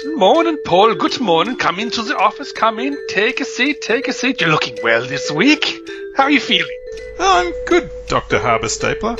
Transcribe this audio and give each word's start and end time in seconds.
Good 0.00 0.16
morning, 0.16 0.58
Paul. 0.64 0.94
Good 0.94 1.18
morning. 1.18 1.56
Come 1.56 1.80
into 1.80 2.02
the 2.02 2.16
office. 2.16 2.52
Come 2.52 2.78
in. 2.78 2.96
Take 3.08 3.40
a 3.40 3.44
seat. 3.44 3.80
Take 3.82 4.06
a 4.06 4.12
seat. 4.12 4.40
You're 4.40 4.50
looking 4.50 4.78
well 4.80 5.04
this 5.04 5.28
week. 5.28 5.76
How 6.16 6.24
are 6.24 6.30
you 6.30 6.38
feeling? 6.38 6.78
I'm 7.18 7.52
good, 7.66 7.90
Dr. 8.06 8.38
Harbour 8.38 8.68
Stapler. 8.68 9.16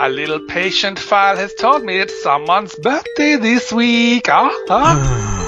A 0.00 0.08
little 0.08 0.40
patient 0.46 0.98
file 0.98 1.36
has 1.36 1.52
told 1.52 1.84
me 1.84 1.98
it's 1.98 2.22
someone's 2.22 2.74
birthday 2.74 3.36
this 3.36 3.70
week. 3.74 4.28
Huh? 4.30 4.48
huh? 4.68 5.44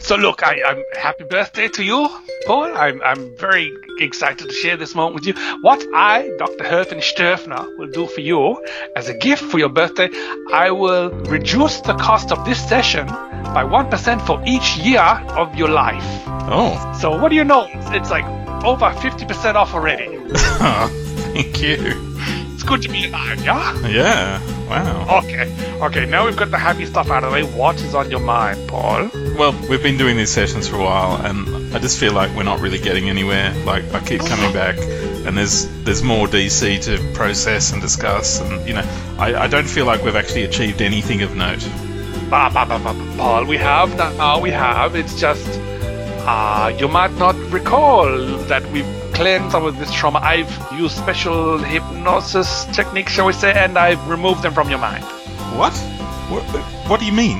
so 0.00 0.16
look, 0.16 0.42
I, 0.42 0.62
I'm 0.62 0.82
happy 0.98 1.24
birthday 1.24 1.68
to 1.68 1.84
you, 1.84 2.08
Paul. 2.48 2.74
I'm, 2.74 3.02
I'm 3.02 3.36
very 3.36 3.76
excited 3.98 4.48
to 4.48 4.54
share 4.54 4.78
this 4.78 4.94
moment 4.94 5.16
with 5.16 5.26
you. 5.26 5.34
What 5.60 5.84
I, 5.94 6.30
Dr. 6.38 6.64
Herfen 6.64 7.02
Sturfner, 7.02 7.76
will 7.76 7.88
do 7.88 8.06
for 8.06 8.22
you 8.22 8.64
as 8.96 9.10
a 9.10 9.14
gift 9.14 9.42
for 9.42 9.58
your 9.58 9.68
birthday, 9.68 10.08
I 10.50 10.70
will 10.70 11.10
reduce 11.10 11.82
the 11.82 11.94
cost 11.94 12.32
of 12.32 12.46
this 12.46 12.58
session 12.66 13.06
by 13.06 13.64
1% 13.64 14.26
for 14.26 14.42
each 14.46 14.78
year 14.78 15.02
of 15.36 15.56
your 15.56 15.68
life. 15.68 16.06
Oh, 16.26 16.96
So 16.98 17.20
what 17.20 17.28
do 17.28 17.36
you 17.36 17.44
know? 17.44 17.68
It's, 17.70 17.90
it's 17.90 18.10
like 18.10 18.24
over 18.64 18.86
50% 18.86 19.54
off 19.54 19.74
already. 19.74 20.08
thank 21.34 21.60
you. 21.60 22.07
Good 22.68 22.82
to 22.82 22.88
be 22.90 23.06
alive, 23.06 23.42
yeah? 23.42 23.88
Yeah, 23.88 24.68
wow. 24.68 25.20
Okay, 25.20 25.50
okay, 25.80 26.04
now 26.04 26.26
we've 26.26 26.36
got 26.36 26.50
the 26.50 26.58
happy 26.58 26.84
stuff 26.84 27.08
out 27.08 27.24
of 27.24 27.30
the 27.30 27.34
way. 27.34 27.42
What 27.42 27.80
is 27.80 27.94
on 27.94 28.10
your 28.10 28.20
mind, 28.20 28.68
Paul? 28.68 29.08
Well, 29.38 29.58
we've 29.70 29.82
been 29.82 29.96
doing 29.96 30.18
these 30.18 30.30
sessions 30.30 30.68
for 30.68 30.76
a 30.76 30.84
while, 30.84 31.16
and 31.24 31.74
I 31.74 31.78
just 31.78 31.98
feel 31.98 32.12
like 32.12 32.30
we're 32.36 32.42
not 32.42 32.60
really 32.60 32.78
getting 32.78 33.08
anywhere. 33.08 33.54
Like, 33.64 33.90
I 33.94 34.00
keep 34.00 34.20
coming 34.20 34.52
back, 34.52 34.76
and 34.78 35.38
there's 35.38 35.66
there's 35.84 36.02
more 36.02 36.26
DC 36.26 36.82
to 36.82 37.12
process 37.14 37.72
and 37.72 37.80
discuss, 37.80 38.42
and, 38.42 38.68
you 38.68 38.74
know, 38.74 38.84
I, 39.18 39.34
I 39.34 39.46
don't 39.46 39.66
feel 39.66 39.86
like 39.86 40.04
we've 40.04 40.16
actually 40.16 40.44
achieved 40.44 40.82
anything 40.82 41.22
of 41.22 41.34
note. 41.34 41.66
Bah, 42.28 42.50
bah, 42.52 42.66
bah, 42.66 42.78
bah, 42.84 42.92
bah, 42.92 43.16
Paul, 43.16 43.44
we 43.46 43.56
have, 43.56 43.96
now 43.96 44.40
we 44.40 44.50
have. 44.50 44.94
It's 44.94 45.18
just, 45.18 45.48
uh, 46.26 46.70
you 46.78 46.86
might 46.86 47.12
not 47.12 47.34
recall 47.50 48.36
that 48.48 48.62
we've 48.72 48.84
cleansed 49.18 49.50
some 49.50 49.64
of 49.64 49.76
this 49.78 49.92
trauma. 49.92 50.20
I've 50.20 50.48
used 50.72 50.96
special 50.96 51.58
hypnosis 51.58 52.66
techniques, 52.66 53.10
shall 53.10 53.26
we 53.26 53.32
say, 53.32 53.52
and 53.52 53.76
I've 53.76 54.08
removed 54.08 54.42
them 54.42 54.54
from 54.54 54.70
your 54.70 54.78
mind. 54.78 55.02
What? 55.58 55.76
What, 56.30 56.44
what 56.88 57.00
do 57.00 57.06
you 57.06 57.10
mean? 57.12 57.38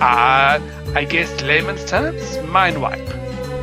Uh, 0.00 0.58
I 0.96 1.06
guess 1.08 1.40
layman's 1.42 1.84
terms, 1.84 2.36
mind 2.48 2.82
wipe. 2.82 3.08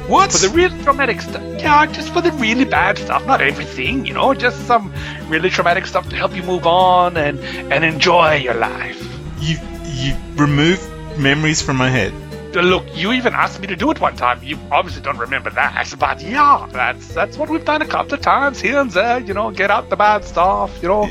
What? 0.07 0.31
For 0.31 0.47
the 0.47 0.53
real 0.55 0.69
traumatic 0.83 1.19
stuff. 1.19 1.43
Yeah, 1.59 1.85
just 1.87 2.13
for 2.13 2.21
the 2.21 2.31
really 2.33 2.63
bad 2.63 2.97
stuff. 2.97 3.25
Not 3.25 3.41
everything, 3.41 4.05
you 4.05 4.13
know, 4.13 4.33
just 4.33 4.65
some 4.65 4.93
really 5.27 5.49
traumatic 5.49 5.87
stuff 5.87 6.07
to 6.11 6.15
help 6.15 6.33
you 6.37 6.43
move 6.43 6.65
on 6.65 7.17
and, 7.17 7.37
and 7.73 7.83
enjoy 7.83 8.35
your 8.35 8.53
life. 8.53 9.01
you 9.41 9.57
you 9.83 10.15
removed 10.35 10.87
memories 11.17 11.61
from 11.61 11.75
my 11.75 11.89
head. 11.89 12.13
Uh, 12.55 12.61
Look, 12.61 12.85
you 12.95 13.11
even 13.13 13.33
asked 13.33 13.59
me 13.59 13.67
to 13.67 13.75
do 13.75 13.91
it 13.91 13.99
one 13.99 14.15
time. 14.15 14.41
You 14.43 14.57
obviously 14.71 15.01
don't 15.01 15.17
remember 15.17 15.49
that, 15.51 15.93
but 15.99 16.21
yeah, 16.21 16.67
that's 16.71 17.07
that's 17.13 17.37
what 17.37 17.49
we've 17.49 17.65
done 17.65 17.81
a 17.81 17.87
couple 17.87 18.13
of 18.13 18.21
times 18.21 18.59
here 18.61 18.79
and 18.79 18.91
there. 18.91 19.19
You 19.19 19.33
know, 19.33 19.51
get 19.51 19.71
out 19.71 19.89
the 19.89 19.95
bad 19.95 20.23
stuff. 20.25 20.81
You 20.81 20.87
know, 20.89 21.09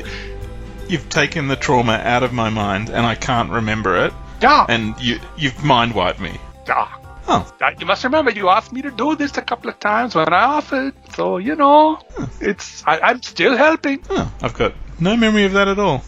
You've 0.87 1.09
taken 1.09 1.47
the 1.47 1.55
trauma 1.55 1.93
out 1.93 2.21
of 2.23 2.31
my 2.31 2.49
mind, 2.49 2.89
and 2.89 3.05
I 3.05 3.15
can't 3.15 3.49
remember 3.49 4.05
it. 4.05 4.13
yeah, 4.41 4.65
And 4.69 4.93
you 5.01 5.19
you've 5.37 5.63
mind 5.63 5.93
wiped 5.95 6.19
me. 6.19 6.37
yeah. 6.67 6.87
Oh, 7.27 7.51
You 7.79 7.87
must 7.87 8.03
remember 8.03 8.29
you 8.29 8.49
asked 8.49 8.71
me 8.71 8.83
to 8.83 8.91
do 8.91 9.15
this 9.15 9.35
a 9.35 9.41
couple 9.41 9.67
of 9.71 9.79
times 9.79 10.13
when 10.13 10.31
I 10.31 10.43
offered. 10.43 10.93
So 11.15 11.37
you 11.37 11.55
know, 11.55 11.97
it's 12.39 12.83
I, 12.85 12.99
I'm 12.99 13.21
still 13.23 13.57
helping. 13.57 14.03
oh, 14.11 14.31
I've 14.43 14.53
got 14.53 14.73
no 14.99 15.15
memory 15.17 15.45
of 15.45 15.53
that 15.53 15.67
at 15.67 15.79
all. 15.79 16.03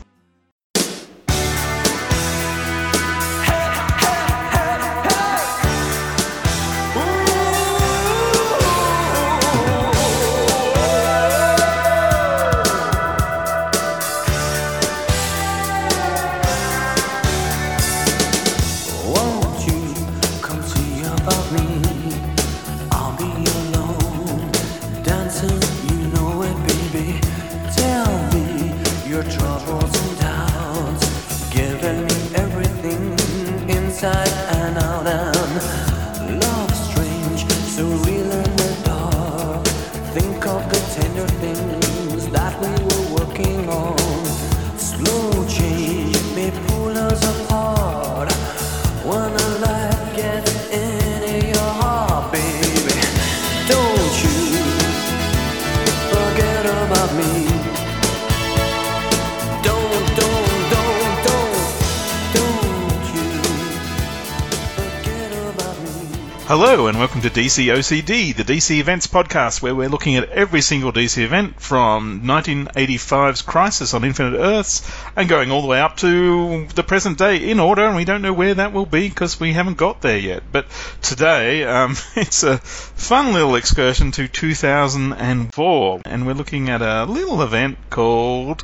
DC 67.37 67.65
OCD, 67.65 68.35
the 68.35 68.43
DC 68.43 68.79
Events 68.79 69.05
podcast, 69.05 69.61
where 69.61 69.75
we're 69.75 69.89
looking 69.89 70.15
at 70.15 70.27
every 70.29 70.61
single 70.61 70.91
DC 70.91 71.23
event 71.23 71.61
from 71.61 72.21
1985's 72.23 73.43
Crisis 73.43 73.93
on 73.93 74.03
Infinite 74.03 74.39
Earths 74.39 74.91
and 75.15 75.29
going 75.29 75.51
all 75.51 75.61
the 75.61 75.67
way 75.67 75.79
up 75.79 75.97
to 75.97 76.65
the 76.73 76.81
present 76.81 77.19
day 77.19 77.51
in 77.51 77.59
order, 77.59 77.85
and 77.85 77.95
we 77.95 78.05
don't 78.05 78.23
know 78.23 78.33
where 78.33 78.55
that 78.55 78.73
will 78.73 78.87
be 78.87 79.07
because 79.07 79.39
we 79.39 79.53
haven't 79.53 79.77
got 79.77 80.01
there 80.01 80.17
yet. 80.17 80.41
But 80.51 80.65
today, 81.03 81.63
um, 81.63 81.95
it's 82.15 82.41
a 82.41 82.57
fun 82.57 83.33
little 83.33 83.53
excursion 83.53 84.11
to 84.13 84.27
2004, 84.27 86.01
and 86.05 86.25
we're 86.25 86.33
looking 86.33 86.69
at 86.71 86.81
a 86.81 87.05
little 87.05 87.43
event 87.43 87.77
called 87.91 88.63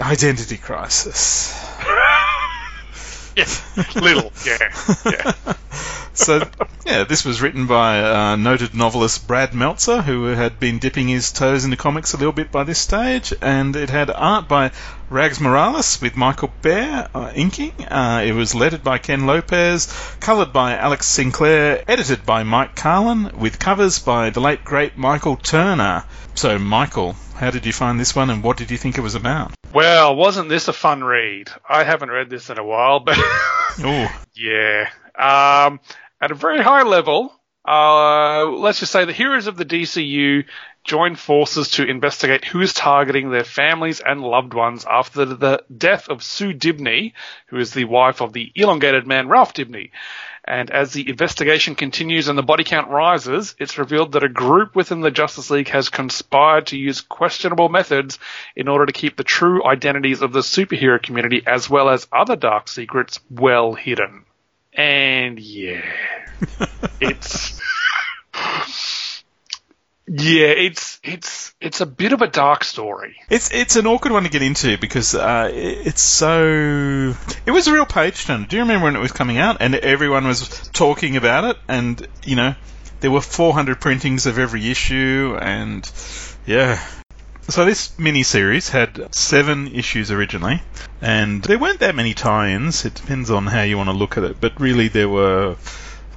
Identity 0.00 0.56
Crisis. 0.56 1.52
Yeah, 3.36 3.46
little. 3.94 4.30
Yeah, 4.44 4.58
yeah. 5.06 5.54
so 6.12 6.46
yeah, 6.84 7.04
this 7.04 7.24
was 7.24 7.40
written 7.40 7.66
by 7.66 8.02
uh, 8.02 8.36
noted 8.36 8.74
novelist 8.74 9.26
Brad 9.26 9.54
Meltzer, 9.54 10.02
who 10.02 10.24
had 10.24 10.60
been 10.60 10.78
dipping 10.78 11.08
his 11.08 11.32
toes 11.32 11.64
into 11.64 11.78
comics 11.78 12.12
a 12.12 12.18
little 12.18 12.32
bit 12.32 12.52
by 12.52 12.64
this 12.64 12.78
stage, 12.78 13.32
and 13.40 13.74
it 13.74 13.88
had 13.88 14.10
art 14.10 14.48
by 14.48 14.70
Rags 15.08 15.40
Morales 15.40 15.98
with 16.02 16.14
Michael 16.14 16.52
Bair 16.60 17.08
uh, 17.14 17.32
inking. 17.34 17.72
Uh, 17.86 18.22
it 18.22 18.32
was 18.32 18.54
lettered 18.54 18.84
by 18.84 18.98
Ken 18.98 19.26
Lopez, 19.26 19.86
coloured 20.20 20.52
by 20.52 20.76
Alex 20.76 21.06
Sinclair, 21.06 21.82
edited 21.88 22.26
by 22.26 22.42
Mike 22.42 22.76
Carlin, 22.76 23.30
with 23.38 23.58
covers 23.58 23.98
by 23.98 24.28
the 24.28 24.40
late 24.40 24.62
great 24.62 24.98
Michael 24.98 25.36
Turner. 25.36 26.04
So, 26.34 26.58
Michael, 26.58 27.16
how 27.42 27.50
did 27.50 27.66
you 27.66 27.72
find 27.72 27.98
this 27.98 28.14
one, 28.14 28.30
and 28.30 28.40
what 28.44 28.56
did 28.56 28.70
you 28.70 28.78
think 28.78 28.96
it 28.96 29.00
was 29.00 29.16
about? 29.16 29.52
Well, 29.74 30.14
wasn't 30.14 30.48
this 30.48 30.68
a 30.68 30.72
fun 30.72 31.02
read? 31.02 31.50
I 31.68 31.82
haven't 31.82 32.12
read 32.12 32.30
this 32.30 32.50
in 32.50 32.56
a 32.56 32.64
while, 32.64 33.00
but 33.00 33.16
Oh, 33.80 34.22
yeah. 34.34 34.88
Um, 35.18 35.80
at 36.20 36.30
a 36.30 36.36
very 36.36 36.62
high 36.62 36.84
level, 36.84 37.34
uh, 37.66 38.44
let's 38.44 38.78
just 38.78 38.92
say 38.92 39.06
the 39.06 39.12
heroes 39.12 39.48
of 39.48 39.56
the 39.56 39.64
DCU 39.64 40.44
join 40.84 41.16
forces 41.16 41.70
to 41.70 41.84
investigate 41.84 42.44
who 42.44 42.60
is 42.60 42.74
targeting 42.74 43.30
their 43.30 43.42
families 43.42 44.00
and 44.00 44.20
loved 44.20 44.54
ones 44.54 44.84
after 44.88 45.24
the 45.24 45.64
death 45.76 46.08
of 46.08 46.22
Sue 46.22 46.52
Dibney, 46.52 47.12
who 47.48 47.58
is 47.58 47.74
the 47.74 47.86
wife 47.86 48.20
of 48.20 48.32
the 48.32 48.52
elongated 48.54 49.04
man 49.04 49.26
Ralph 49.26 49.52
Dibney. 49.52 49.90
And 50.44 50.70
as 50.70 50.92
the 50.92 51.08
investigation 51.08 51.76
continues 51.76 52.26
and 52.26 52.36
the 52.36 52.42
body 52.42 52.64
count 52.64 52.90
rises, 52.90 53.54
it's 53.60 53.78
revealed 53.78 54.12
that 54.12 54.24
a 54.24 54.28
group 54.28 54.74
within 54.74 55.00
the 55.00 55.10
Justice 55.12 55.50
League 55.50 55.68
has 55.68 55.88
conspired 55.88 56.66
to 56.68 56.76
use 56.76 57.00
questionable 57.00 57.68
methods 57.68 58.18
in 58.56 58.66
order 58.66 58.86
to 58.86 58.92
keep 58.92 59.16
the 59.16 59.24
true 59.24 59.64
identities 59.64 60.20
of 60.20 60.32
the 60.32 60.40
superhero 60.40 61.00
community 61.00 61.42
as 61.46 61.70
well 61.70 61.88
as 61.88 62.08
other 62.12 62.34
dark 62.34 62.66
secrets 62.68 63.20
well 63.30 63.74
hidden. 63.74 64.24
And 64.74 65.38
yeah, 65.38 65.82
it's 67.00 67.60
yeah, 70.14 70.48
it's 70.48 71.00
it's 71.02 71.54
it's 71.60 71.80
a 71.80 71.86
bit 71.86 72.12
of 72.12 72.20
a 72.20 72.26
dark 72.26 72.64
story. 72.64 73.16
It's 73.30 73.50
it's 73.52 73.76
an 73.76 73.86
awkward 73.86 74.12
one 74.12 74.24
to 74.24 74.28
get 74.28 74.42
into 74.42 74.76
because 74.76 75.14
uh, 75.14 75.50
it- 75.52 75.86
it's 75.86 76.02
so. 76.02 77.14
It 77.46 77.50
was 77.50 77.66
a 77.66 77.72
real 77.72 77.86
page 77.86 78.24
turner. 78.24 78.46
Do 78.46 78.56
you 78.56 78.62
remember 78.62 78.84
when 78.84 78.96
it 78.96 79.00
was 79.00 79.12
coming 79.12 79.38
out 79.38 79.56
and 79.60 79.74
everyone 79.74 80.26
was 80.26 80.68
talking 80.72 81.16
about 81.16 81.44
it? 81.44 81.56
And 81.66 82.06
you 82.24 82.36
know, 82.36 82.54
there 83.00 83.10
were 83.10 83.22
400 83.22 83.80
printings 83.80 84.26
of 84.26 84.38
every 84.38 84.70
issue, 84.70 85.36
and 85.40 85.90
yeah, 86.46 86.78
So 87.48 87.64
this 87.64 87.98
mini-series 87.98 88.68
had 88.68 89.14
seven 89.14 89.68
issues 89.68 90.10
originally, 90.10 90.62
and 91.00 91.42
there 91.42 91.58
weren't 91.58 91.80
that 91.80 91.94
many 91.94 92.14
tie-ins. 92.14 92.84
It 92.84 92.94
depends 92.94 93.30
on 93.30 93.46
how 93.46 93.62
you 93.62 93.76
want 93.78 93.88
to 93.88 93.96
look 93.96 94.18
at 94.18 94.24
it, 94.24 94.40
but 94.40 94.60
really 94.60 94.88
there 94.88 95.08
were, 95.08 95.56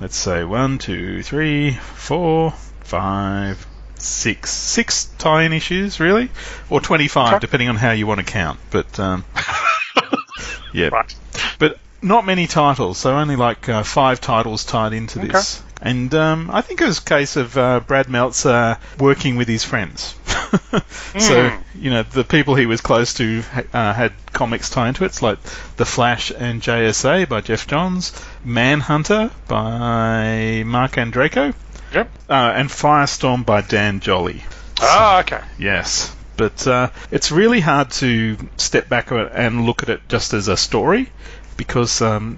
let's 0.01 0.15
say, 0.17 0.43
one, 0.43 0.77
two, 0.77 1.23
three, 1.23 1.71
four, 1.71 2.51
five, 2.83 3.65
six, 4.05 4.51
six 4.51 5.05
tie-in 5.17 5.53
issues, 5.53 5.99
really, 5.99 6.29
or 6.69 6.79
twenty-five, 6.81 7.41
depending 7.41 7.69
on 7.69 7.75
how 7.75 7.91
you 7.91 8.07
want 8.07 8.19
to 8.19 8.25
count. 8.25 8.59
But 8.71 8.99
um, 8.99 9.25
yeah, 10.73 10.89
Right. 10.89 11.15
but 11.59 11.79
not 12.01 12.25
many 12.25 12.47
titles, 12.47 12.97
so 12.97 13.17
only 13.17 13.35
like 13.35 13.67
uh, 13.69 13.83
five 13.83 14.21
titles 14.21 14.63
tied 14.65 14.93
into 14.93 15.19
this. 15.19 15.61
And 15.81 16.13
um, 16.15 16.49
I 16.51 16.61
think 16.61 16.81
it 16.81 16.87
was 16.87 16.99
a 16.99 17.03
case 17.03 17.35
of 17.35 17.57
uh, 17.57 17.79
Brad 17.81 18.09
Meltzer 18.09 18.77
working 18.97 19.35
with 19.35 19.47
his 19.47 19.63
friends. 19.63 20.15
so, 21.19 21.51
you 21.75 21.89
know, 21.89 22.03
the 22.03 22.23
people 22.23 22.55
he 22.55 22.65
was 22.65 22.79
close 22.81 23.13
to 23.15 23.43
uh, 23.73 23.93
had 23.93 24.13
comics 24.31 24.69
tie 24.69 24.87
into 24.87 25.03
it. 25.03 25.07
It's 25.07 25.21
like 25.21 25.41
The 25.75 25.85
Flash 25.85 26.31
and 26.31 26.61
JSA 26.61 27.27
by 27.27 27.41
Geoff 27.41 27.67
Johns, 27.67 28.13
Manhunter 28.43 29.31
by 29.47 30.63
Marc 30.65 30.93
Andreyko, 30.93 31.53
Yep. 31.95 32.09
uh, 32.29 32.33
and 32.33 32.69
Firestorm 32.69 33.45
by 33.45 33.61
Dan 33.61 33.99
Jolly. 33.99 34.43
Ah, 34.79 35.19
okay. 35.21 35.41
Yes, 35.57 36.13
but 36.37 36.67
uh, 36.67 36.89
it's 37.11 37.31
really 37.31 37.61
hard 37.61 37.91
to 37.91 38.37
step 38.57 38.89
back 38.89 39.11
and 39.11 39.65
look 39.65 39.83
at 39.83 39.89
it 39.89 40.01
just 40.09 40.33
as 40.33 40.47
a 40.47 40.57
story 40.57 41.09
because 41.57 42.01
um, 42.01 42.37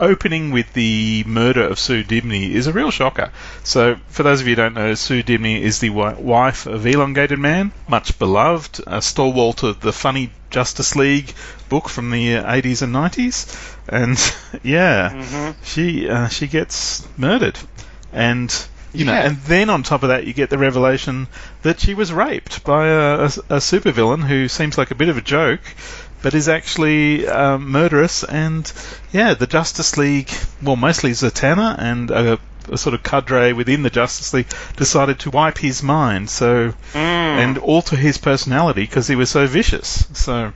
opening 0.00 0.50
with 0.50 0.72
the 0.72 1.24
murder 1.26 1.62
of 1.62 1.78
Sue 1.78 2.02
Dibney 2.02 2.50
is 2.50 2.66
a 2.66 2.72
real 2.72 2.90
shocker. 2.90 3.30
So, 3.64 3.96
for 4.08 4.22
those 4.22 4.40
of 4.40 4.46
you 4.46 4.52
who 4.52 4.62
don't 4.62 4.74
know, 4.74 4.94
Sue 4.94 5.22
Dibney 5.22 5.60
is 5.60 5.78
the 5.80 5.90
wife 5.90 6.66
of 6.66 6.86
Elongated 6.86 7.38
Man, 7.38 7.72
much 7.86 8.18
beloved, 8.18 8.80
a 8.86 9.02
stalwart 9.02 9.62
of 9.62 9.80
the 9.80 9.92
funny 9.92 10.30
Justice 10.50 10.96
League 10.96 11.32
book 11.68 11.88
from 11.88 12.10
the 12.10 12.36
uh, 12.36 12.50
80s 12.50 12.82
and 12.82 12.94
90s, 12.94 13.76
and 13.88 14.62
yeah, 14.64 15.54
she 15.62 16.08
uh, 16.08 16.28
she 16.28 16.46
gets 16.46 17.06
murdered, 17.18 17.58
and 18.12 18.54
you 18.92 19.04
know, 19.04 19.12
Yeah. 19.12 19.26
and 19.26 19.36
then 19.42 19.68
on 19.70 19.82
top 19.82 20.02
of 20.02 20.08
that, 20.08 20.26
you 20.26 20.32
get 20.32 20.48
the 20.50 20.58
revelation 20.58 21.26
that 21.62 21.78
she 21.80 21.94
was 21.94 22.12
raped 22.12 22.64
by 22.64 22.86
a, 22.88 23.14
a, 23.20 23.24
a 23.26 23.60
supervillain 23.60 24.24
who 24.26 24.48
seems 24.48 24.78
like 24.78 24.90
a 24.90 24.94
bit 24.94 25.08
of 25.10 25.18
a 25.18 25.20
joke, 25.20 25.60
but 26.22 26.34
is 26.34 26.48
actually 26.48 27.28
um, 27.28 27.70
murderous. 27.70 28.24
And 28.24 28.70
yeah, 29.12 29.34
the 29.34 29.46
Justice 29.46 29.98
League, 29.98 30.30
well, 30.62 30.76
mostly 30.76 31.10
Zatanna 31.10 31.76
and 31.78 32.10
a, 32.10 32.38
a 32.72 32.78
sort 32.78 32.94
of 32.94 33.02
cadre 33.02 33.52
within 33.52 33.82
the 33.82 33.90
Justice 33.90 34.32
League, 34.32 34.48
decided 34.76 35.18
to 35.20 35.30
wipe 35.30 35.58
his 35.58 35.82
mind. 35.82 36.30
So 36.30 36.72
and 36.94 37.58
alter 37.58 37.94
his 37.94 38.16
personality 38.16 38.82
because 38.82 39.06
he 39.06 39.16
was 39.16 39.28
so 39.30 39.46
vicious. 39.46 40.08
So, 40.14 40.52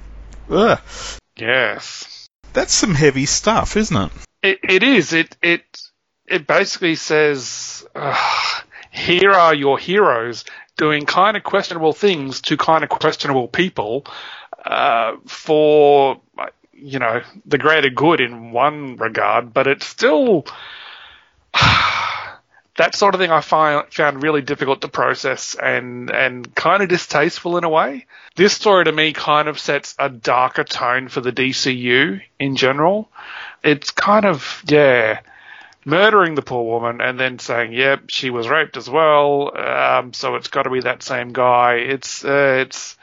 ugh, 0.51 0.81
Yes. 1.37 2.29
that's 2.55 2.73
some 2.75 2.95
heavy 2.95 3.27
stuff, 3.27 3.77
isn't 3.77 3.97
it? 3.97 4.13
It, 4.43 4.59
it 4.63 4.83
is. 4.83 5.13
It 5.13 5.37
it 5.43 5.81
it 6.32 6.46
basically 6.46 6.94
says, 6.94 7.87
uh, 7.94 8.17
here 8.90 9.32
are 9.32 9.55
your 9.55 9.79
heroes 9.79 10.44
doing 10.79 11.05
kind 11.05 11.37
of 11.37 11.44
questionable 11.44 11.93
things 11.93 12.40
to 12.40 12.56
kind 12.56 12.82
of 12.82 12.90
questionable 12.90 13.49
people 13.49 14.06
uh, 14.64 15.17
for 15.26 16.20
you 16.73 16.99
know 16.99 17.20
the 17.44 17.58
greater 17.58 17.90
good 17.90 18.20
in 18.20 18.50
one 18.50 18.96
regard, 18.96 19.52
but 19.52 19.67
it's 19.67 19.87
still 19.87 20.46
that 21.55 22.94
sort 22.94 23.14
of 23.14 23.20
thing 23.20 23.31
I 23.31 23.43
find 23.43 23.87
found 23.93 24.23
really 24.23 24.40
difficult 24.40 24.81
to 24.81 24.88
process 24.88 25.55
and 25.55 26.11
and 26.11 26.55
kind 26.55 26.82
of 26.82 26.88
distasteful 26.88 27.58
in 27.58 27.64
a 27.64 27.69
way. 27.69 28.06
This 28.37 28.55
story 28.55 28.87
to 28.87 28.93
me 28.93 29.12
kind 29.12 29.49
of 29.49 29.58
sets 29.58 29.94
a 29.99 30.08
darker 30.08 30.64
tone 30.64 31.08
for 31.08 31.20
the 31.20 31.32
DCU 31.32 32.23
in 32.38 32.56
general. 32.56 33.11
It's 33.62 33.90
kind 33.90 34.25
of 34.25 34.64
yeah, 34.67 35.20
murdering 35.84 36.34
the 36.34 36.43
poor 36.43 36.64
woman 36.64 37.00
and 37.00 37.19
then 37.19 37.38
saying, 37.38 37.73
"Yep, 37.73 38.05
she 38.08 38.31
was 38.31 38.49
raped 38.49 38.76
as 38.76 38.88
well." 38.88 39.56
Um, 39.56 40.12
so 40.12 40.37
it's 40.37 40.49
got 40.49 40.62
to 40.64 40.70
be 40.70 40.81
that 40.81 41.02
same 41.02 41.32
guy. 41.32 41.75
It's 41.75 42.25
uh, 42.25 42.64
it's 42.67 42.96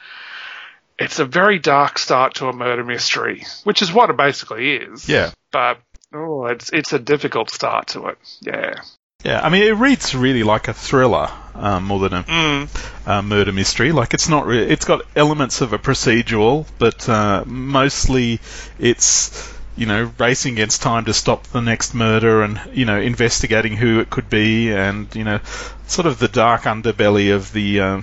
it's 0.98 1.18
a 1.18 1.24
very 1.24 1.58
dark 1.58 1.98
start 1.98 2.34
to 2.34 2.48
a 2.48 2.52
murder 2.52 2.84
mystery, 2.84 3.44
which 3.64 3.82
is 3.82 3.92
what 3.92 4.10
it 4.10 4.16
basically 4.16 4.76
is. 4.76 5.08
Yeah. 5.08 5.30
But 5.50 5.78
oh, 6.14 6.46
it's 6.46 6.70
it's 6.72 6.92
a 6.92 6.98
difficult 6.98 7.50
start 7.50 7.88
to 7.88 8.06
it. 8.08 8.18
Yeah. 8.40 8.74
Yeah, 9.22 9.38
I 9.42 9.50
mean, 9.50 9.64
it 9.64 9.72
reads 9.76 10.14
really 10.14 10.42
like 10.44 10.68
a 10.68 10.72
thriller 10.72 11.28
um, 11.54 11.84
more 11.84 11.98
than 11.98 12.14
a 12.14 12.22
Mm. 12.22 13.06
uh, 13.06 13.20
murder 13.20 13.52
mystery. 13.52 13.92
Like 13.92 14.14
it's 14.14 14.30
not 14.30 14.46
really. 14.46 14.70
It's 14.70 14.86
got 14.86 15.02
elements 15.14 15.60
of 15.60 15.74
a 15.74 15.78
procedural, 15.78 16.66
but 16.78 17.06
uh, 17.06 17.44
mostly 17.46 18.40
it's 18.78 19.54
you 19.80 19.86
know 19.86 20.12
racing 20.18 20.52
against 20.52 20.82
time 20.82 21.06
to 21.06 21.14
stop 21.14 21.44
the 21.48 21.60
next 21.60 21.94
murder 21.94 22.42
and 22.42 22.60
you 22.74 22.84
know 22.84 23.00
investigating 23.00 23.76
who 23.76 23.98
it 24.00 24.10
could 24.10 24.28
be 24.28 24.70
and 24.72 25.12
you 25.16 25.24
know 25.24 25.40
sort 25.86 26.06
of 26.06 26.18
the 26.18 26.28
dark 26.28 26.62
underbelly 26.62 27.34
of 27.34 27.52
the. 27.52 27.80
Uh, 27.80 28.02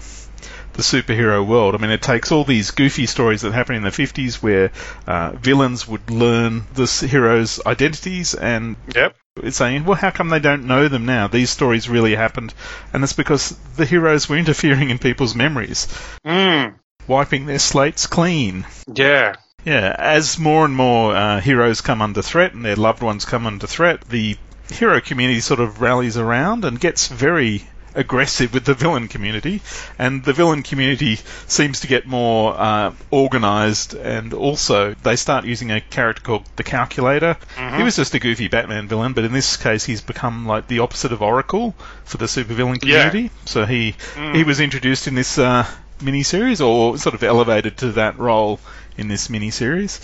the 0.73 0.83
superhero 0.83 1.43
world. 1.43 1.73
I 1.73 1.79
mean, 1.79 1.89
it 1.89 2.03
takes 2.03 2.31
all 2.31 2.43
these 2.43 2.69
goofy 2.69 3.07
stories 3.07 3.41
that 3.41 3.51
happen 3.51 3.75
in 3.75 3.81
the 3.81 3.89
50s 3.89 4.43
where 4.43 4.71
uh, 5.07 5.31
villains 5.31 5.87
would 5.87 6.11
learn 6.11 6.65
the 6.75 6.85
heroes' 7.09 7.59
identities 7.65 8.35
and 8.35 8.75
Yep. 8.93 9.15
it's 9.41 9.57
saying, 9.57 9.85
well, 9.85 9.95
how 9.95 10.11
come 10.11 10.29
they 10.29 10.37
don't 10.39 10.67
know 10.67 10.87
them 10.87 11.07
now? 11.07 11.25
These 11.29 11.49
stories 11.49 11.89
really 11.89 12.13
happened, 12.13 12.53
and 12.93 13.03
it's 13.03 13.13
because 13.13 13.57
the 13.75 13.85
heroes 13.87 14.29
were 14.29 14.37
interfering 14.43 14.91
in 14.91 14.99
people's 14.99 15.33
memories, 15.33 15.87
Mm. 16.23 16.75
wiping 17.07 17.47
their 17.47 17.57
slates 17.57 18.05
clean. 18.05 18.67
Yeah. 18.93 19.33
Yeah, 19.67 19.93
as 19.99 20.39
more 20.39 20.63
and 20.63 20.73
more 20.73 21.13
uh, 21.13 21.41
heroes 21.41 21.81
come 21.81 22.01
under 22.01 22.21
threat 22.21 22.53
and 22.53 22.63
their 22.63 22.77
loved 22.77 23.03
ones 23.03 23.25
come 23.25 23.45
under 23.45 23.67
threat, 23.67 23.99
the 24.07 24.37
hero 24.71 25.01
community 25.01 25.41
sort 25.41 25.59
of 25.59 25.81
rallies 25.81 26.15
around 26.15 26.63
and 26.63 26.79
gets 26.79 27.09
very 27.09 27.67
aggressive 27.93 28.53
with 28.53 28.63
the 28.63 28.73
villain 28.75 29.09
community, 29.09 29.61
and 29.99 30.23
the 30.23 30.31
villain 30.31 30.63
community 30.63 31.17
seems 31.47 31.81
to 31.81 31.87
get 31.87 32.05
more 32.05 32.55
uh, 32.57 32.93
organized, 33.11 33.93
and 33.93 34.33
also 34.33 34.93
they 35.03 35.17
start 35.17 35.43
using 35.43 35.69
a 35.71 35.81
character 35.81 36.21
called 36.21 36.45
the 36.55 36.63
Calculator. 36.63 37.35
He 37.75 37.83
was 37.83 37.97
just 37.97 38.13
a 38.13 38.19
goofy 38.19 38.47
Batman 38.47 38.87
villain, 38.87 39.11
but 39.11 39.25
in 39.25 39.33
this 39.33 39.57
case, 39.57 39.83
he's 39.83 40.01
become 40.01 40.45
like 40.45 40.67
the 40.67 40.79
opposite 40.79 41.11
of 41.11 41.21
Oracle 41.21 41.75
for 42.05 42.15
the 42.15 42.25
supervillain 42.27 42.77
Yeah. 42.85 43.09
community. 43.09 43.31
So 43.45 43.65
he 43.65 43.95
he 44.31 44.45
was 44.45 44.61
introduced 44.61 45.07
in 45.07 45.15
this 45.15 45.37
uh, 45.37 45.65
miniseries, 45.99 46.65
or 46.65 46.97
sort 46.97 47.15
of 47.15 47.23
elevated 47.23 47.77
to 47.77 47.91
that 47.93 48.17
role 48.19 48.61
in 48.97 49.07
this 49.07 49.27
miniseries. 49.27 49.99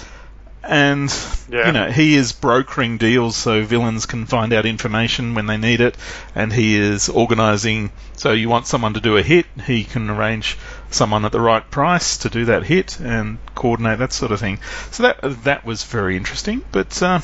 And 0.66 1.14
Yeah. 1.50 1.68
you 1.68 1.72
know 1.74 1.92
he 1.92 2.16
is 2.16 2.32
brokering 2.32 2.98
deals 2.98 3.36
so 3.36 3.66
villains 3.66 4.06
can 4.06 4.26
find 4.26 4.54
out 4.54 4.66
information 4.66 5.34
when 5.36 5.46
they 5.46 5.58
need 5.58 5.82
it, 5.82 5.98
and 6.36 6.54
he 6.54 6.78
is 6.78 7.10
organising. 7.10 7.92
So 8.16 8.32
you 8.32 8.48
want 8.48 8.66
someone 8.66 8.94
to 8.94 9.02
do 9.02 9.18
a 9.18 9.22
hit, 9.22 9.46
he 9.66 9.84
can 9.84 10.10
arrange 10.10 10.58
someone 10.90 11.26
at 11.26 11.34
the 11.34 11.42
right 11.42 11.70
price 11.70 12.20
to 12.20 12.30
do 12.30 12.46
that 12.46 12.64
hit 12.64 12.98
and 13.02 13.40
coordinate 13.56 14.00
that 14.00 14.14
sort 14.14 14.32
of 14.32 14.40
thing. 14.40 14.60
So 14.92 15.04
that 15.04 15.44
that 15.44 15.66
was 15.66 15.84
very 15.84 16.16
interesting. 16.16 16.62
But 16.72 17.02
uh, 17.04 17.20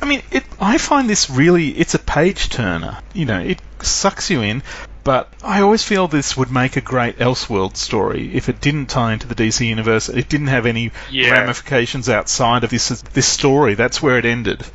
I 0.00 0.06
mean, 0.06 0.22
it, 0.30 0.44
I 0.58 0.78
find 0.78 1.10
this 1.10 1.28
really 1.28 1.68
it's 1.68 1.94
a 1.94 1.98
page 1.98 2.48
turner. 2.48 2.96
You 3.12 3.26
know, 3.26 3.40
it 3.40 3.60
sucks 3.82 4.30
you 4.30 4.40
in. 4.40 4.62
But 5.08 5.32
I 5.42 5.62
always 5.62 5.82
feel 5.82 6.06
this 6.06 6.36
would 6.36 6.50
make 6.50 6.76
a 6.76 6.82
great 6.82 7.18
Elseworld 7.18 7.78
story 7.78 8.30
if 8.34 8.50
it 8.50 8.60
didn't 8.60 8.90
tie 8.90 9.14
into 9.14 9.26
the 9.26 9.34
DC 9.34 9.66
universe. 9.66 10.10
It 10.10 10.28
didn't 10.28 10.48
have 10.48 10.66
any 10.66 10.90
Yeah. 11.10 11.30
ramifications 11.30 12.10
outside 12.10 12.62
of 12.62 12.68
this 12.68 12.88
this 13.14 13.26
story. 13.26 13.72
That's 13.72 14.02
where 14.02 14.18
it 14.18 14.26
ended. 14.26 14.66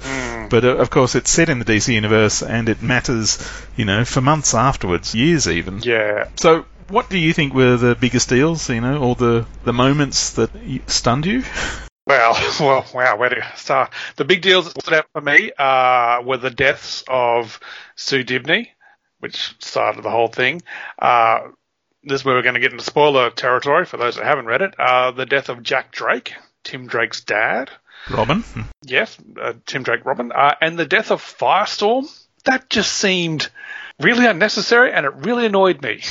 But 0.49 0.65
uh, 0.65 0.77
of 0.77 0.89
course, 0.89 1.13
it's 1.13 1.29
set 1.29 1.49
in 1.49 1.59
the 1.59 1.65
DC 1.65 1.93
universe, 1.93 2.41
and 2.41 2.67
it 2.67 2.81
matters, 2.81 3.47
you 3.75 3.85
know, 3.85 4.05
for 4.05 4.21
months 4.21 4.55
afterwards, 4.55 5.13
years 5.13 5.47
even. 5.47 5.81
Yeah. 5.83 6.29
So, 6.37 6.65
what 6.89 7.11
do 7.11 7.19
you 7.19 7.31
think 7.31 7.53
were 7.53 7.77
the 7.77 7.93
biggest 7.93 8.27
deals? 8.29 8.67
You 8.71 8.81
know, 8.81 8.97
or 9.03 9.13
the 9.13 9.45
the 9.65 9.73
moments 9.73 10.31
that 10.31 10.49
stunned 10.87 11.27
you? 11.27 11.43
Well, 12.05 12.33
well, 12.59 12.85
wow, 12.93 13.15
where 13.15 13.29
to 13.29 13.45
start? 13.55 13.93
The 14.17 14.25
big 14.25 14.41
deals 14.41 14.65
that 14.65 14.81
stood 14.81 14.93
out 14.93 15.05
for 15.13 15.21
me 15.21 15.51
uh, 15.57 16.21
were 16.21 16.35
the 16.35 16.49
deaths 16.49 17.01
of 17.07 17.61
Sue 17.95 18.25
Dibney, 18.25 18.72
which 19.23 19.55
started 19.59 20.03
the 20.03 20.09
whole 20.09 20.27
thing. 20.27 20.61
Uh, 20.99 21.39
this 22.03 22.19
is 22.19 22.25
where 22.25 22.35
we're 22.35 22.41
going 22.41 22.55
to 22.55 22.59
get 22.59 22.73
into 22.73 22.83
spoiler 22.83 23.29
territory 23.29 23.85
for 23.85 23.95
those 23.95 24.17
that 24.17 24.25
haven't 24.25 24.47
read 24.47 24.61
it. 24.61 24.75
Uh, 24.77 25.11
the 25.11 25.25
death 25.25 25.47
of 25.47 25.63
Jack 25.63 25.93
Drake, 25.93 26.33
Tim 26.65 26.87
Drake's 26.87 27.21
dad. 27.21 27.69
Robin. 28.11 28.43
Yes, 28.81 29.17
uh, 29.41 29.53
Tim 29.65 29.83
Drake 29.83 30.03
Robin. 30.03 30.33
Uh, 30.33 30.55
and 30.59 30.77
the 30.77 30.85
death 30.85 31.09
of 31.09 31.21
Firestorm. 31.21 32.05
That 32.43 32.69
just 32.69 32.91
seemed 32.91 33.49
really 33.99 34.25
unnecessary 34.25 34.91
and 34.91 35.05
it 35.05 35.13
really 35.17 35.45
annoyed 35.45 35.81
me. 35.81 36.01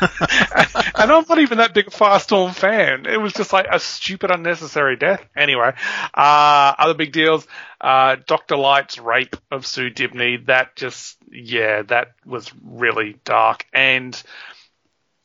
and 0.00 1.12
I'm 1.12 1.24
not 1.28 1.38
even 1.38 1.58
that 1.58 1.74
big 1.74 1.88
a 1.88 1.90
Firestorm 1.90 2.54
fan. 2.54 3.06
It 3.06 3.18
was 3.18 3.32
just 3.32 3.52
like 3.52 3.66
a 3.70 3.78
stupid, 3.78 4.30
unnecessary 4.30 4.96
death. 4.96 5.24
Anyway, 5.36 5.72
uh, 6.14 6.74
other 6.78 6.94
big 6.94 7.12
deals. 7.12 7.46
Uh, 7.80 8.16
Dr. 8.26 8.56
Light's 8.56 8.98
rape 8.98 9.36
of 9.50 9.66
Sue 9.66 9.90
Dibney. 9.90 10.46
That 10.46 10.76
just, 10.76 11.18
yeah, 11.30 11.82
that 11.82 12.12
was 12.24 12.50
really 12.64 13.16
dark. 13.24 13.66
And 13.72 14.20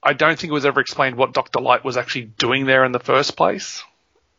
I 0.03 0.13
don't 0.13 0.38
think 0.38 0.51
it 0.51 0.53
was 0.53 0.65
ever 0.65 0.80
explained 0.80 1.15
what 1.15 1.34
Doctor 1.34 1.62
Light 1.62 1.84
was 1.84 1.98
actually 1.98 2.25
doing 2.25 2.65
there 2.65 2.84
in 2.84 2.91
the 2.91 3.00
first 3.00 3.38
place. 3.38 3.84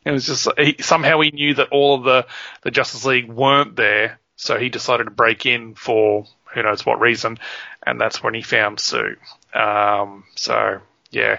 It 0.04 0.10
was 0.10 0.26
just 0.26 0.48
he, 0.58 0.76
somehow 0.80 1.20
he 1.20 1.30
knew 1.30 1.54
that 1.54 1.68
all 1.70 1.94
of 1.94 2.04
the 2.04 2.26
the 2.62 2.72
Justice 2.72 3.04
League 3.04 3.28
weren't 3.28 3.76
there, 3.76 4.18
so 4.34 4.58
he 4.58 4.68
decided 4.68 5.04
to 5.04 5.10
break 5.12 5.46
in 5.46 5.74
for 5.74 6.26
who 6.54 6.62
knows 6.62 6.84
what 6.84 7.00
reason, 7.00 7.38
and 7.84 8.00
that's 8.00 8.22
when 8.22 8.34
he 8.34 8.42
found 8.42 8.80
Sue. 8.80 9.16
Um, 9.54 10.24
so 10.36 10.80
yeah. 11.10 11.38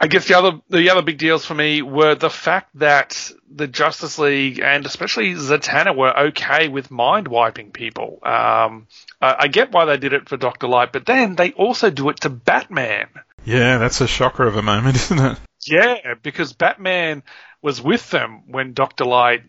I 0.00 0.06
guess 0.08 0.26
the 0.26 0.34
other 0.34 0.60
the 0.68 0.90
other 0.90 1.02
big 1.02 1.18
deals 1.18 1.46
for 1.46 1.54
me 1.54 1.80
were 1.80 2.14
the 2.14 2.28
fact 2.28 2.70
that 2.78 3.30
the 3.50 3.68
Justice 3.68 4.18
League 4.18 4.60
and 4.60 4.84
especially 4.84 5.34
Zatanna 5.34 5.96
were 5.96 6.18
okay 6.26 6.68
with 6.68 6.90
mind 6.90 7.28
wiping 7.28 7.70
people. 7.70 8.18
Um, 8.22 8.88
I, 9.20 9.36
I 9.40 9.48
get 9.48 9.72
why 9.72 9.84
they 9.84 9.96
did 9.96 10.12
it 10.12 10.28
for 10.28 10.36
Doctor 10.36 10.66
Light, 10.66 10.92
but 10.92 11.06
then 11.06 11.36
they 11.36 11.52
also 11.52 11.90
do 11.90 12.08
it 12.08 12.20
to 12.20 12.28
Batman. 12.28 13.08
Yeah, 13.44 13.78
that's 13.78 14.00
a 14.00 14.08
shocker 14.08 14.46
of 14.46 14.56
a 14.56 14.62
moment, 14.62 14.96
isn't 15.10 15.18
it? 15.18 15.38
Yeah, 15.66 16.14
because 16.22 16.52
Batman 16.52 17.22
was 17.62 17.80
with 17.80 18.10
them 18.10 18.42
when 18.48 18.74
Doctor 18.74 19.04
Light, 19.04 19.42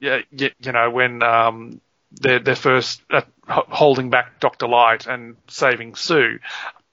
yeah, 0.00 0.20
you, 0.30 0.50
you 0.60 0.72
know, 0.72 0.90
when 0.90 1.22
um, 1.22 1.80
they're, 2.20 2.38
they're 2.38 2.56
first 2.56 3.02
uh, 3.10 3.22
holding 3.46 4.10
back 4.10 4.40
Doctor 4.40 4.68
Light 4.68 5.06
and 5.06 5.36
saving 5.48 5.94
Sue. 5.94 6.38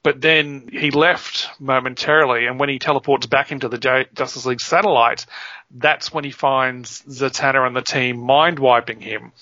But 0.02 0.20
then 0.20 0.68
he 0.72 0.90
left 0.90 1.48
momentarily, 1.60 2.46
and 2.46 2.58
when 2.58 2.70
he 2.70 2.78
teleports 2.78 3.26
back 3.26 3.52
into 3.52 3.68
the 3.68 4.06
Justice 4.14 4.46
League 4.46 4.60
satellite, 4.60 5.26
that's 5.70 6.12
when 6.12 6.24
he 6.24 6.30
finds 6.30 7.02
Zatanna 7.02 7.66
and 7.66 7.76
the 7.76 7.82
team 7.82 8.18
mind 8.18 8.58
wiping 8.58 9.00
him. 9.00 9.32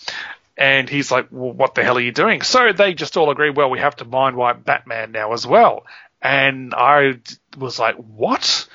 And 0.57 0.89
he's 0.89 1.13
like, 1.13 1.29
well, 1.31 1.53
what 1.53 1.77
the 1.77 1.85
hell 1.85 1.97
are 1.97 2.01
you 2.01 2.11
doing? 2.11 2.43
So 2.43 2.73
they 2.73 2.93
just 2.93 3.17
all 3.17 3.31
agree, 3.31 3.51
well, 3.51 3.71
we 3.71 3.79
have 3.79 3.95
to 3.97 4.05
mind 4.05 4.37
wipe 4.37 4.65
Batman 4.65 5.13
now 5.13 5.33
as 5.33 5.47
well. 5.47 5.87
And 6.21 6.75
I 6.75 7.21
was 7.57 7.79
like, 7.79 7.95
what? 7.95 8.67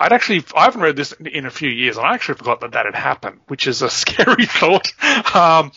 I'd 0.00 0.14
actually, 0.14 0.42
I 0.56 0.64
haven't 0.64 0.80
read 0.80 0.96
this 0.96 1.12
in 1.12 1.44
a 1.44 1.50
few 1.50 1.68
years, 1.68 1.98
and 1.98 2.06
I 2.06 2.14
actually 2.14 2.36
forgot 2.36 2.62
that 2.62 2.72
that 2.72 2.86
had 2.86 2.94
happened, 2.94 3.40
which 3.48 3.66
is 3.66 3.82
a 3.82 3.90
scary 3.90 4.46
thought. 4.46 4.92
Um, 5.36 5.72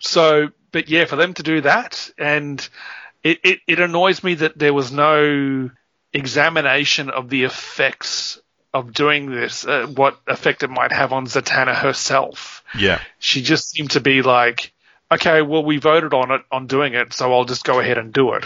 so, 0.00 0.48
but 0.70 0.90
yeah, 0.90 1.06
for 1.06 1.16
them 1.16 1.32
to 1.34 1.42
do 1.42 1.62
that, 1.62 2.10
and 2.18 2.66
it, 3.24 3.40
it, 3.42 3.58
it 3.66 3.80
annoys 3.80 4.22
me 4.22 4.34
that 4.34 4.58
there 4.58 4.74
was 4.74 4.92
no 4.92 5.70
examination 6.12 7.08
of 7.08 7.30
the 7.30 7.44
effects 7.44 8.38
of 8.74 8.92
doing 8.92 9.30
this, 9.30 9.66
uh, 9.66 9.86
what 9.86 10.20
effect 10.26 10.62
it 10.62 10.70
might 10.70 10.92
have 10.92 11.12
on 11.12 11.26
Zatanna 11.26 11.74
herself. 11.74 12.62
Yeah. 12.78 13.00
She 13.18 13.42
just 13.42 13.70
seemed 13.70 13.92
to 13.92 14.00
be 14.00 14.20
like, 14.22 14.72
okay, 15.10 15.40
well, 15.42 15.64
we 15.64 15.78
voted 15.78 16.12
on 16.12 16.30
it, 16.30 16.42
on 16.50 16.66
doing 16.66 16.94
it, 16.94 17.12
so 17.14 17.32
I'll 17.32 17.44
just 17.44 17.64
go 17.64 17.80
ahead 17.80 17.98
and 17.98 18.12
do 18.12 18.34
it. 18.34 18.44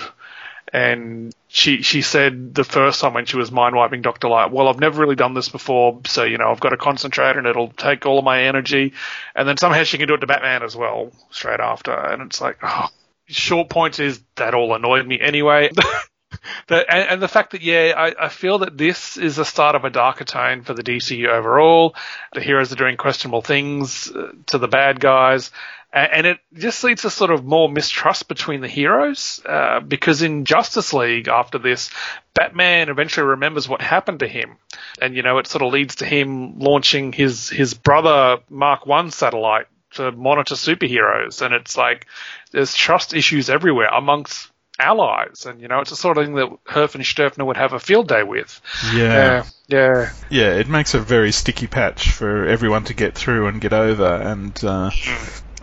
And 0.73 1.35
she 1.49 1.83
she 1.83 2.03
said 2.03 2.55
the 2.55 2.65
first 2.65 3.01
time 3.01 3.15
when 3.15 3.27
she 3.27 3.37
was 3.37 3.53
mind 3.53 3.77
wiping 3.77 4.03
Doctor 4.03 4.29
Light, 4.29 4.51
well, 4.51 4.69
I've 4.69 4.81
never 4.81 5.01
really 5.01 5.15
done 5.15 5.35
this 5.35 5.49
before, 5.49 6.01
so 6.07 6.25
you 6.25 6.39
know 6.39 6.51
I've 6.51 6.61
got 6.61 6.71
to 6.71 6.77
concentrate 6.77 7.37
and 7.37 7.47
it'll 7.47 7.71
take 7.71 8.05
all 8.05 8.19
of 8.19 8.25
my 8.25 8.43
energy. 8.43 8.93
And 9.35 9.49
then 9.49 9.57
somehow 9.57 9.85
she 9.85 9.99
can 9.99 10.09
do 10.09 10.15
it 10.15 10.19
to 10.19 10.27
Batman 10.27 10.63
as 10.63 10.75
well 10.75 11.13
straight 11.31 11.61
after, 11.61 11.93
and 11.93 12.23
it's 12.23 12.41
like, 12.41 12.59
oh. 12.63 12.89
Short 13.29 13.69
point 13.69 13.99
is 13.99 14.21
that 14.37 14.55
all 14.55 14.73
annoyed 14.73 15.05
me 15.05 15.19
anyway. 15.21 15.71
the, 16.69 16.93
and, 16.93 17.09
and, 17.11 17.23
the 17.23 17.29
fact 17.29 17.53
that 17.53 17.63
yeah, 17.63 17.93
I, 17.97 18.27
I, 18.27 18.29
feel 18.29 18.59
that 18.59 18.77
this 18.77 19.17
is 19.17 19.37
the 19.37 19.45
start 19.45 19.77
of 19.77 19.85
a 19.85 19.91
darker 19.91 20.25
tone 20.25 20.63
for 20.63 20.75
the 20.75 20.83
DCU 20.83 21.29
overall. 21.29 21.95
The 22.35 22.41
heroes 22.41 22.73
are 22.73 22.77
doing 22.77 22.97
questionable 22.97 23.43
things 23.43 24.11
uh, 24.11 24.33
to 24.47 24.59
the 24.59 24.69
bad 24.69 25.01
guys, 25.01 25.51
and, 25.97 26.13
and, 26.13 26.27
it 26.27 26.39
just 26.53 26.85
leads 26.85 27.03
to 27.03 27.11
sort 27.11 27.31
of 27.31 27.43
more 27.45 27.71
mistrust 27.71 28.29
between 28.29 28.61
the 28.61 28.69
heroes. 28.69 29.41
Uh, 29.45 29.81
because 29.81 30.21
in 30.21 30.45
Justice 30.45 30.93
League, 30.93 31.27
after 31.27 31.59
this, 31.59 31.91
Batman 32.35 32.91
eventually 32.91 33.27
remembers 33.27 33.67
what 33.67 33.81
happened 33.81 34.21
to 34.21 34.29
him, 34.29 34.59
and 35.01 35.17
you 35.17 35.23
know 35.23 35.39
it 35.39 35.47
sort 35.47 35.63
of 35.63 35.73
leads 35.73 35.97
to 35.97 36.07
him 36.07 36.59
launching 36.59 37.13
his 37.13 37.49
his 37.49 37.73
brother 37.73 38.43
Mark 38.51 38.85
One 38.85 39.11
satellite 39.11 39.69
to 39.93 40.13
monitor 40.13 40.55
superheroes, 40.55 41.41
and 41.41 41.55
it's 41.55 41.79
like 41.79 42.07
there's 42.53 42.75
trust 42.75 43.15
issues 43.15 43.49
everywhere 43.49 43.89
amongst 43.89 44.51
allies, 44.79 45.47
and 45.47 45.63
you 45.63 45.69
know 45.69 45.81
it's 45.81 45.91
the 45.91 45.97
sort 45.97 46.19
of 46.19 46.27
thing 46.27 46.35
that 46.35 46.51
Herf 46.67 46.95
and 46.95 47.05
Sturfner 47.05 47.47
would 47.47 47.57
have 47.57 47.73
a 47.73 47.81
field 47.81 48.09
day 48.09 48.23
with. 48.23 48.61
Yeah. 48.93 49.45
Uh, 49.45 49.45
yeah. 49.69 50.13
Yeah, 50.29 50.55
it 50.55 50.69
makes 50.69 50.93
a 50.93 51.01
very 51.01 51.33
sticky 51.33 51.67
patch 51.67 52.11
for 52.11 52.45
everyone 52.47 52.85
to 52.85 52.95
get 52.95 53.15
through 53.15 53.47
and 53.47 53.61
get 53.61 53.73
over, 53.73 54.07
and 54.07 54.63
uh, 54.63 54.91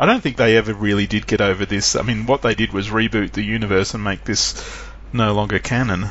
I 0.04 0.06
don't 0.06 0.20
think 0.20 0.36
they 0.36 0.58
ever 0.58 0.74
really 0.74 1.08
did 1.08 1.26
get 1.28 1.40
over 1.40 1.66
this. 1.66 1.96
I 1.96 2.02
mean, 2.02 2.26
what 2.26 2.42
they 2.42 2.56
did 2.56 2.74
was 2.74 2.90
reboot 2.90 3.32
the 3.32 3.42
universe 3.42 3.94
and 3.94 4.04
make 4.04 4.26
this 4.26 4.54
no 5.14 5.34
longer 5.34 5.60
canon. 5.60 6.02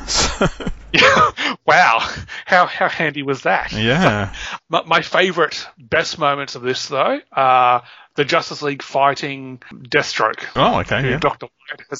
wow, 1.67 1.99
how 2.43 2.65
how 2.65 2.89
handy 2.89 3.21
was 3.21 3.43
that? 3.43 3.71
Yeah. 3.71 4.33
my, 4.69 4.81
my 4.85 5.01
favourite, 5.03 5.67
best 5.77 6.17
moments 6.17 6.55
of 6.55 6.63
this 6.63 6.87
though 6.87 7.19
are 7.33 7.83
the 8.15 8.25
Justice 8.25 8.63
League 8.63 8.81
fighting 8.81 9.61
Deathstroke. 9.71 10.43
Oh, 10.55 10.79
okay. 10.79 11.11
Yeah. 11.11 11.19
Doctor 11.19 11.49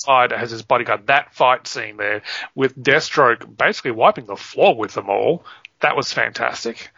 Light 0.07 0.31
has 0.31 0.49
his 0.49 0.63
bodyguard. 0.63 1.05
That 1.05 1.35
fight 1.35 1.67
scene 1.67 1.97
there 1.97 2.23
with 2.55 2.75
Deathstroke 2.75 3.55
basically 3.55 3.91
wiping 3.91 4.25
the 4.25 4.35
floor 4.35 4.75
with 4.75 4.95
them 4.95 5.11
all. 5.11 5.45
That 5.81 5.95
was 5.95 6.11
fantastic. 6.11 6.89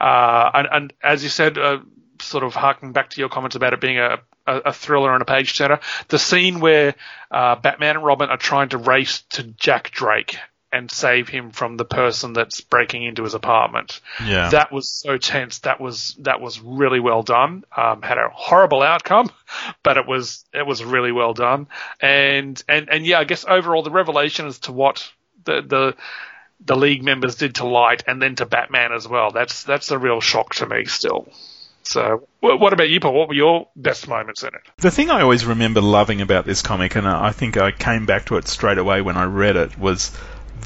Uh, 0.00 0.50
and, 0.54 0.68
and, 0.70 0.92
as 1.02 1.24
you 1.24 1.30
said, 1.30 1.58
uh, 1.58 1.78
sort 2.20 2.44
of 2.44 2.54
harking 2.54 2.92
back 2.92 3.10
to 3.10 3.20
your 3.20 3.28
comments 3.28 3.56
about 3.56 3.72
it 3.72 3.80
being 3.80 3.98
a, 3.98 4.18
a, 4.46 4.56
a 4.66 4.72
thriller 4.72 5.12
and 5.12 5.22
a 5.22 5.26
page 5.26 5.56
turner, 5.56 5.80
the 6.08 6.18
scene 6.18 6.60
where 6.60 6.94
uh, 7.30 7.56
Batman 7.56 7.96
and 7.96 8.04
Robin 8.04 8.30
are 8.30 8.36
trying 8.36 8.70
to 8.70 8.78
race 8.78 9.22
to 9.30 9.42
Jack 9.42 9.90
Drake 9.90 10.38
and 10.72 10.90
save 10.90 11.28
him 11.28 11.52
from 11.52 11.76
the 11.76 11.84
person 11.84 12.32
that's 12.32 12.60
breaking 12.60 13.04
into 13.04 13.22
his 13.22 13.34
apartment. 13.34 14.00
Yeah. 14.24 14.50
That 14.50 14.72
was 14.72 14.88
so 14.88 15.16
tense. 15.16 15.60
That 15.60 15.80
was 15.80 16.16
that 16.20 16.40
was 16.40 16.60
really 16.60 17.00
well 17.00 17.22
done. 17.22 17.64
Um, 17.74 18.02
had 18.02 18.18
a 18.18 18.28
horrible 18.32 18.82
outcome, 18.82 19.30
but 19.82 19.96
it 19.96 20.06
was 20.06 20.44
it 20.52 20.66
was 20.66 20.84
really 20.84 21.12
well 21.12 21.34
done. 21.34 21.68
And 22.00 22.62
and 22.68 22.88
and 22.90 23.06
yeah, 23.06 23.20
I 23.20 23.24
guess 23.24 23.44
overall 23.48 23.82
the 23.82 23.90
revelation 23.90 24.46
as 24.46 24.58
to 24.60 24.72
what 24.72 25.08
the 25.44 25.62
the 25.62 25.96
the 26.64 26.76
league 26.76 27.04
members 27.04 27.36
did 27.36 27.56
to 27.56 27.66
Light 27.66 28.04
and 28.06 28.20
then 28.20 28.34
to 28.36 28.46
Batman 28.46 28.92
as 28.92 29.06
well. 29.06 29.30
That's 29.30 29.62
that's 29.62 29.90
a 29.90 29.98
real 29.98 30.20
shock 30.20 30.56
to 30.56 30.66
me 30.66 30.84
still. 30.86 31.28
So, 31.86 32.26
what 32.40 32.72
about 32.72 32.88
you, 32.88 32.98
Paul? 32.98 33.14
What 33.14 33.28
were 33.28 33.34
your 33.34 33.68
best 33.76 34.08
moments 34.08 34.42
in 34.42 34.48
it? 34.48 34.60
The 34.78 34.90
thing 34.90 35.10
I 35.10 35.22
always 35.22 35.44
remember 35.44 35.80
loving 35.80 36.20
about 36.20 36.44
this 36.44 36.60
comic, 36.60 36.96
and 36.96 37.06
I 37.06 37.30
think 37.30 37.56
I 37.56 37.70
came 37.70 38.06
back 38.06 38.26
to 38.26 38.36
it 38.36 38.48
straight 38.48 38.78
away 38.78 39.02
when 39.02 39.16
I 39.16 39.24
read 39.24 39.56
it, 39.56 39.78
was 39.78 40.10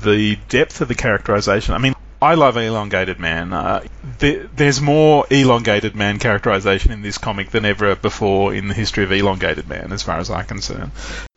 the 0.03 0.37
depth 0.49 0.81
of 0.81 0.89
the 0.89 0.95
characterization. 0.95 1.75
I 1.75 1.79
mean, 1.79 1.95
I 2.23 2.35
love 2.35 2.57
Elongated 2.57 3.19
Man. 3.19 3.53
Uh, 3.53 3.85
there's 4.19 4.81
more 4.81 5.27
Elongated 5.31 5.95
Man 5.95 6.19
characterization 6.19 6.91
in 6.93 7.03
this 7.03 7.19
comic 7.19 7.51
than 7.51 7.65
ever 7.65 7.97
before 7.97 8.55
in 8.55 8.69
the 8.69 8.75
history 8.75 9.05
of 9.05 9.13
Elongated 9.13 9.69
Man, 9.69 9.93
as 9.93 10.03
far 10.03 10.19
as 10.19 10.31
I'm 10.31 10.47
concerned. 10.47 10.93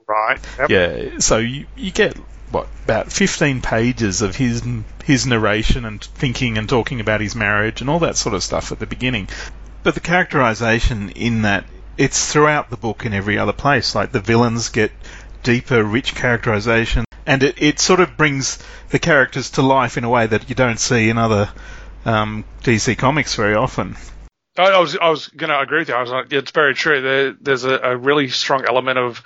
Right. 0.08 0.40
Yep. 0.60 0.70
Yeah. 0.70 1.20
So 1.20 1.38
you, 1.38 1.66
you 1.76 1.92
get 1.92 2.18
what 2.52 2.68
about 2.84 3.12
15 3.12 3.62
pages 3.62 4.22
of 4.22 4.36
his 4.36 4.64
his 5.04 5.26
narration 5.26 5.86
and 5.86 6.04
thinking 6.04 6.58
and 6.58 6.70
talking 6.70 7.00
about 7.00 7.20
his 7.20 7.36
marriage 7.36 7.82
and 7.82 7.90
all 7.90 8.00
that 8.00 8.16
sort 8.16 8.36
of 8.36 8.44
stuff 8.44 8.72
at 8.72 8.80
the 8.80 8.86
beginning. 8.86 9.28
But 9.84 9.94
the 9.94 10.00
characterization 10.00 11.10
in 11.10 11.44
that 11.44 11.66
it's 11.98 12.32
throughout 12.32 12.70
the 12.70 12.78
book 12.78 13.06
in 13.06 13.14
every 13.14 13.38
other 13.38 13.54
place. 13.54 13.94
Like 13.94 14.12
the 14.12 14.20
villains 14.20 14.70
get 14.70 14.92
deeper, 15.44 15.84
rich 15.84 16.16
characterization 16.16 17.06
and 17.26 17.44
it, 17.44 17.62
it 17.62 17.80
sort 17.80 18.00
of 18.00 18.18
brings 18.18 18.60
the 18.90 19.00
characters 19.00 19.52
to 19.52 19.62
life 19.62 19.98
in 19.98 20.04
a 20.04 20.10
way 20.10 20.28
that 20.28 20.50
you 20.50 20.56
don't 20.56 20.80
see 20.80 21.10
in 21.10 21.18
other 21.18 21.50
um, 22.06 22.44
DC 22.64 22.98
comics 22.98 23.36
very 23.36 23.56
often. 23.56 23.96
I 24.58 24.80
was 24.80 24.96
I 24.96 25.10
was 25.10 25.30
going 25.30 25.50
to 25.50 25.60
agree 25.60 25.80
with 25.80 25.90
you. 25.90 25.96
I 25.96 26.02
was 26.02 26.12
like, 26.12 26.32
it's 26.32 26.52
very 26.52 26.76
true. 26.76 27.02
There, 27.02 27.34
there's 27.34 27.64
a, 27.64 27.76
a, 27.80 27.98
really 27.98 28.28
strong 28.28 28.66
element 28.68 29.00
of 29.00 29.24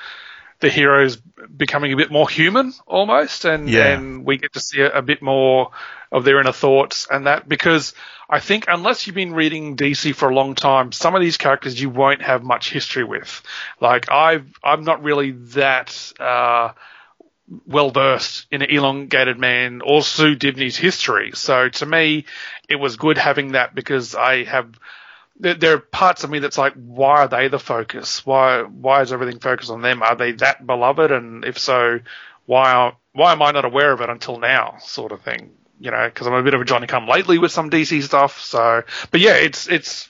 the 0.62 0.70
heroes 0.70 1.18
becoming 1.18 1.92
a 1.92 1.98
bit 1.98 2.10
more 2.10 2.30
human 2.30 2.74
almost, 2.86 3.44
and 3.44 3.70
yeah. 3.70 3.88
and 3.88 4.26
we 4.26 4.38
get 4.38 4.54
to 4.54 4.62
see 4.62 4.80
a, 4.80 5.00
a, 5.00 5.02
bit 5.02 5.22
more 5.22 5.72
of 6.12 6.24
their 6.24 6.40
inner 6.40 6.52
thoughts 6.52 7.08
and 7.10 7.28
that 7.28 7.48
because 7.48 7.94
I 8.30 8.40
think 8.40 8.66
unless 8.68 9.08
you've 9.08 9.16
been 9.16 9.34
reading 9.34 9.78
DC 9.78 10.16
for 10.16 10.30
a 10.30 10.36
long 10.36 10.56
time, 10.56 10.92
some 10.92 11.16
of 11.16 11.22
these 11.22 11.38
characters 11.38 11.80
you 11.80 11.90
won't 11.90 12.22
have 12.22 12.44
much 12.44 12.72
history 12.72 13.04
with. 13.04 13.42
Like 13.80 14.12
I've 14.12 14.48
I'm 14.64 14.84
not 14.84 15.04
really 15.04 15.32
that. 15.32 16.14
Uh, 16.20 16.74
well 17.66 17.92
versed 17.92 18.46
in 18.52 18.62
an 18.62 18.70
elongated 18.70 19.40
man 19.40 19.82
or 19.82 20.02
Sue 20.02 20.36
Dibney's 20.36 20.76
history. 20.76 21.32
So 21.34 21.70
to 21.70 21.86
me, 21.86 22.26
it 22.68 22.76
was 22.76 22.98
good 22.98 23.18
having 23.18 23.54
that 23.54 23.74
because 23.74 24.16
I 24.16 24.44
have 24.44 24.78
there, 25.40 25.74
are 25.74 25.80
parts 25.80 26.24
of 26.24 26.30
me 26.30 26.40
that's 26.40 26.58
like, 26.58 26.74
why 26.74 27.22
are 27.22 27.28
they 27.28 27.48
the 27.48 27.60
focus? 27.60 28.26
Why 28.26 28.64
why 28.64 29.02
is 29.02 29.14
everything 29.14 29.40
focused 29.40 29.70
on 29.70 29.82
them? 29.82 30.02
Are 30.02 30.16
they 30.16 30.32
that 30.34 30.66
beloved? 30.66 31.12
And 31.12 31.46
if 31.46 31.60
so, 31.60 32.00
why 32.46 32.72
are, 32.72 32.98
why 33.14 33.34
am 33.34 33.42
I 33.42 33.52
not 33.52 33.66
aware 33.66 33.92
of 33.92 34.02
it 34.02 34.10
until 34.10 34.40
now? 34.40 34.78
Sort 34.80 35.12
of 35.12 35.22
thing, 35.22 35.52
you 35.80 35.92
know, 35.92 36.08
because 36.08 36.28
I'm 36.28 36.34
a 36.34 36.44
bit 36.44 36.54
of 36.54 36.62
a 36.62 36.66
Johnny 36.66 36.88
come 36.88 37.08
lately 37.08 37.38
with 37.38 37.52
some 37.52 37.70
DC 37.70 38.04
stuff. 38.04 38.42
So, 38.42 38.84
but 39.12 39.20
yeah, 39.20 39.36
it's 39.36 39.68
it's 39.68 40.10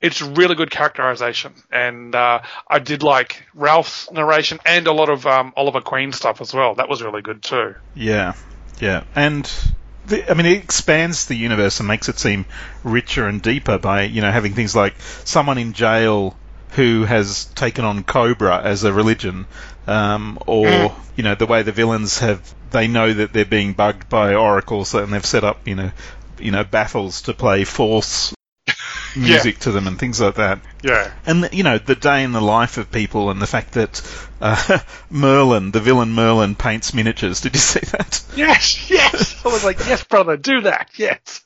it's 0.00 0.20
really 0.20 0.54
good 0.54 0.70
characterization, 0.70 1.54
and 1.70 2.14
uh, 2.14 2.42
I 2.68 2.78
did 2.78 3.02
like 3.02 3.46
Ralph's 3.54 4.10
narration 4.10 4.58
and 4.66 4.86
a 4.86 4.92
lot 4.92 5.08
of 5.08 5.26
um, 5.26 5.52
Oliver 5.56 5.80
Queen 5.80 6.12
stuff 6.12 6.40
as 6.40 6.52
well. 6.52 6.74
That 6.74 6.88
was 6.88 7.02
really 7.02 7.22
good 7.22 7.42
too. 7.42 7.74
Yeah, 7.94 8.34
Yeah, 8.80 9.04
and 9.14 9.50
the, 10.06 10.30
I 10.30 10.34
mean, 10.34 10.46
it 10.46 10.62
expands 10.62 11.26
the 11.26 11.34
universe 11.34 11.80
and 11.80 11.88
makes 11.88 12.08
it 12.08 12.18
seem 12.18 12.44
richer 12.82 13.26
and 13.26 13.40
deeper 13.40 13.78
by 13.78 14.02
you 14.02 14.20
know 14.20 14.30
having 14.30 14.54
things 14.54 14.74
like 14.74 14.94
someone 15.24 15.58
in 15.58 15.72
jail 15.72 16.36
who 16.70 17.04
has 17.04 17.44
taken 17.46 17.84
on 17.84 18.02
Cobra 18.02 18.60
as 18.60 18.82
a 18.82 18.92
religion, 18.92 19.46
um, 19.86 20.38
or 20.46 20.94
you 21.16 21.22
know 21.22 21.34
the 21.34 21.46
way 21.46 21.62
the 21.62 21.72
villains 21.72 22.18
have 22.18 22.54
they 22.70 22.88
know 22.88 23.12
that 23.12 23.32
they're 23.32 23.44
being 23.44 23.72
bugged 23.72 24.08
by 24.08 24.34
oracles 24.34 24.94
and 24.94 25.12
they've 25.12 25.26
set 25.26 25.44
up 25.44 25.66
you 25.68 25.74
know 25.74 25.92
you 26.38 26.50
know 26.50 26.64
battles 26.64 27.22
to 27.22 27.34
play 27.34 27.64
false 27.64 28.34
music 29.16 29.58
to 29.60 29.70
them 29.70 29.86
and 29.86 29.98
things 29.98 30.20
like 30.20 30.36
that. 30.36 30.60
Yeah. 30.82 31.12
And 31.26 31.48
you 31.52 31.62
know 31.62 31.78
the 31.78 31.94
day 31.94 32.24
in 32.24 32.32
the 32.32 32.40
life 32.40 32.78
of 32.78 32.90
people 32.90 33.30
and 33.30 33.40
the 33.40 33.46
fact 33.46 33.72
that 33.72 34.02
uh, 34.40 34.78
Merlin, 35.10 35.70
the 35.70 35.80
villain 35.80 36.12
Merlin, 36.12 36.54
paints 36.54 36.94
miniatures. 36.94 37.40
Did 37.40 37.54
you 37.54 37.60
see 37.60 37.80
that? 37.80 38.24
Yes, 38.36 38.90
yes. 38.90 39.40
I 39.44 39.48
was 39.48 39.64
like, 39.64 39.78
yes, 39.80 40.04
brother, 40.04 40.36
do 40.36 40.62
that. 40.62 40.90
Yes. 40.96 41.44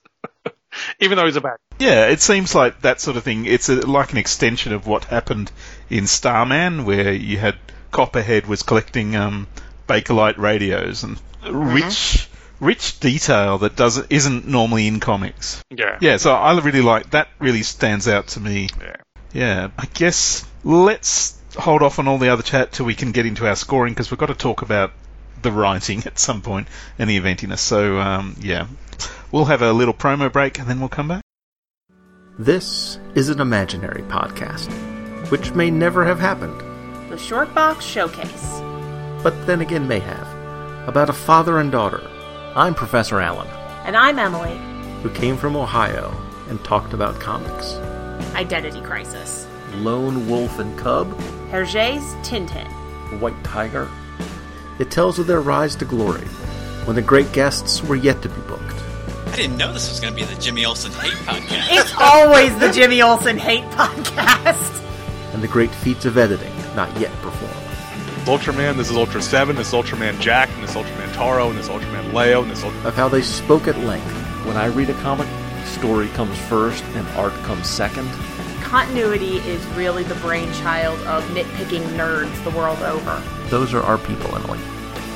Even 1.01 1.19
though 1.19 1.27
he's 1.27 1.37
a 1.37 1.41
bad. 1.41 1.57
Yeah, 1.79 2.07
it 2.07 2.21
seems 2.21 2.55
like 2.55 2.83
that 2.83 3.01
sort 3.01 3.17
of 3.17 3.25
thing. 3.25 3.47
It's 3.47 3.69
a, 3.69 3.87
like 3.87 4.13
an 4.13 4.19
extension 4.19 4.73
of 4.73 4.87
what 4.87 5.05
happened 5.05 5.51
in 5.91 6.07
Starman, 6.07 6.85
where 6.85 7.13
you 7.13 7.39
had 7.39 7.57
Copperhead 7.91 8.47
was 8.47 8.63
collecting 8.63 9.17
um, 9.17 9.47
Bakelite 9.89 10.39
radios 10.39 11.05
and 11.05 11.21
rich, 11.51 12.29
rich 12.61 13.01
detail 13.01 13.59
that 13.59 13.77
doesn't 13.77 14.07
isn't 14.11 14.47
normally 14.47 14.87
in 14.87 15.01
comics. 15.01 15.63
Yeah. 15.71 15.99
Yeah, 16.01 16.17
so 16.19 16.35
I 16.35 16.59
really 16.61 16.83
like 16.83 17.11
that. 17.11 17.29
Really 17.39 17.63
stands 17.63 18.09
out 18.09 18.29
to 18.29 18.41
me. 18.41 18.69
Yeah. 18.81 18.97
Yeah, 19.33 19.71
I 19.79 19.87
guess 19.87 20.45
let's 20.65 21.39
hold 21.57 21.83
off 21.83 21.99
on 21.99 22.09
all 22.09 22.19
the 22.19 22.31
other 22.31 22.43
chat 22.43 22.73
till 22.73 22.87
we 22.87 22.95
can 22.95 23.13
get 23.13 23.27
into 23.27 23.47
our 23.47 23.57
scoring 23.57 23.93
because 23.93 24.11
we've 24.11 24.19
got 24.19 24.27
to 24.27 24.35
talk 24.35 24.63
about 24.63 24.93
the 25.43 25.53
writing 25.53 26.03
at 26.07 26.19
some 26.19 26.43
point 26.43 26.69
and 26.99 27.09
the 27.11 27.19
eventiness. 27.19 27.59
So 27.59 27.99
um, 27.99 28.37
yeah, 28.41 28.67
we'll 29.33 29.47
have 29.47 29.63
a 29.63 29.73
little 29.73 29.95
promo 29.95 30.33
break 30.33 30.59
and 30.59 30.69
then 30.69 30.81
we'll 30.81 30.89
come 30.89 31.09
back. 31.09 31.23
This 32.39 32.99
is 33.15 33.31
an 33.31 33.41
imaginary 33.41 34.03
podcast, 34.03 34.71
which 35.31 35.55
may 35.55 35.71
never 35.71 36.05
have 36.05 36.21
happened, 36.21 36.61
The 36.61 36.68
Shortbox 37.19 37.81
Showcase. 37.83 38.61
but 39.23 39.35
then 39.47 39.61
again 39.61 39.87
may 39.89 39.99
have, 39.99 40.29
about 40.89 41.11
a 41.11 41.13
father 41.13 41.59
and 41.59 41.71
daughter. 41.73 42.01
I'm 42.55 42.75
Professor 42.75 43.21
Alan, 43.21 43.49
And 43.85 43.97
I'm 43.97 44.19
Emily. 44.19 44.57
who 45.03 45.11
came 45.11 45.37
from 45.37 45.57
Ohio 45.57 46.15
and 46.49 46.63
talked 46.65 46.93
about 46.93 47.21
comics. 47.21 47.75
Identity 48.35 48.81
Crisis. 48.81 49.47
Lone 49.77 50.29
Wolf 50.29 50.59
and 50.59 50.77
Cub, 50.79 51.09
Hergé's 51.51 52.15
Tintin. 52.27 52.67
White 53.21 53.43
Tiger. 53.45 53.89
It 54.79 54.91
tells 54.91 55.19
of 55.19 55.27
their 55.27 55.41
rise 55.41 55.75
to 55.77 55.85
glory, 55.85 56.25
when 56.85 56.95
the 56.97 57.03
great 57.03 57.31
guests 57.33 57.83
were 57.83 57.97
yet 57.97 58.23
to 58.23 58.29
be 58.29 58.41
booked. 58.43 58.63
I 59.27 59.37
didn't 59.37 59.57
know 59.59 59.73
this 59.73 59.89
was 59.91 60.01
going 60.01 60.15
to 60.15 60.19
be 60.21 60.25
the 60.25 60.41
Jimmy 60.41 60.65
Olsen 60.65 60.93
Hate 60.93 61.13
Podcast. 61.27 61.67
It's 61.71 61.93
always 61.99 62.57
the 62.59 62.71
Jimmy 62.73 63.03
Olsen 63.03 63.37
Hate 63.39 63.65
Podcast. 63.73 64.85
and 65.35 65.43
the 65.43 65.49
great 65.49 65.71
feats 65.71 66.05
of 66.07 66.17
editing 66.17 66.53
not 66.79 67.01
yet 67.01 67.11
performed. 67.23 67.55
Ultraman, 68.29 68.77
this 68.77 68.89
is 68.89 68.97
Ultra 68.97 69.21
7, 69.21 69.57
this 69.57 69.67
is 69.67 69.75
Ultraman 69.75 70.21
Jack, 70.21 70.49
and 70.51 70.63
this 70.63 70.71
is 70.71 70.77
Ultraman 70.77 71.13
Taro, 71.13 71.49
and 71.49 71.59
this 71.59 71.65
is 71.65 71.73
Ultraman 71.73 72.13
Leo, 72.13 72.43
and 72.43 72.51
this 72.53 72.59
is 72.59 72.65
Ultraman... 72.67 72.85
Of 72.85 72.95
how 72.95 73.09
they 73.09 73.21
spoke 73.21 73.67
at 73.67 73.77
length, 73.79 74.07
When 74.47 74.57
I 74.57 74.67
read 74.67 74.89
a 74.89 74.95
comic, 75.03 75.27
story 75.67 76.07
comes 76.11 76.39
first 76.43 76.85
and 76.95 77.05
art 77.19 77.33
comes 77.43 77.67
second. 77.67 78.09
Continuity 78.63 79.39
is 79.39 79.67
really 79.75 80.05
the 80.05 80.15
brainchild 80.17 81.01
of 81.01 81.25
nitpicking 81.31 81.83
nerds 81.97 82.45
the 82.45 82.51
world 82.51 82.79
over. 82.79 83.21
those 83.49 83.75
are 83.75 83.83
our 83.83 83.99
people, 83.99 84.33
Emily. 84.37 84.61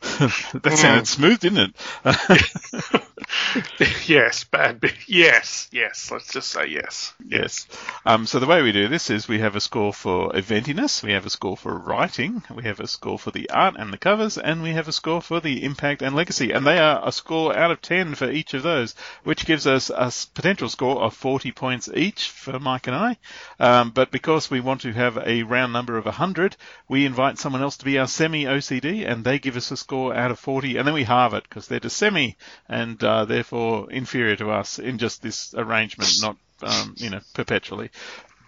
that 0.60 0.76
sounded 0.76 1.08
smooth, 1.08 1.40
didn't 1.40 1.74
it? 2.04 3.02
yes, 4.06 4.44
bad. 4.44 4.80
bi- 4.80 4.92
Yes, 5.06 5.68
yes. 5.72 6.10
Let's 6.10 6.32
just 6.32 6.48
say 6.50 6.66
yes. 6.66 7.12
Yes. 7.26 7.66
Um, 8.04 8.26
so 8.26 8.38
the 8.38 8.46
way 8.46 8.62
we 8.62 8.72
do 8.72 8.88
this 8.88 9.10
is 9.10 9.28
we 9.28 9.38
have 9.40 9.56
a 9.56 9.60
score 9.60 9.92
for 9.92 10.32
eventiness, 10.32 11.02
we 11.02 11.12
have 11.12 11.26
a 11.26 11.30
score 11.30 11.56
for 11.56 11.76
writing, 11.78 12.42
we 12.54 12.64
have 12.64 12.80
a 12.80 12.86
score 12.86 13.18
for 13.18 13.30
the 13.30 13.48
art 13.50 13.74
and 13.78 13.92
the 13.92 13.98
covers, 13.98 14.38
and 14.38 14.62
we 14.62 14.70
have 14.72 14.88
a 14.88 14.92
score 14.92 15.20
for 15.22 15.40
the 15.40 15.62
impact 15.64 16.02
and 16.02 16.14
legacy. 16.14 16.52
And 16.52 16.66
they 16.66 16.78
are 16.78 17.00
a 17.06 17.12
score 17.12 17.56
out 17.56 17.70
of 17.70 17.80
10 17.82 18.14
for 18.14 18.30
each 18.30 18.54
of 18.54 18.62
those, 18.62 18.94
which 19.24 19.46
gives 19.46 19.66
us 19.66 19.90
a 19.90 20.12
potential 20.34 20.68
score 20.68 21.00
of 21.02 21.14
40 21.14 21.52
points 21.52 21.88
each 21.94 22.28
for 22.30 22.58
Mike 22.58 22.86
and 22.86 22.96
I. 22.96 23.16
Um, 23.58 23.90
but 23.90 24.10
because 24.10 24.50
we 24.50 24.60
want 24.60 24.80
to 24.82 24.92
have 24.92 25.16
a 25.18 25.42
round 25.44 25.72
number 25.72 25.96
of 25.96 26.04
100, 26.06 26.56
we 26.88 27.04
invite 27.06 27.38
someone 27.38 27.62
else 27.62 27.76
to 27.78 27.84
be 27.84 27.98
our 27.98 28.08
semi 28.08 28.44
OCD, 28.44 29.06
and 29.10 29.24
they 29.24 29.38
give 29.38 29.56
us 29.56 29.70
a 29.70 29.76
score 29.76 30.14
out 30.14 30.30
of 30.30 30.38
40, 30.38 30.76
and 30.76 30.86
then 30.86 30.94
we 30.94 31.04
halve 31.04 31.34
it 31.34 31.44
because 31.44 31.68
they're 31.68 31.80
just 31.80 31.96
semi 31.96 32.36
and 32.68 33.02
uh, 33.04 33.19
therefore 33.24 33.90
inferior 33.90 34.36
to 34.36 34.50
us 34.50 34.78
in 34.78 34.98
just 34.98 35.22
this 35.22 35.54
arrangement, 35.54 36.10
not 36.20 36.36
um, 36.62 36.94
you 36.98 37.10
know 37.10 37.20
perpetually. 37.34 37.90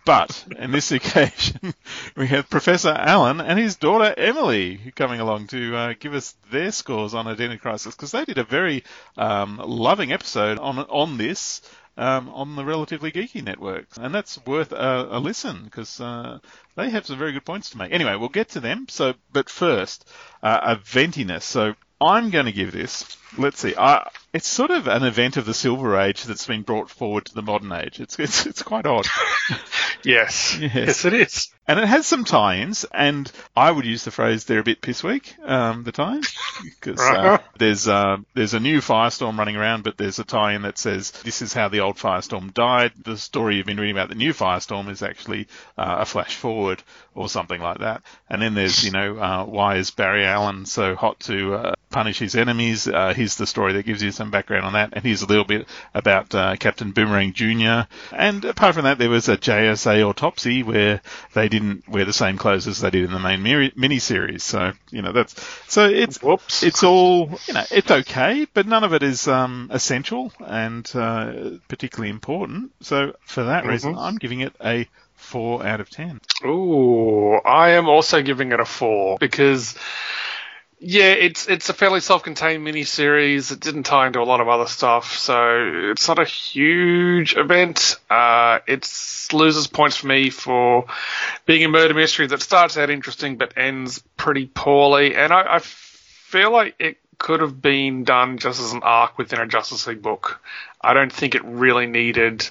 But 0.05 0.45
in 0.59 0.73
this 0.73 0.91
occasion, 0.93 1.75
we 2.17 2.27
have 2.27 2.51
Professor 2.51 2.91
Alan 2.91 3.41
and 3.41 3.59
his 3.59 3.77
daughter 3.77 4.13
Emily 4.17 4.93
coming 4.97 5.21
along 5.21 5.47
to 5.49 5.77
uh, 5.77 5.95
give 5.99 6.15
us 6.15 6.35
their 6.51 6.73
scores 6.73 7.15
on 7.15 7.29
Identity 7.29 7.59
Crisis 7.59 7.95
because 7.95 8.11
they 8.11 8.25
did 8.25 8.39
a 8.39 8.45
very 8.45 8.83
um, 9.17 9.61
loving 9.65 10.13
episode 10.13 10.59
on 10.59 10.79
on 10.79 11.19
this 11.19 11.63
um, 11.97 12.31
on 12.31 12.57
the 12.57 12.65
Relatively 12.65 13.13
Geeky 13.13 13.43
Network, 13.43 13.87
and 14.01 14.15
that's 14.15 14.45
worth 14.47 14.73
a, 14.73 15.09
a 15.11 15.19
listen 15.21 15.65
because 15.65 16.01
uh, 16.01 16.39
they 16.75 16.91
have 16.91 17.07
some 17.07 17.19
very 17.19 17.33
good 17.33 17.45
points 17.45 17.71
to 17.71 17.79
make. 17.79 17.93
Anyway, 17.93 18.17
we'll 18.17 18.29
get 18.29 18.51
to 18.51 18.61
them. 18.61 18.87
So, 18.89 19.15
but 19.33 19.51
first, 19.51 20.09
uh, 20.43 20.75
eventiness. 20.75 21.43
So 21.43 21.75
I'm 22.03 22.31
going 22.31 22.47
to 22.47 22.53
give 22.53 22.73
this. 22.73 23.17
Let's 23.39 23.61
see. 23.61 23.75
I, 23.77 24.11
it's 24.33 24.49
sort 24.49 24.71
of 24.71 24.87
an 24.87 25.05
event 25.05 25.37
of 25.37 25.47
the 25.47 25.55
Silver 25.55 25.99
Age 25.99 26.25
that's 26.25 26.47
been 26.47 26.63
brought 26.63 26.91
forward 26.91 27.27
to 27.27 27.35
the 27.35 27.43
modern 27.43 27.73
age. 27.73 28.01
It's 28.01 28.19
it's, 28.19 28.47
it's 28.47 28.63
quite 28.63 28.87
odd. 28.87 29.07
Yes. 30.05 30.59
Yes. 30.59 30.75
Yes, 30.75 31.05
it 31.05 31.15
is. 31.15 31.49
And 31.69 31.79
it 31.79 31.87
has 31.87 32.07
some 32.07 32.25
tie-ins, 32.25 32.85
and 32.93 33.31
I 33.55 33.71
would 33.71 33.85
use 33.85 34.05
the 34.05 34.11
phrase 34.11 34.45
"they're 34.45 34.59
a 34.59 34.65
bit 34.65 34.81
piss 34.81 35.05
weak." 35.05 35.37
Um, 35.45 35.85
the 35.85 35.93
tie-ins 35.93 36.37
because 36.63 37.01
uh, 37.01 37.39
there's 37.59 37.87
uh, 37.87 38.17
there's 38.35 38.55
a 38.55 38.61
new 38.61 38.81
Firestorm 38.81 39.39
running 39.39 39.55
around, 39.55 39.85
but 39.85 39.97
there's 39.97 40.19
a 40.19 40.25
tie-in 40.25 40.63
that 40.63 40.77
says 40.77 41.13
this 41.23 41.41
is 41.41 41.53
how 41.53 41.69
the 41.69 41.81
old 41.81 41.99
Firestorm 41.99 42.53
died. 42.53 42.93
The 43.05 43.17
story 43.17 43.57
you've 43.57 43.67
been 43.67 43.79
reading 43.79 43.97
about 43.97 44.09
the 44.09 44.17
new 44.17 44.33
Firestorm 44.33 44.89
is 44.89 45.03
actually 45.05 45.47
uh, 45.79 45.99
a 46.01 46.05
flash 46.05 46.35
forward 46.35 46.83
or 47.15 47.29
something 47.29 47.61
like 47.61 47.79
that. 47.79 48.03
And 48.29 48.41
then 48.41 48.55
there's 48.55 48.85
you 48.85 48.91
know 48.91 49.19
uh, 49.19 49.45
why 49.45 49.77
is 49.77 49.91
Barry 49.91 50.25
Allen 50.25 50.67
so 50.67 50.95
hot 50.95 51.21
to 51.21 51.55
uh, 51.55 51.75
punish 51.91 52.19
his 52.19 52.35
enemies? 52.35 52.89
Uh, 52.89 53.13
here's 53.15 53.37
the 53.37 53.47
story 53.47 53.75
that 53.75 53.87
gives 53.87 54.03
you 54.03 54.11
some 54.11 54.31
background 54.31 54.65
on 54.65 54.73
that, 54.75 54.91
and 54.93 55.05
here's 55.05 55.23
a 55.23 55.27
little 55.27 55.45
bit 55.45 55.67
about 55.95 56.35
uh, 56.35 56.57
Captain 56.57 56.93
Boomerang 56.93 57.33
Jr. 57.33 57.89
And 58.13 58.45
apart 58.45 58.75
from 58.75 58.85
that, 58.85 58.99
there 58.99 59.11
was 59.11 59.29
a 59.29 59.37
JSA 59.37 60.09
autopsy 60.09 60.63
where 60.63 61.01
they 61.35 61.49
didn't 61.49 61.89
wear 61.89 62.05
the 62.05 62.13
same 62.13 62.39
clothes 62.39 62.67
as 62.67 62.81
they 62.81 62.91
did 62.91 63.05
in 63.05 63.13
the 63.13 63.19
main 63.19 63.43
mini 63.77 63.99
series. 63.99 64.43
So 64.43 64.73
you 64.91 65.03
know 65.03 65.13
that's 65.13 65.35
so 65.69 65.89
it's 65.89 66.23
Whoops. 66.23 66.63
it's 66.63 66.83
all 66.83 67.31
you 67.47 67.55
know 67.55 67.65
it's 67.71 67.91
okay, 67.91 68.47
but 68.53 68.67
none 68.67 68.85
of 68.85 68.93
it 68.95 69.03
is 69.03 69.29
um, 69.29 69.69
essential 69.73 70.33
and 70.41 70.91
uh, 70.95 71.51
particularly 71.69 72.11
important. 72.11 72.73
So 72.81 73.15
for 73.25 73.45
that 73.45 73.67
reason, 73.67 73.97
I'm 73.97 74.17
giving 74.17 74.41
it 74.41 74.55
a 74.65 74.89
four 75.23 75.65
out 75.65 75.81
of 75.81 75.89
ten. 75.91 76.21
Ooh, 76.45 77.35
I 77.45 77.71
am 77.71 77.89
also 77.89 78.23
giving 78.23 78.53
it 78.53 78.61
a 78.61 78.65
four 78.65 79.17
because 79.19 79.75
Yeah, 80.85 81.13
it's 81.13 81.47
it's 81.47 81.69
a 81.69 81.73
fairly 81.75 82.01
self-contained 82.01 82.67
miniseries. 82.67 83.53
It 83.53 83.61
didn't 83.61 83.85
tie 83.85 84.09
into 84.09 84.21
a 84.21 84.25
lot 84.25 84.41
of 84.41 84.49
other 84.49 84.67
stuff, 84.67 85.17
so 85.17 85.91
it's 85.93 86.09
not 86.09 86.19
a 86.19 86.25
huge 86.25 87.37
event. 87.37 87.97
Uh, 88.11 88.59
it 88.67 88.83
loses 89.33 89.69
points 89.69 89.97
for 89.97 90.09
me 90.09 90.31
for 90.31 90.87
being 91.47 91.65
a 91.65 91.69
murder 91.69 91.95
mystery 91.95 92.27
that 92.27 92.43
starts 92.43 92.77
out 92.77 92.91
interesting 92.91 93.37
but 93.37 93.57
ends 93.57 94.03
pretty 94.17 94.47
poorly, 94.47 95.15
and 95.15 95.33
I, 95.33 95.55
I 95.55 95.59
feel 95.61 96.51
like 96.51 96.75
it 96.81 96.99
could 97.17 97.43
have 97.43 97.63
been 97.63 98.03
done 98.03 98.39
just 98.39 98.61
as 98.61 98.73
an 98.73 98.83
arc 98.83 99.19
within 99.19 99.39
a 99.39 99.47
Justice 99.47 99.87
League 99.87 100.03
book. 100.03 100.43
I 100.81 100.95
don't 100.95 101.13
think 101.13 101.37
it 101.37 101.45
really 101.45 101.87
needed 101.87 102.51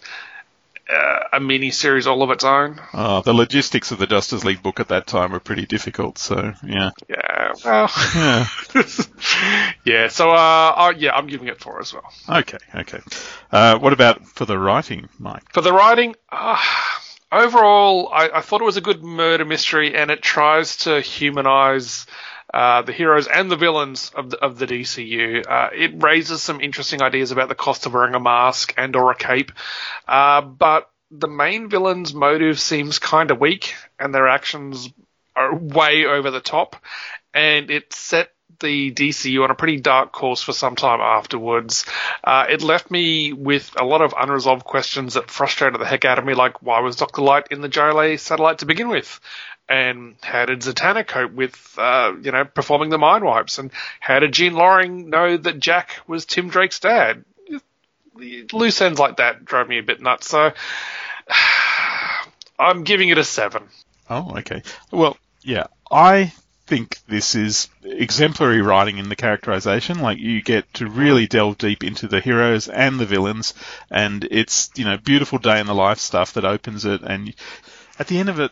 uh, 0.92 1.20
a 1.34 1.40
mini 1.40 1.72
series 1.72 2.08
all 2.08 2.24
of 2.24 2.32
its 2.32 2.44
own. 2.44 2.80
Uh, 2.94 3.22
the 3.22 3.34
logistics 3.34 3.92
of 3.92 4.00
the 4.00 4.08
Justice 4.08 4.44
League 4.44 4.62
book 4.62 4.80
at 4.80 4.90
that 4.90 5.08
time 5.08 5.32
were 5.32 5.40
pretty 5.40 5.66
difficult, 5.66 6.18
so 6.18 6.54
yeah. 6.64 6.92
Yeah, 7.10 7.54
well, 7.64 7.92
Yeah. 8.16 8.48
yeah. 9.86 10.08
So, 10.10 10.32
uh, 10.32 10.74
uh, 10.76 10.94
yeah, 10.98 11.14
I'm 11.14 11.28
giving 11.28 11.48
it 11.48 11.60
four 11.62 11.80
as 11.80 11.94
well. 11.94 12.12
Okay, 12.30 12.58
okay. 12.76 13.00
Uh, 13.52 13.78
what 13.80 13.94
about 13.94 14.26
for 14.26 14.46
the 14.46 14.58
writing, 14.58 15.10
Mike? 15.20 15.52
For 15.54 15.62
the 15.62 15.74
writing, 15.74 16.16
uh, 16.32 16.58
overall, 17.32 18.10
I, 18.14 18.30
I 18.36 18.42
thought 18.42 18.62
it 18.62 18.66
was 18.66 18.78
a 18.78 18.82
good 18.82 19.04
murder 19.04 19.46
mystery, 19.46 19.96
and 19.96 20.12
it 20.12 20.22
tries 20.22 20.78
to 20.78 21.02
humanize 21.02 22.06
uh, 22.54 22.82
the 22.82 22.92
heroes 22.92 23.28
and 23.28 23.50
the 23.50 23.56
villains 23.56 24.12
of 24.16 24.30
the, 24.30 24.38
of 24.38 24.58
the 24.58 24.68
DCU. 24.68 25.46
Uh, 25.48 25.70
it 25.74 26.02
raises 26.02 26.42
some 26.42 26.62
interesting 26.62 27.02
ideas 27.02 27.32
about 27.32 27.50
the 27.50 27.56
cost 27.56 27.86
of 27.86 27.94
wearing 27.94 28.16
a 28.16 28.20
mask 28.20 28.74
and 28.78 28.96
or 28.96 29.12
a 29.12 29.16
cape, 29.16 29.52
uh, 30.08 30.42
but 30.42 30.90
the 31.12 31.28
main 31.28 31.70
villain's 31.70 32.14
motive 32.14 32.60
seems 32.60 33.00
kind 33.00 33.32
of 33.32 33.40
weak, 33.40 33.76
and 34.00 34.14
their 34.14 34.28
actions 34.28 34.90
are 35.36 35.56
way 35.56 36.06
over 36.06 36.32
the 36.32 36.40
top, 36.40 36.76
and 37.34 37.70
it 37.70 37.94
set 37.94 38.30
the 38.60 38.92
DCU 38.92 39.44
on 39.44 39.52
a 39.52 39.56
pretty 39.56 39.80
dark 39.80 40.12
course 40.12 40.42
for 40.42 40.54
some 40.54 40.76
time 40.76 41.02
afterwards. 41.02 41.86
Uh, 42.24 42.46
it 42.50 42.62
left 42.62 42.92
me 42.92 43.34
with 43.34 43.74
a 43.80 43.84
lot 43.84 44.02
of 44.02 44.14
unresolved 44.18 44.64
questions 44.64 45.16
that 45.16 45.30
frustrated 45.30 45.80
the 45.80 45.86
heck 45.86 46.06
out 46.06 46.20
of 46.20 46.26
me, 46.26 46.34
like 46.34 46.62
why 46.62 46.80
was 46.80 46.96
Dr. 46.96 47.22
Light 47.22 47.48
in 47.52 47.62
the 47.62 47.70
JLA 47.70 48.20
satellite 48.20 48.60
to 48.60 48.66
begin 48.66 48.88
with? 48.90 49.20
And 49.72 50.18
how 50.22 50.46
did 50.48 50.60
Zatanna 50.60 51.08
cope 51.08 51.32
with, 51.32 51.76
uh, 51.78 52.12
you 52.22 52.34
know, 52.34 52.44
performing 52.44 52.90
the 52.90 52.98
mind 52.98 53.24
wipes? 53.24 53.58
And 53.58 53.72
how 54.02 54.20
did 54.20 54.34
Jean 54.34 54.54
Loring 54.54 55.10
know 55.10 55.38
that 55.38 55.62
Jack 55.62 56.02
was 56.08 56.26
Tim 56.26 56.50
Drake's 56.50 56.82
dad? 56.82 57.24
Loose 58.52 58.82
ends 58.82 59.00
like 59.00 59.18
that 59.18 59.46
drove 59.46 59.70
me 59.70 59.80
a 59.80 59.84
bit 59.84 60.02
nuts. 60.02 60.28
So 60.28 60.52
I'm 62.60 62.84
giving 62.84 63.08
it 63.08 63.18
a 63.18 63.24
seven. 63.24 63.64
Oh, 64.10 64.40
okay. 64.40 64.62
Well, 64.92 65.16
yeah, 65.42 65.68
I 65.90 66.34
think 66.68 66.98
this 67.08 67.34
is 67.36 67.70
exemplary 67.82 68.62
writing 68.62 68.98
in 68.98 69.08
the 69.08 69.16
characterization. 69.16 70.00
Like 70.00 70.18
you 70.18 70.42
get 70.42 70.72
to 70.74 70.88
really 70.90 71.28
delve 71.28 71.58
deep 71.58 71.82
into 71.82 72.10
the 72.10 72.20
heroes 72.20 72.68
and 72.68 73.00
the 73.00 73.06
villains, 73.06 73.54
and 73.90 74.28
it's 74.30 74.70
you 74.76 74.84
know 74.84 74.98
beautiful 74.98 75.38
day 75.38 75.62
in 75.62 75.66
the 75.68 75.74
life 75.74 76.00
stuff 76.00 76.34
that 76.34 76.44
opens 76.44 76.84
it. 76.84 77.04
And 77.04 77.34
at 77.98 78.08
the 78.08 78.20
end 78.20 78.28
of 78.28 78.42
it, 78.42 78.52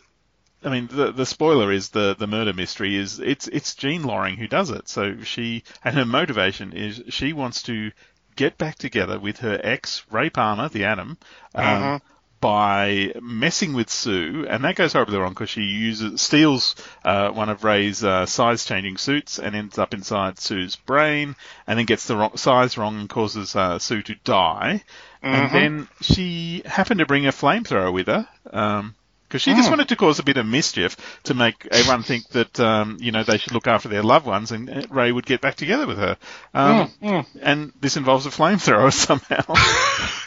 I 0.62 0.68
mean, 0.68 0.88
the 0.92 1.12
the 1.12 1.26
spoiler 1.26 1.72
is 1.72 1.90
the 1.90 2.14
the 2.18 2.26
murder 2.26 2.52
mystery 2.52 2.96
is 2.96 3.18
it's 3.18 3.48
it's 3.48 3.74
Jean 3.74 4.02
Loring 4.02 4.36
who 4.36 4.46
does 4.46 4.70
it. 4.70 4.88
So 4.88 5.22
she 5.22 5.64
and 5.84 5.96
her 5.96 6.04
motivation 6.04 6.72
is 6.72 7.02
she 7.08 7.32
wants 7.32 7.62
to 7.64 7.92
get 8.36 8.58
back 8.58 8.76
together 8.76 9.18
with 9.18 9.38
her 9.38 9.60
ex 9.62 10.04
Ray 10.10 10.30
Palmer, 10.30 10.68
the 10.68 10.84
Atom. 10.84 11.18
Um, 11.54 12.02
by 12.40 13.12
messing 13.20 13.74
with 13.74 13.90
Sue, 13.90 14.46
and 14.48 14.64
that 14.64 14.74
goes 14.74 14.94
horribly 14.94 15.18
wrong 15.18 15.32
because 15.32 15.50
she 15.50 15.60
uses 15.60 16.22
steals 16.22 16.74
uh, 17.04 17.28
one 17.30 17.50
of 17.50 17.64
Ray's 17.64 18.02
uh, 18.02 18.24
size-changing 18.24 18.96
suits 18.96 19.38
and 19.38 19.54
ends 19.54 19.78
up 19.78 19.92
inside 19.92 20.38
Sue's 20.38 20.74
brain, 20.76 21.36
and 21.66 21.78
then 21.78 21.84
gets 21.84 22.06
the 22.06 22.16
wrong, 22.16 22.36
size 22.38 22.78
wrong 22.78 22.98
and 22.98 23.10
causes 23.10 23.54
uh, 23.54 23.78
Sue 23.78 24.00
to 24.02 24.14
die. 24.24 24.82
And 25.22 25.52
then 25.52 25.88
she 26.00 26.62
happened 26.64 27.00
to 27.00 27.06
bring 27.06 27.26
a 27.26 27.30
flamethrower 27.30 27.92
with 27.92 28.06
her. 28.06 28.26
Um, 28.50 28.94
because 29.30 29.42
she 29.42 29.54
just 29.54 29.70
wanted 29.70 29.88
to 29.88 29.96
cause 29.96 30.18
a 30.18 30.24
bit 30.24 30.36
of 30.36 30.44
mischief 30.46 30.96
to 31.24 31.34
make 31.34 31.66
everyone 31.70 32.02
think 32.02 32.26
that 32.30 32.58
um, 32.58 32.96
you 33.00 33.12
know 33.12 33.22
they 33.22 33.38
should 33.38 33.52
look 33.52 33.68
after 33.68 33.88
their 33.88 34.02
loved 34.02 34.26
ones, 34.26 34.50
and 34.50 34.68
uh, 34.68 34.82
Ray 34.90 35.12
would 35.12 35.24
get 35.24 35.40
back 35.40 35.54
together 35.54 35.86
with 35.86 35.98
her. 35.98 36.16
Um, 36.52 37.24
And 37.40 37.72
this 37.80 37.96
involves 37.96 38.26
a 38.26 38.30
flamethrower 38.30 38.92
somehow. 39.06 39.44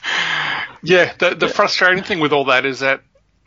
Yeah, 0.85 1.13
the, 1.17 1.33
the 1.35 1.47
frustrating 1.47 2.03
thing 2.03 2.19
with 2.19 2.33
all 2.33 2.45
that 2.45 2.65
is 2.65 2.79
that 2.81 3.01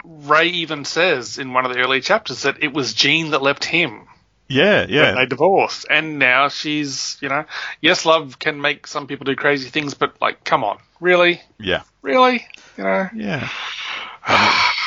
Ray 0.04 0.46
even 0.48 0.84
says 0.86 1.36
in 1.38 1.52
one 1.52 1.66
of 1.66 1.72
the 1.74 1.80
early 1.80 2.00
chapters 2.00 2.42
that 2.42 2.62
it 2.62 2.72
was 2.72 2.94
Jean 2.94 3.32
that 3.32 3.42
left 3.42 3.62
him. 3.64 4.06
yeah, 4.48 4.86
yeah. 4.88 5.12
They 5.12 5.26
divorced. 5.26 5.84
And 5.90 6.18
now 6.18 6.48
she's, 6.48 7.18
you 7.20 7.28
know, 7.28 7.44
yes, 7.82 8.06
love 8.06 8.38
can 8.38 8.58
make 8.62 8.86
some 8.86 9.06
people 9.06 9.24
do 9.26 9.36
crazy 9.36 9.68
things, 9.68 9.92
but 9.92 10.18
like, 10.22 10.44
come 10.44 10.64
on. 10.64 10.78
Really? 10.98 11.42
Yeah, 11.60 11.82
Really? 12.00 12.46
You 12.78 12.84
know? 12.84 13.08
yeah. 13.14 13.50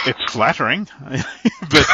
I 0.03 0.05
mean, 0.07 0.15
it's 0.15 0.33
flattering, 0.33 0.87
but 1.69 1.87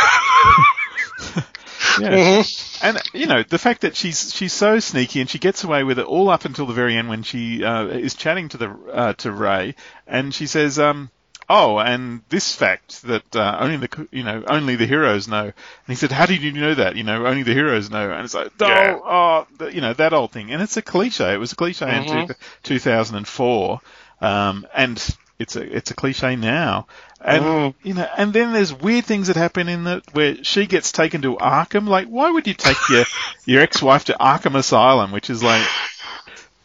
yeah. 2.00 2.44
And 2.82 3.02
you 3.14 3.26
know 3.26 3.44
the 3.44 3.58
fact 3.58 3.82
that 3.82 3.96
she's 3.96 4.34
she's 4.34 4.54
so 4.54 4.80
sneaky 4.80 5.22
and 5.22 5.30
she 5.30 5.40
gets 5.40 5.64
away 5.64 5.84
with 5.84 6.00
it 6.00 6.06
all 6.06 6.30
up 6.30 6.46
until 6.46 6.66
the 6.66 6.74
very 6.74 6.96
end 6.96 7.10
when 7.10 7.24
she 7.24 7.64
uh, 7.64 7.86
is 7.86 8.16
chatting 8.16 8.50
to 8.50 8.58
the 8.58 8.70
uh, 8.92 9.14
to 9.14 9.32
Ray 9.32 9.76
and 10.06 10.34
she 10.34 10.46
says, 10.48 10.78
um, 10.78 11.10
"Oh, 11.50 11.80
and 11.80 12.22
this 12.30 12.54
fact 12.54 13.02
that 13.04 13.36
uh, 13.36 13.58
only 13.62 13.78
the 13.78 14.08
you 14.12 14.24
know 14.24 14.44
only 14.48 14.76
the 14.76 14.86
heroes 14.86 15.28
know." 15.28 15.44
And 15.44 15.54
he 15.88 15.96
said, 15.96 16.12
"How 16.12 16.26
did 16.26 16.42
you 16.42 16.52
know 16.52 16.74
that? 16.76 16.96
You 16.98 17.04
know, 17.04 17.26
only 17.26 17.44
the 17.44 17.54
heroes 17.54 17.90
know." 17.90 18.12
And 18.12 18.26
it's 18.26 18.34
like, 18.34 18.52
"Oh, 18.60 18.68
Yeah. 18.68 19.00
oh, 19.04 19.48
the, 19.58 19.74
you 19.74 19.82
know 19.82 19.94
that 19.94 20.14
old 20.14 20.32
thing." 20.32 20.52
And 20.52 20.62
it's 20.62 20.78
a 20.78 20.82
cliche. 20.82 21.34
It 21.34 21.38
was 21.40 21.54
a 21.54 21.56
cliche 21.56 21.86
in 21.98 22.28
two, 22.28 22.34
2004, 22.64 23.80
um, 24.22 24.68
and 24.76 25.18
it's 25.40 25.56
a 25.56 25.62
it's 25.76 25.92
a 25.92 25.94
cliche 25.94 26.36
now. 26.36 26.88
And 27.24 27.74
you 27.84 27.94
know, 27.96 28.08
and 28.18 28.34
then 28.34 28.54
there's 28.54 28.72
weird 28.74 29.06
things 29.06 29.28
that 29.28 29.36
happen 29.36 29.68
in 29.68 29.86
that 29.86 30.04
where 30.14 30.44
she 30.44 30.68
gets 30.68 30.92
taken 30.92 31.22
to 31.24 31.36
Arkham. 31.38 31.88
Like, 31.88 32.08
why 32.08 32.30
would 32.30 32.46
you 32.48 32.54
take 32.54 32.78
your 32.90 33.06
your 33.46 33.62
ex-wife 33.62 34.06
to 34.06 34.14
Arkham 34.20 34.56
Asylum, 34.56 35.12
which 35.12 35.30
is 35.30 35.42
like 35.42 35.66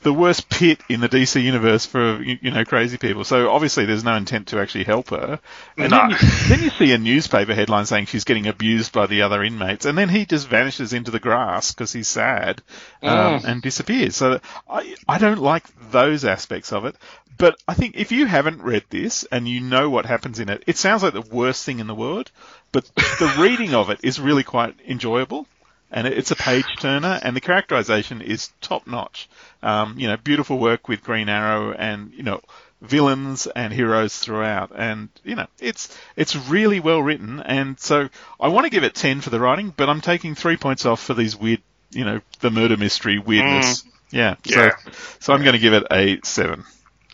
the 0.03 0.13
worst 0.15 0.49
pit 0.49 0.81
in 0.89 1.01
the 1.01 1.11
DC 1.11 1.43
universe 1.43 1.85
for 1.85 2.23
you 2.23 2.51
know 2.51 2.65
crazy 2.65 2.97
people. 2.97 3.23
So 3.25 3.51
obviously 3.51 3.85
there's 3.85 4.05
no 4.05 4.17
intent 4.17 4.49
to 4.49 4.59
actually 4.59 4.85
help 4.85 5.11
her. 5.11 5.39
And 5.77 5.91
No. 5.91 6.09
then, 6.09 6.11
you, 6.11 6.17
then 6.49 6.63
you 6.63 6.71
see 6.71 6.93
a 6.93 6.99
newspaper 6.99 7.55
headline 7.55 7.85
saying 7.85 8.07
she's 8.07 8.25
getting 8.25 8.47
abused 8.47 8.93
by 8.93 9.07
the 9.07 9.23
other 9.23 9.43
inmates, 9.43 9.85
and 9.85 9.99
then 9.99 10.09
he 10.09 10.25
just 10.25 10.49
vanishes 10.49 10.95
into 10.95 11.11
the 11.11 11.21
grass 11.21 11.73
because 11.73 11.93
he's 11.93 12.09
sad 12.09 12.63
um, 13.03 13.43
and 13.45 13.63
disappears. 13.63 14.17
So 14.17 14.41
I 14.69 14.95
I 15.07 15.19
don't 15.19 15.39
like 15.39 15.65
those 15.91 16.25
aspects 16.25 16.73
of 16.73 16.87
it. 16.87 16.97
But 17.40 17.61
I 17.66 17.74
think 17.74 17.96
if 17.96 18.12
you 18.12 18.26
haven't 18.26 18.62
read 18.62 18.85
this 18.90 19.24
and 19.24 19.48
you 19.48 19.61
know 19.61 19.90
what 19.90 20.07
happens 20.07 20.38
in 20.38 20.48
it, 20.48 20.62
it 20.66 20.76
sounds 20.76 21.03
like 21.03 21.14
the 21.14 21.22
worst 21.22 21.64
thing 21.64 21.81
in 21.81 21.87
the 21.87 21.94
world. 21.94 22.31
But 22.70 22.85
the 22.94 23.35
reading 23.38 23.74
of 23.74 23.90
it 23.90 24.00
is 24.03 24.20
really 24.20 24.44
quite 24.44 24.76
enjoyable 24.87 25.46
and 25.90 26.07
it's 26.07 26.31
a 26.31 26.37
page 26.37 26.66
turner, 26.79 27.18
and 27.22 27.35
the 27.35 27.40
characterization 27.40 28.20
is 28.20 28.50
top 28.61 28.87
notch. 28.87 29.29
Um, 29.62 29.98
you 29.98 30.07
know, 30.07 30.16
beautiful 30.16 30.59
work 30.59 30.88
with 30.88 31.03
Green 31.03 31.29
Arrow, 31.29 31.72
and 31.72 32.12
you 32.14 32.22
know, 32.22 32.40
villains 32.81 33.46
and 33.48 33.72
heroes 33.72 34.16
throughout, 34.18 34.70
and 34.74 35.09
you 35.24 35.35
know, 35.35 35.46
it's 35.59 35.96
it's 36.16 36.37
really 36.37 36.81
well 36.81 37.03
written, 37.03 37.40
and 37.40 37.79
so 37.81 38.09
I 38.38 38.48
want 38.48 38.66
to 38.66 38.70
give 38.70 38.85
it 38.85 38.94
ten 38.94 39.20
for 39.20 39.31
the 39.31 39.40
writing, 39.40 39.74
but 39.76 39.88
I'm 39.88 40.00
taking 40.00 40.35
three 40.35 40.57
points 40.57 40.87
off 40.87 41.03
for 41.03 41.14
these 41.14 41.37
weird, 41.37 41.62
you 41.90 42.05
know, 42.05 42.20
the 42.40 42.50
murder 42.50 42.76
mystery 42.76 43.18
weirdness. 43.18 43.85
Yeah, 44.12 44.37
Yeah. 44.44 44.76
So, 44.85 44.90
so 45.20 45.33
I'm 45.33 45.42
going 45.42 45.55
to 45.55 45.61
give 45.61 45.72
it 45.72 45.87
a 45.90 46.20
seven. 46.22 46.64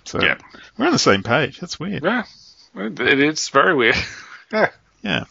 So 0.07 0.21
Yeah. 0.23 0.39
we're 0.79 0.87
on 0.87 0.93
the 0.93 0.99
same 0.99 1.23
page. 1.23 1.59
That's 1.59 1.79
weird. 1.79 2.03
Yeah. 2.05 2.25
It 2.75 3.21
is 3.21 3.49
very 3.49 3.75
weird. 3.75 3.97
yeah. 4.53 4.71
Yeah. 5.03 5.25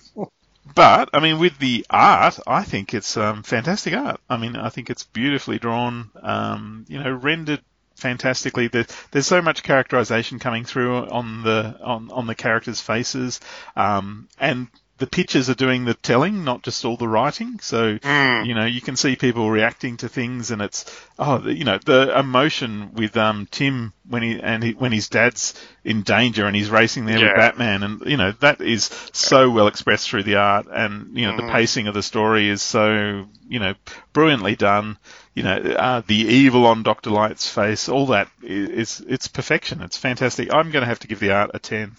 But 0.73 1.09
I 1.13 1.19
mean, 1.19 1.39
with 1.39 1.57
the 1.59 1.85
art, 1.89 2.39
I 2.47 2.63
think 2.63 2.93
it's 2.93 3.17
um, 3.17 3.43
fantastic 3.43 3.93
art. 3.93 4.19
I 4.29 4.37
mean, 4.37 4.55
I 4.55 4.69
think 4.69 4.89
it's 4.89 5.03
beautifully 5.03 5.59
drawn. 5.59 6.09
Um, 6.21 6.85
you 6.87 7.01
know, 7.01 7.11
rendered 7.11 7.61
fantastically. 7.95 8.67
There, 8.67 8.85
there's 9.11 9.27
so 9.27 9.41
much 9.41 9.63
characterization 9.63 10.39
coming 10.39 10.65
through 10.65 11.07
on 11.07 11.43
the 11.43 11.77
on 11.81 12.09
on 12.11 12.25
the 12.27 12.35
characters' 12.35 12.81
faces, 12.81 13.39
um, 13.75 14.27
and 14.39 14.67
the 14.97 15.07
pictures 15.07 15.49
are 15.49 15.55
doing 15.55 15.83
the 15.83 15.93
telling, 15.93 16.43
not 16.45 16.63
just 16.63 16.85
all 16.85 16.95
the 16.95 17.07
writing. 17.07 17.59
So 17.59 17.97
you 18.45 18.53
know, 18.53 18.65
you 18.65 18.81
can 18.81 18.95
see 18.95 19.15
people 19.15 19.49
reacting 19.51 19.97
to 19.97 20.09
things, 20.09 20.51
and 20.51 20.61
it's 20.61 20.85
oh, 21.19 21.45
you 21.47 21.65
know, 21.65 21.79
the 21.83 22.17
emotion 22.17 22.93
with 22.93 23.17
um, 23.17 23.47
Tim 23.51 23.93
when 24.07 24.23
he 24.23 24.39
and 24.41 24.63
he, 24.63 24.71
when 24.71 24.91
his 24.91 25.09
dad's 25.09 25.53
in 25.83 26.03
danger 26.03 26.45
and 26.45 26.55
he's 26.55 26.69
racing 26.69 27.05
there 27.05 27.19
with 27.27 27.35
Batman, 27.35 27.83
and 27.83 28.01
you 28.05 28.17
know 28.17 28.31
that 28.39 28.61
is 28.61 28.85
so 29.11 29.49
well 29.49 29.67
expressed 29.67 30.09
through 30.09 30.23
the 30.23 30.35
art, 30.35 30.67
and 30.71 31.17
you 31.17 31.25
know 31.25 31.35
the 31.35 31.51
pacing 31.51 31.87
of 31.87 31.93
the 31.93 32.03
story 32.03 32.47
is 32.47 32.61
so 32.61 33.25
you 33.49 33.59
know 33.59 33.73
brilliantly 34.13 34.55
done. 34.55 34.97
You 35.33 35.43
know 35.43 35.55
uh, 35.55 36.01
the 36.07 36.15
evil 36.15 36.65
on 36.65 36.83
Doctor 36.83 37.09
Light's 37.09 37.49
face, 37.49 37.89
all 37.89 38.07
that 38.07 38.29
is 38.41 39.03
it's 39.07 39.27
perfection. 39.27 39.81
It's 39.81 39.97
fantastic. 39.97 40.53
I'm 40.53 40.71
going 40.71 40.83
to 40.83 40.87
have 40.87 40.99
to 40.99 41.07
give 41.07 41.19
the 41.19 41.31
art 41.31 41.51
a 41.53 41.59
ten. 41.59 41.97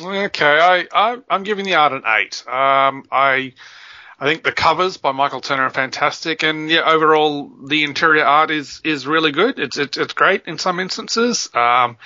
Okay, 0.00 0.58
I, 0.58 0.86
I 0.92 1.18
I'm 1.28 1.42
giving 1.42 1.64
the 1.64 1.74
art 1.74 1.92
an 1.92 2.02
eight. 2.06 2.44
Um, 2.46 3.04
I 3.10 3.54
I 4.18 4.26
think 4.26 4.42
the 4.42 4.52
covers 4.52 4.98
by 4.98 5.12
Michael 5.12 5.40
Turner 5.40 5.62
are 5.62 5.70
fantastic, 5.70 6.42
and 6.42 6.68
yeah, 6.68 6.82
overall 6.84 7.50
the 7.66 7.84
interior 7.84 8.24
art 8.24 8.50
is 8.50 8.80
is 8.84 9.06
really 9.06 9.32
good. 9.32 9.58
It's 9.58 9.78
it's, 9.78 9.96
it's 9.96 10.12
great 10.12 10.44
in 10.46 10.58
some 10.58 10.78
instances. 10.78 11.48
Um, 11.54 11.96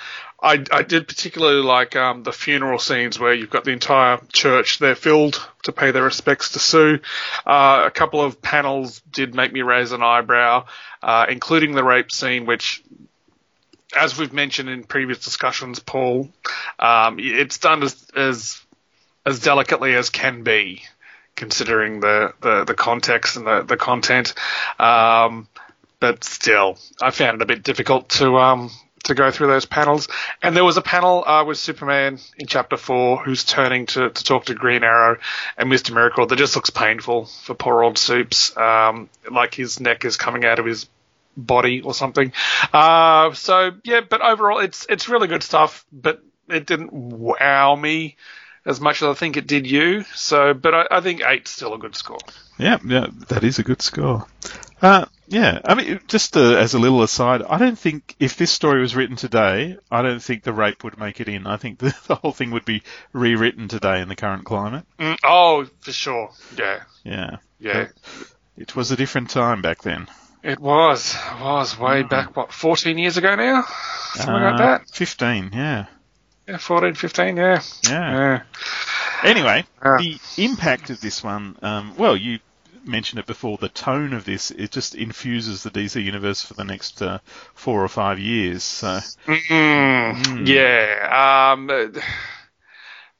I, 0.41 0.63
I 0.71 0.83
did 0.83 1.07
particularly 1.07 1.63
like 1.63 1.95
um, 1.95 2.23
the 2.23 2.31
funeral 2.31 2.77
scenes 2.77 3.17
where 3.17 3.33
you've 3.33 3.49
got 3.49 3.63
the 3.63 3.71
entire 3.71 4.19
church 4.31 4.79
there 4.79 4.93
filled 4.93 5.45
to 5.63 5.71
pay 5.71 5.91
their 5.91 6.03
respects 6.03 6.51
to 6.51 6.59
Sue. 6.59 6.99
Uh, 7.45 7.83
a 7.85 7.91
couple 7.91 8.21
of 8.21 8.41
panels 8.41 9.01
did 9.11 9.33
make 9.33 9.51
me 9.51 9.61
raise 9.63 9.91
an 9.91 10.03
eyebrow, 10.03 10.65
uh, 11.01 11.25
including 11.29 11.73
the 11.73 11.83
rape 11.83 12.11
scene, 12.11 12.45
which 12.45 12.83
as 13.95 14.17
we've 14.17 14.33
mentioned 14.33 14.69
in 14.69 14.83
previous 14.83 15.19
discussions, 15.19 15.79
Paul, 15.79 16.29
um, 16.79 17.17
it's 17.19 17.57
done 17.57 17.83
as, 17.83 18.07
as 18.15 18.61
as 19.25 19.39
delicately 19.39 19.95
as 19.95 20.09
can 20.09 20.43
be, 20.43 20.83
considering 21.35 21.99
the, 21.99 22.33
the, 22.41 22.63
the 22.63 22.75
context 22.75 23.37
and 23.37 23.47
the, 23.47 23.63
the 23.63 23.77
content. 23.77 24.35
Um, 24.79 25.47
but 25.99 26.23
still, 26.23 26.77
I 27.01 27.11
found 27.11 27.35
it 27.37 27.41
a 27.41 27.45
bit 27.45 27.63
difficult 27.63 28.09
to 28.09 28.37
um, 28.37 28.69
to 29.05 29.15
go 29.15 29.31
through 29.31 29.47
those 29.47 29.65
panels. 29.65 30.07
And 30.41 30.55
there 30.55 30.65
was 30.65 30.77
a 30.77 30.81
panel 30.81 31.23
uh, 31.25 31.45
with 31.45 31.57
Superman 31.57 32.19
in 32.37 32.47
Chapter 32.47 32.77
Four 32.77 33.23
who's 33.23 33.43
turning 33.43 33.85
to, 33.87 34.09
to 34.09 34.23
talk 34.23 34.45
to 34.45 34.53
Green 34.53 34.83
Arrow 34.83 35.17
and 35.57 35.69
Mister 35.69 35.93
Miracle 35.93 36.27
that 36.27 36.35
just 36.35 36.55
looks 36.55 36.69
painful 36.69 37.25
for 37.25 37.55
poor 37.55 37.83
old 37.83 37.97
Supes. 37.97 38.55
Um, 38.57 39.09
like 39.31 39.55
his 39.55 39.79
neck 39.79 40.05
is 40.05 40.17
coming 40.17 40.43
out 40.45 40.59
of 40.59 40.65
his 40.65 40.87
body 41.37 41.81
or 41.81 41.93
something. 41.93 42.33
Uh, 42.73 43.33
so 43.33 43.71
yeah, 43.83 44.01
but 44.01 44.21
overall, 44.21 44.59
it's 44.59 44.85
it's 44.89 45.09
really 45.09 45.27
good 45.27 45.43
stuff. 45.43 45.85
But 45.91 46.21
it 46.49 46.65
didn't 46.65 46.93
wow 46.93 47.75
me 47.75 48.17
as 48.65 48.81
much 48.81 49.01
as 49.01 49.09
I 49.09 49.13
think 49.13 49.37
it 49.37 49.47
did 49.47 49.67
you. 49.69 50.03
So, 50.15 50.53
but 50.53 50.73
I, 50.73 50.87
I 50.91 51.01
think 51.01 51.21
eight's 51.25 51.51
still 51.51 51.73
a 51.73 51.77
good 51.77 51.95
score. 51.95 52.19
Yeah, 52.57 52.79
yeah, 52.85 53.07
that 53.27 53.43
is 53.43 53.59
a 53.59 53.63
good 53.63 53.81
score. 53.81 54.25
Uh, 54.81 55.05
yeah, 55.27 55.59
I 55.65 55.75
mean, 55.75 55.99
just 56.07 56.37
uh, 56.37 56.55
as 56.55 56.73
a 56.73 56.79
little 56.79 57.01
aside, 57.01 57.41
I 57.41 57.57
don't 57.57 57.77
think 57.77 58.15
if 58.19 58.37
this 58.37 58.51
story 58.51 58.81
was 58.81 58.95
written 58.95 59.15
today, 59.15 59.77
I 59.89 60.01
don't 60.01 60.21
think 60.21 60.43
the 60.43 60.53
rape 60.53 60.83
would 60.83 60.99
make 60.99 61.19
it 61.19 61.27
in. 61.27 61.47
I 61.47 61.57
think 61.57 61.79
the, 61.79 61.95
the 62.07 62.15
whole 62.15 62.31
thing 62.31 62.51
would 62.51 62.65
be 62.65 62.83
rewritten 63.13 63.67
today 63.67 64.01
in 64.01 64.09
the 64.09 64.15
current 64.15 64.45
climate. 64.45 64.85
Mm, 64.99 65.17
oh, 65.23 65.65
for 65.81 65.91
sure. 65.91 66.31
Yeah, 66.57 66.83
Yeah, 67.03 67.37
yeah. 67.59 67.87
it 68.57 68.75
was 68.75 68.91
a 68.91 68.95
different 68.95 69.29
time 69.29 69.61
back 69.61 69.81
then. 69.81 70.07
It 70.45 70.59
was. 70.59 71.15
It 71.15 71.41
was 71.41 71.77
way 71.79 72.03
back, 72.03 72.35
what, 72.37 72.53
14 72.53 72.97
years 72.99 73.17
ago 73.17 73.35
now? 73.35 73.63
Something 74.13 74.33
like 74.35 74.53
Uh, 74.53 74.57
that? 74.57 74.89
Fifteen, 74.93 75.49
yeah, 75.53 75.85
Yeah, 76.47 76.57
14, 76.57 76.93
15, 76.93 77.37
yeah. 77.37 77.61
yeah. 77.89 78.11
Yeah. 78.13 78.41
Anyway, 79.23 79.65
Yeah. 79.83 79.97
the 79.97 80.19
impact 80.37 80.91
of 80.91 81.01
this 81.01 81.23
one, 81.23 81.57
um, 81.63 81.95
well, 81.97 82.15
you 82.15 82.37
mentioned 82.83 83.19
it 83.19 83.25
before, 83.25 83.57
the 83.57 83.69
tone 83.69 84.13
of 84.13 84.23
this, 84.25 84.51
it 84.51 84.71
just 84.71 84.93
infuses 84.93 85.63
the 85.63 85.71
DC 85.71 86.03
universe 86.03 86.43
for 86.43 86.53
the 86.53 86.63
next 86.63 87.01
uh, 87.01 87.17
four 87.55 87.83
or 87.83 87.87
five 87.87 88.19
years. 88.19 88.61
So, 88.63 88.99
Mm, 89.25 90.47
Yeah. 90.47 91.53
Um, 91.53 91.67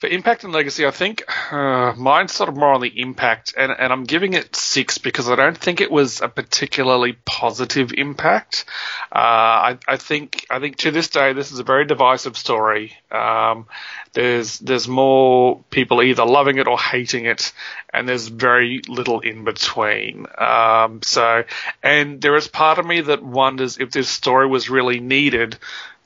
for 0.06 0.12
impact 0.12 0.44
and 0.44 0.54
legacy, 0.54 0.86
I 0.86 0.92
think 0.92 1.24
uh, 1.52 1.94
mine's 1.98 2.32
sort 2.32 2.50
of 2.50 2.56
more 2.56 2.74
on 2.74 2.82
the 2.82 3.02
impact, 3.02 3.56
and, 3.58 3.72
and 3.72 3.92
I'm 3.92 4.04
giving 4.04 4.34
it 4.34 4.56
six 4.56 5.00
because 5.00 5.30
I 5.30 5.36
don't 5.36 5.58
think 5.58 5.82
it 5.82 5.90
was 5.90 6.22
a 6.22 6.28
particularly 6.28 7.14
positive 7.26 7.92
impact. 7.92 8.66
Uh, 9.12 9.18
I, 9.18 9.78
I 9.88 9.98
think 9.98 10.46
I 10.50 10.60
think 10.60 10.78
to 10.78 10.92
this 10.92 11.10
day 11.10 11.34
this 11.34 11.52
is 11.52 11.58
a 11.60 11.64
very 11.64 11.86
divisive 11.86 12.38
story. 12.38 12.94
Um, 13.10 13.66
there's 14.14 14.60
there's 14.60 14.88
more 14.88 15.64
people 15.72 16.04
either 16.04 16.26
loving 16.26 16.60
it 16.60 16.68
or 16.68 16.80
hating 16.80 17.26
it, 17.26 17.52
and 17.92 18.08
there's 18.08 18.28
very 18.28 18.82
little 18.88 19.22
in 19.22 19.44
between. 19.44 20.28
Um, 20.38 21.02
so, 21.02 21.46
and 21.82 22.22
there 22.22 22.36
is 22.36 22.48
part 22.48 22.78
of 22.78 22.86
me 22.86 23.02
that 23.02 23.24
wonders 23.24 23.80
if 23.80 23.90
this 23.90 24.10
story 24.10 24.48
was 24.48 24.70
really 24.70 25.00
needed 25.00 25.58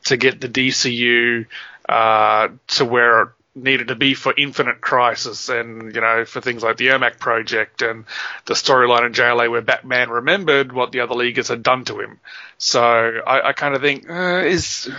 to 0.05 0.15
get 0.15 0.39
the 0.39 0.47
DCU 0.47 1.47
uh, 1.89 2.47
to 2.67 2.85
where 2.85 3.33
needed 3.63 3.89
to 3.89 3.95
be 3.95 4.13
for 4.13 4.33
Infinite 4.35 4.81
Crisis 4.81 5.49
and, 5.49 5.93
you 5.93 6.01
know, 6.01 6.25
for 6.25 6.41
things 6.41 6.63
like 6.63 6.77
the 6.77 6.87
OMAC 6.87 7.19
Project 7.19 7.81
and 7.81 8.05
the 8.45 8.53
storyline 8.53 9.05
in 9.05 9.13
JLA 9.13 9.49
where 9.49 9.61
Batman 9.61 10.09
remembered 10.09 10.71
what 10.71 10.91
the 10.91 11.01
other 11.01 11.15
Leaguers 11.15 11.47
had 11.47 11.63
done 11.63 11.85
to 11.85 11.99
him. 11.99 12.19
So 12.57 12.81
I, 12.81 13.49
I 13.49 13.53
kind 13.53 13.75
of 13.75 13.81
think, 13.81 14.09
uh, 14.09 14.43
is. 14.45 14.89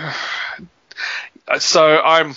so 1.59 2.01
I'm. 2.01 2.35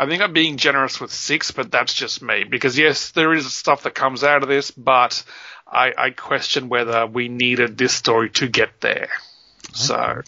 I 0.00 0.06
think 0.06 0.22
I'm 0.22 0.32
being 0.32 0.58
generous 0.58 1.00
with 1.00 1.10
six, 1.10 1.50
but 1.50 1.72
that's 1.72 1.92
just 1.92 2.22
me. 2.22 2.44
Because 2.44 2.78
yes, 2.78 3.10
there 3.10 3.34
is 3.34 3.52
stuff 3.52 3.82
that 3.82 3.96
comes 3.96 4.22
out 4.22 4.44
of 4.44 4.48
this, 4.48 4.70
but 4.70 5.24
I, 5.66 5.92
I 5.98 6.10
question 6.10 6.68
whether 6.68 7.04
we 7.04 7.28
needed 7.28 7.76
this 7.76 7.94
story 7.94 8.30
to 8.30 8.46
get 8.46 8.80
there. 8.80 9.08
So, 9.74 10.22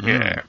yeah. 0.00 0.42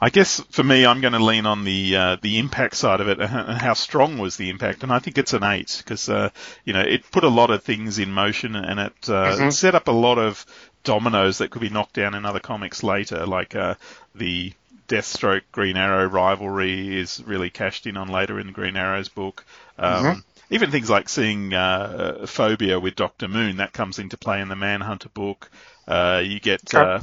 I 0.00 0.10
guess 0.10 0.40
for 0.50 0.62
me, 0.62 0.86
I'm 0.86 1.00
going 1.00 1.12
to 1.14 1.24
lean 1.24 1.44
on 1.46 1.64
the 1.64 1.96
uh, 1.96 2.16
the 2.22 2.38
impact 2.38 2.76
side 2.76 3.00
of 3.00 3.08
it 3.08 3.20
and 3.20 3.30
how 3.58 3.74
strong 3.74 4.18
was 4.18 4.36
the 4.36 4.48
impact, 4.50 4.82
and 4.84 4.92
I 4.92 5.00
think 5.00 5.18
it's 5.18 5.32
an 5.32 5.42
eight 5.42 5.74
because 5.78 6.08
uh, 6.08 6.30
you 6.64 6.72
know 6.72 6.80
it 6.80 7.10
put 7.10 7.24
a 7.24 7.28
lot 7.28 7.50
of 7.50 7.64
things 7.64 7.98
in 7.98 8.12
motion 8.12 8.54
and 8.54 8.78
it, 8.78 8.92
uh, 9.08 9.36
Mhm. 9.36 9.52
set 9.52 9.74
up 9.74 9.88
a 9.88 9.92
lot 9.92 10.18
of 10.18 10.46
dominoes 10.84 11.38
that 11.38 11.50
could 11.50 11.62
be 11.62 11.68
knocked 11.68 11.94
down 11.94 12.14
in 12.14 12.24
other 12.24 12.38
comics 12.40 12.82
later, 12.84 13.26
like 13.26 13.56
uh, 13.56 13.74
the 14.14 14.52
Deathstroke 14.86 15.42
Green 15.52 15.76
Arrow 15.76 16.06
rivalry 16.06 16.96
is 16.96 17.20
really 17.26 17.50
cashed 17.50 17.86
in 17.86 17.96
on 17.96 18.08
later 18.08 18.38
in 18.38 18.46
the 18.46 18.52
Green 18.52 18.76
Arrow's 18.76 19.08
book. 19.08 19.44
Um, 19.78 20.04
Mhm. 20.04 20.22
Even 20.50 20.70
things 20.70 20.88
like 20.88 21.10
seeing 21.10 21.52
uh, 21.52 22.24
Phobia 22.26 22.80
with 22.80 22.94
Doctor 22.96 23.28
Moon 23.28 23.58
that 23.58 23.74
comes 23.74 23.98
into 23.98 24.16
play 24.16 24.40
in 24.40 24.48
the 24.48 24.56
Manhunter 24.56 25.10
book. 25.10 25.50
Uh, 25.86 26.22
you 26.24 26.40
get 26.40 26.72
uh, 26.72 27.00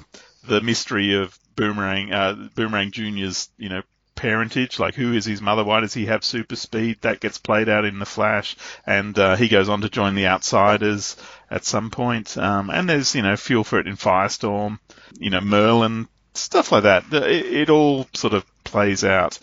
the 0.47 0.62
mystery 0.62 1.15
of 1.15 1.38
Boomerang, 1.55 2.12
uh, 2.12 2.49
Boomerang 2.55 2.91
Junior's, 2.91 3.49
you 3.58 3.69
know, 3.69 3.81
parentage, 4.15 4.79
like 4.79 4.95
who 4.95 5.13
is 5.13 5.25
his 5.25 5.41
mother, 5.41 5.63
why 5.63 5.81
does 5.81 5.93
he 5.93 6.05
have 6.05 6.23
super 6.23 6.55
speed? 6.55 6.97
That 7.01 7.19
gets 7.19 7.38
played 7.38 7.69
out 7.69 7.86
in 7.86 7.99
the 7.99 8.05
Flash, 8.05 8.55
and 8.86 9.17
uh, 9.19 9.36
he 9.36 9.47
goes 9.47 9.69
on 9.69 9.81
to 9.81 9.89
join 9.89 10.15
the 10.15 10.27
Outsiders 10.27 11.17
at 11.51 11.65
some 11.65 11.91
point. 11.91 12.38
Um, 12.38 12.69
and 12.69 12.89
there's, 12.89 13.13
you 13.13 13.21
know, 13.21 13.36
fuel 13.36 13.63
for 13.63 13.79
it 13.79 13.88
in 13.88 13.97
Firestorm, 13.97 14.79
you 15.19 15.29
know, 15.29 15.41
Merlin, 15.41 16.08
stuff 16.34 16.71
like 16.71 16.84
that. 16.84 17.12
It, 17.12 17.45
it 17.45 17.69
all 17.69 18.08
sort 18.13 18.34
of 18.34 18.45
plays 18.63 19.03
out, 19.03 19.39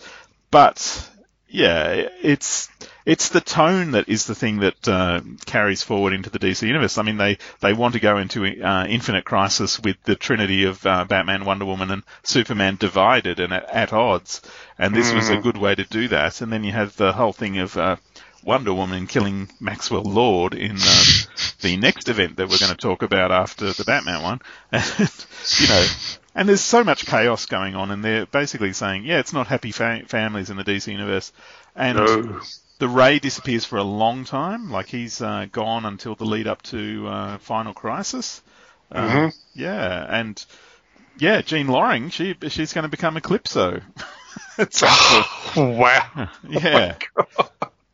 but 0.51 1.09
yeah, 1.53 2.09
it's 2.23 2.67
it's 3.05 3.29
the 3.29 3.39
tone 3.39 3.91
that 3.91 4.09
is 4.09 4.25
the 4.25 4.33
thing 4.33 4.61
that 4.61 4.87
uh, 4.87 5.21
carries 5.45 5.83
forward 5.83 6.13
into 6.13 6.31
the 6.31 6.39
DC 6.39 6.65
universe. 6.65 6.97
I 6.97 7.03
mean, 7.03 7.17
they 7.17 7.37
they 7.59 7.73
want 7.73 7.93
to 7.93 7.99
go 7.99 8.17
into 8.17 8.43
uh, 8.43 8.85
Infinite 8.85 9.23
Crisis 9.23 9.79
with 9.79 10.01
the 10.03 10.15
trinity 10.15 10.63
of 10.63 10.83
uh, 10.83 11.05
Batman, 11.05 11.45
Wonder 11.45 11.65
Woman, 11.65 11.91
and 11.91 12.03
Superman 12.23 12.77
divided 12.77 13.39
and 13.39 13.53
at, 13.53 13.69
at 13.69 13.93
odds, 13.93 14.41
and 14.79 14.95
this 14.95 15.13
was 15.13 15.29
a 15.29 15.37
good 15.37 15.57
way 15.57 15.75
to 15.75 15.83
do 15.83 16.07
that. 16.07 16.41
And 16.41 16.51
then 16.51 16.63
you 16.63 16.71
have 16.71 16.97
the 16.97 17.13
whole 17.13 17.33
thing 17.33 17.59
of 17.59 17.77
uh, 17.77 17.97
Wonder 18.43 18.73
Woman 18.73 19.05
killing 19.05 19.47
Maxwell 19.59 20.01
Lord 20.01 20.55
in 20.55 20.77
uh, 20.79 21.03
the 21.61 21.77
next 21.77 22.09
event 22.09 22.37
that 22.37 22.49
we're 22.49 22.57
going 22.57 22.71
to 22.71 22.77
talk 22.77 23.03
about 23.03 23.31
after 23.31 23.71
the 23.73 23.83
Batman 23.83 24.23
one. 24.23 24.41
And, 24.71 25.25
you 25.59 25.67
know, 25.67 25.85
and 26.35 26.47
there's 26.49 26.61
so 26.61 26.83
much 26.83 27.05
chaos 27.05 27.45
going 27.45 27.75
on, 27.75 27.91
and 27.91 28.03
they're 28.03 28.25
basically 28.25 28.73
saying, 28.73 29.05
yeah, 29.05 29.19
it's 29.19 29.33
not 29.33 29.47
happy 29.47 29.71
fa- 29.71 30.03
families 30.07 30.49
in 30.49 30.57
the 30.57 30.63
DC 30.63 30.91
universe. 30.91 31.31
And 31.75 31.97
No. 31.97 32.41
the 32.79 32.87
Ray 32.87 33.19
disappears 33.19 33.65
for 33.65 33.77
a 33.77 33.83
long 33.83 34.25
time, 34.25 34.71
like 34.71 34.87
he's 34.87 35.21
uh, 35.21 35.47
gone 35.51 35.85
until 35.85 36.15
the 36.15 36.25
lead 36.25 36.47
up 36.47 36.61
to 36.63 37.07
uh, 37.07 37.37
Final 37.39 37.73
Crisis. 37.73 38.41
Uh, 38.91 39.07
Mhm. 39.09 39.33
Yeah, 39.53 40.05
and 40.19 40.43
yeah, 41.17 41.41
Jean 41.41 41.67
Loring, 41.67 42.09
she 42.09 42.35
she's 42.49 42.73
going 42.73 42.83
to 42.83 42.89
become 42.89 43.15
Eclipso. 43.15 43.81
Some 44.69 45.25
wow. 45.77 46.29
yeah. 46.49 46.95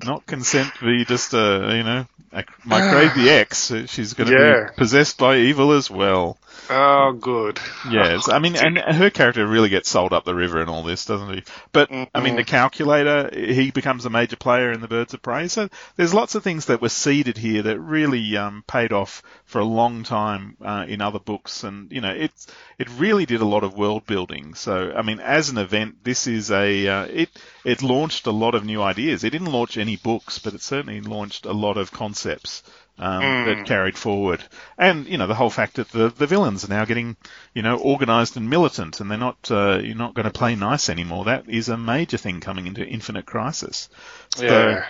Not 0.04 0.26
consent 0.26 0.72
be 0.82 1.04
just 1.06 1.34
a, 1.34 1.74
you 1.76 1.84
know, 1.84 2.06
a, 2.32 2.44
my 2.66 2.90
crazy 2.90 3.30
ex. 3.32 3.72
She's 3.88 4.14
going 4.14 4.30
to 4.30 4.36
Yeah. 4.36 4.70
be 4.70 4.76
possessed 4.78 5.18
by 5.18 5.38
evil 5.38 5.72
as 5.74 5.90
well. 5.90 6.38
Oh, 6.70 7.14
good. 7.14 7.60
Yes, 7.90 8.30
I 8.30 8.38
mean, 8.38 8.56
and 8.56 8.78
her 8.78 9.10
character 9.10 9.46
really 9.48 9.70
gets 9.70 9.90
sold 9.90 10.14
up 10.14 10.24
the 10.24 10.36
river 10.36 10.62
and 10.62 10.70
all 10.70 10.84
this, 10.84 11.06
doesn't 11.06 11.34
he? 11.34 11.44
But 11.72 11.92
I 11.92 12.22
mean, 12.22 12.36
the 12.36 12.44
calculator, 12.44 13.30
he 13.34 13.72
becomes 13.72 14.06
a 14.06 14.10
major 14.10 14.36
player 14.36 14.72
in 14.72 14.80
the 14.82 14.88
Birds 14.88 15.14
of 15.16 15.22
Prey. 15.22 15.48
So 15.48 15.70
there's 15.96 16.14
lots 16.14 16.36
of 16.36 16.44
things 16.44 16.68
that 16.68 16.82
were 16.82 16.90
seeded 16.90 17.38
here 17.38 17.64
that 17.64 17.80
really 17.80 18.38
um, 18.38 18.64
paid 18.68 18.94
off 18.94 19.24
for 19.46 19.60
a 19.60 19.66
long 19.66 20.04
time 20.04 20.58
uh, 20.64 20.86
in 20.88 21.02
other 21.02 21.20
books, 21.20 21.64
and 21.64 21.92
you 21.92 22.02
know, 22.02 22.12
it's 22.12 22.46
it 22.78 22.88
really 22.98 23.26
did 23.26 23.42
a 23.42 23.46
lot 23.46 23.64
of 23.64 23.76
world 23.76 24.06
building. 24.06 24.54
So 24.54 24.94
I 24.96 25.02
mean, 25.02 25.20
as 25.20 25.50
an 25.50 25.58
event, 25.58 26.04
this 26.04 26.28
is 26.28 26.52
a 26.52 26.88
uh, 26.88 27.06
it 27.06 27.30
it 27.66 27.82
launched 27.82 28.28
a 28.28 28.32
lot 28.32 28.54
of 28.54 28.64
new 28.64 28.82
ideas. 28.82 29.24
It 29.24 29.32
didn't 29.32 29.52
launch 29.52 29.78
any 29.78 29.96
books, 29.96 30.38
but 30.38 30.54
it 30.54 30.62
certainly 30.62 31.02
launched 31.02 31.46
a 31.46 31.54
lot 31.54 31.78
of 31.78 31.92
concepts 31.92 32.62
um, 33.00 33.46
that 33.46 33.66
carried 33.66 33.98
forward. 33.98 34.44
And 34.78 35.08
you 35.08 35.18
know 35.18 35.28
the 35.28 35.36
whole 35.36 35.50
fact 35.50 35.76
that 35.76 35.90
the 35.90 36.10
the 36.10 36.28
villains 36.28 36.66
are 36.66 36.70
now 36.70 36.86
getting 36.86 37.16
you 37.54 37.62
know 37.62 37.80
organised 37.80 38.38
and 38.38 38.50
militant, 38.50 39.00
and 39.00 39.10
they're 39.10 39.18
not 39.18 39.50
uh, 39.50 39.80
you're 39.82 39.96
not 39.96 40.14
going 40.14 40.26
to 40.26 40.32
play 40.32 40.56
nice 40.56 40.90
anymore. 40.90 41.26
That 41.26 41.50
is 41.50 41.70
a 41.70 41.78
major 41.78 42.18
thing 42.18 42.40
coming 42.40 42.68
into 42.68 42.86
Infinite 42.86 43.26
Crisis. 43.26 43.90
So, 44.36 44.46
Yeah. 44.46 44.86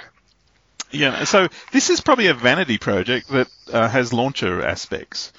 Yeah, 0.92 1.26
so 1.26 1.50
this 1.72 1.92
is 1.92 2.02
probably 2.02 2.28
a 2.28 2.34
vanity 2.34 2.80
project 2.80 3.28
that 3.30 3.48
uh, 3.72 3.88
has 3.88 4.12
launcher 4.12 4.66
aspects. 4.66 5.32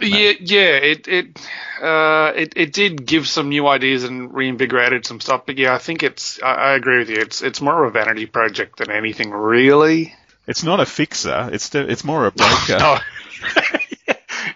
Yeah, 0.00 0.32
yeah, 0.38 0.76
it 0.76 1.08
it 1.08 1.48
uh, 1.82 2.32
it 2.36 2.52
it 2.56 2.72
did 2.72 3.04
give 3.04 3.26
some 3.26 3.48
new 3.48 3.66
ideas 3.66 4.04
and 4.04 4.32
reinvigorated 4.32 5.06
some 5.06 5.20
stuff. 5.20 5.42
But 5.46 5.58
yeah, 5.58 5.74
I 5.74 5.78
think 5.78 6.02
it's 6.04 6.40
I, 6.40 6.54
I 6.54 6.72
agree 6.74 6.98
with 6.98 7.10
you. 7.10 7.16
It's 7.16 7.42
it's 7.42 7.60
more 7.60 7.84
of 7.84 7.88
a 7.88 7.98
vanity 7.98 8.26
project 8.26 8.78
than 8.78 8.90
anything 8.90 9.30
really. 9.30 10.14
It's 10.48 10.64
not 10.64 10.80
a 10.80 10.86
fixer. 10.86 11.50
It's 11.52 11.68
the, 11.68 11.88
it's 11.88 12.02
more 12.04 12.26
a 12.26 12.32
breaker. 12.32 12.78
No. 12.78 12.98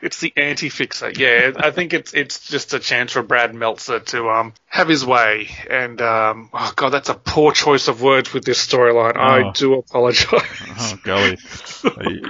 It's 0.00 0.18
the 0.18 0.32
anti-fixer. 0.36 1.10
Yeah, 1.12 1.52
I 1.56 1.70
think 1.70 1.92
it's 1.94 2.12
it's 2.12 2.48
just 2.48 2.74
a 2.74 2.80
chance 2.80 3.12
for 3.12 3.22
Brad 3.22 3.54
Meltzer 3.54 4.00
to 4.00 4.30
um 4.30 4.52
have 4.66 4.88
his 4.88 5.06
way. 5.06 5.48
And 5.70 6.00
um 6.02 6.50
oh 6.52 6.72
god, 6.74 6.90
that's 6.90 7.08
a 7.08 7.14
poor 7.14 7.52
choice 7.52 7.86
of 7.86 8.02
words 8.02 8.32
with 8.32 8.44
this 8.44 8.64
storyline. 8.66 9.16
I 9.16 9.42
Oh. 9.48 9.52
do 9.52 9.74
apologize. 9.74 10.26
Oh 10.32 10.98
golly, 11.04 11.38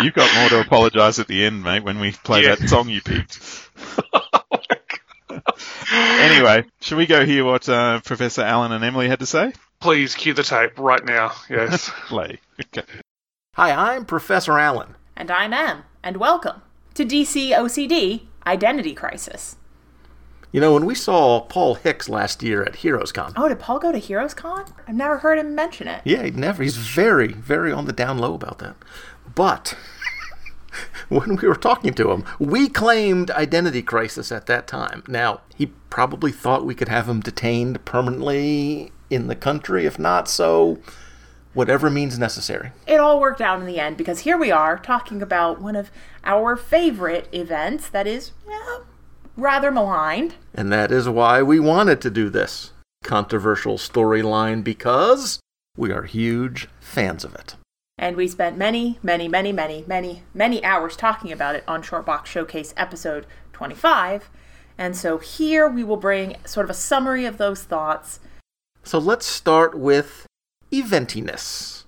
you've 0.03 0.13
got 0.13 0.35
more 0.35 0.49
to 0.51 0.61
apologise 0.61 1.19
at 1.19 1.29
the 1.29 1.45
end, 1.47 1.63
mate. 1.63 1.83
When 1.85 1.99
we 2.01 2.13
play 2.13 2.43
Yeah. 2.43 2.57
that 2.57 2.69
song 2.69 2.91
you 2.91 3.01
picked. 3.01 3.41
anyway, 5.93 6.65
shall 6.81 6.99
we 6.99 7.07
go 7.07 7.25
hear 7.25 7.45
what 7.45 7.67
uh, 7.69 8.01
Professor 8.01 8.43
Alan 8.43 8.73
and 8.73 8.85
Emily 8.85 9.09
had 9.09 9.21
to 9.21 9.27
say? 9.27 9.53
Please 9.81 10.15
cue 10.15 10.35
the 10.35 10.43
tape 10.43 10.79
right 10.79 11.05
now. 11.05 11.33
Yes. 11.49 11.91
Play. 12.07 12.39
Okay. 12.61 12.83
Hi, 13.57 13.93
I'm 13.93 14.07
Professor 14.07 14.59
Alan. 14.59 14.95
And 15.15 15.31
I'm 15.31 15.53
Em, 15.53 15.83
and 16.03 16.17
welcome 16.17 16.63
to 16.95 17.05
DC 17.05 17.51
OCD 17.51 18.23
Identity 18.47 18.95
Crisis. 18.95 19.57
You 20.53 20.63
know, 20.63 20.73
when 20.73 20.87
we 20.87 20.95
saw 20.95 21.41
Paul 21.43 21.75
Hicks 21.75 22.09
last 22.09 22.43
year 22.43 22.63
at 22.63 22.77
HeroesCon, 22.77 23.35
Oh, 23.37 23.51
did 23.51 23.59
Paul 23.59 23.79
go 23.79 23.93
to 23.93 24.01
HeroesCon? 24.01 24.73
I've 24.89 24.95
never 24.95 25.19
heard 25.19 25.39
him 25.39 25.55
mention 25.55 25.87
it. 25.87 26.01
yeah, 26.07 26.23
he 26.23 26.31
never, 26.31 26.63
he's 26.63 26.79
very, 26.79 27.35
very 27.35 27.71
on 27.71 27.85
the 27.85 27.93
down 27.93 28.17
low 28.17 28.33
about 28.33 28.59
that. 28.61 28.75
But 29.35 29.77
when 31.11 31.37
we 31.37 31.47
were 31.47 31.55
talking 31.55 31.93
to 31.93 32.11
him, 32.11 32.25
we 32.39 32.71
claimed 32.71 33.31
identity 33.33 33.83
crisis 33.83 34.33
at 34.33 34.47
that 34.47 34.67
time. 34.67 35.03
Now, 35.07 35.43
he 35.55 35.67
probably 35.91 36.33
thought 36.33 36.65
we 36.65 36.75
could 36.75 36.89
have 36.89 37.07
him 37.07 37.21
detained 37.21 37.85
permanently 37.85 38.93
in 39.11 39.27
the 39.27 39.37
country, 39.37 39.85
if 39.85 39.99
not 39.99 40.27
so, 40.27 40.79
whatever 41.55 41.91
means 41.91 42.19
necessary. 42.19 42.73
It 42.87 43.01
all 43.01 43.21
worked 43.21 43.41
out 43.41 43.61
in 43.61 43.67
the 43.67 43.79
end 43.79 43.97
because 43.97 44.21
here 44.21 44.39
we 44.39 44.51
are 44.51 44.79
talking 44.79 45.23
about 45.23 45.61
one 45.61 45.77
of 45.77 45.91
our 46.25 46.57
favorite 46.57 47.29
events 47.33 47.89
that 47.89 48.07
is 48.07 48.33
yeah, 48.49 48.79
rather 49.37 49.71
maligned. 49.71 50.35
And 50.55 50.73
that 50.73 50.91
is 50.91 51.09
why 51.09 51.43
we 51.43 51.61
wanted 51.61 52.01
to 52.03 52.11
do 52.11 52.29
this 52.29 52.73
controversial 53.05 53.77
storyline 53.77 54.63
because 54.63 55.41
we 55.77 55.91
are 55.93 56.05
huge 56.05 56.69
fans 56.81 57.25
of 57.25 57.35
it. 57.35 57.57
And 57.99 58.17
we 58.17 58.27
spent 58.27 58.57
many, 58.57 58.99
many, 59.03 59.29
many, 59.29 59.53
many, 59.53 59.85
many, 59.87 60.23
many 60.35 60.65
hours 60.65 60.97
talking 60.97 61.31
about 61.31 61.55
it 61.55 61.65
on 61.69 61.83
Shortbox 61.83 62.27
Showcase 62.27 62.75
episode 62.77 63.27
25. 63.53 64.31
And 64.79 64.97
so 64.97 65.19
here 65.19 65.69
we 65.69 65.85
will 65.85 65.97
bring 65.97 66.37
sort 66.45 66.65
of 66.65 66.71
a 66.71 66.75
summary 66.75 67.25
of 67.25 67.39
those 67.39 67.63
thoughts. 67.63 68.19
So 68.83 68.99
let's 68.99 69.27
start 69.27 69.79
with 69.79 70.27
eventiness. 70.73 71.85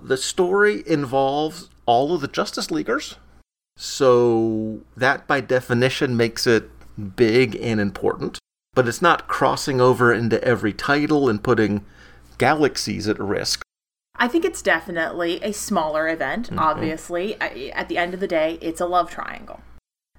The 0.00 0.16
story 0.16 0.82
involves 0.86 1.70
all 1.86 2.14
of 2.14 2.20
the 2.20 2.28
Justice 2.28 2.70
Leaguers, 2.70 3.16
so 3.76 4.80
that 4.96 5.26
by 5.26 5.40
definition 5.40 6.16
makes 6.16 6.46
it 6.46 6.70
big 7.16 7.56
and 7.56 7.80
important. 7.80 8.38
But 8.74 8.86
it's 8.86 9.00
not 9.00 9.26
crossing 9.26 9.80
over 9.80 10.12
into 10.12 10.42
every 10.44 10.72
title 10.74 11.28
and 11.28 11.42
putting 11.42 11.84
galaxies 12.36 13.08
at 13.08 13.18
risk. 13.18 13.62
I 14.16 14.28
think 14.28 14.44
it's 14.44 14.62
definitely 14.62 15.42
a 15.42 15.52
smaller 15.52 16.08
event, 16.08 16.46
mm-hmm. 16.46 16.58
obviously. 16.58 17.40
I- 17.40 17.72
At 17.74 17.88
the 17.88 17.96
end 17.98 18.12
of 18.14 18.20
the 18.20 18.26
day, 18.26 18.58
it's 18.60 18.80
a 18.80 18.86
love 18.86 19.10
triangle. 19.10 19.60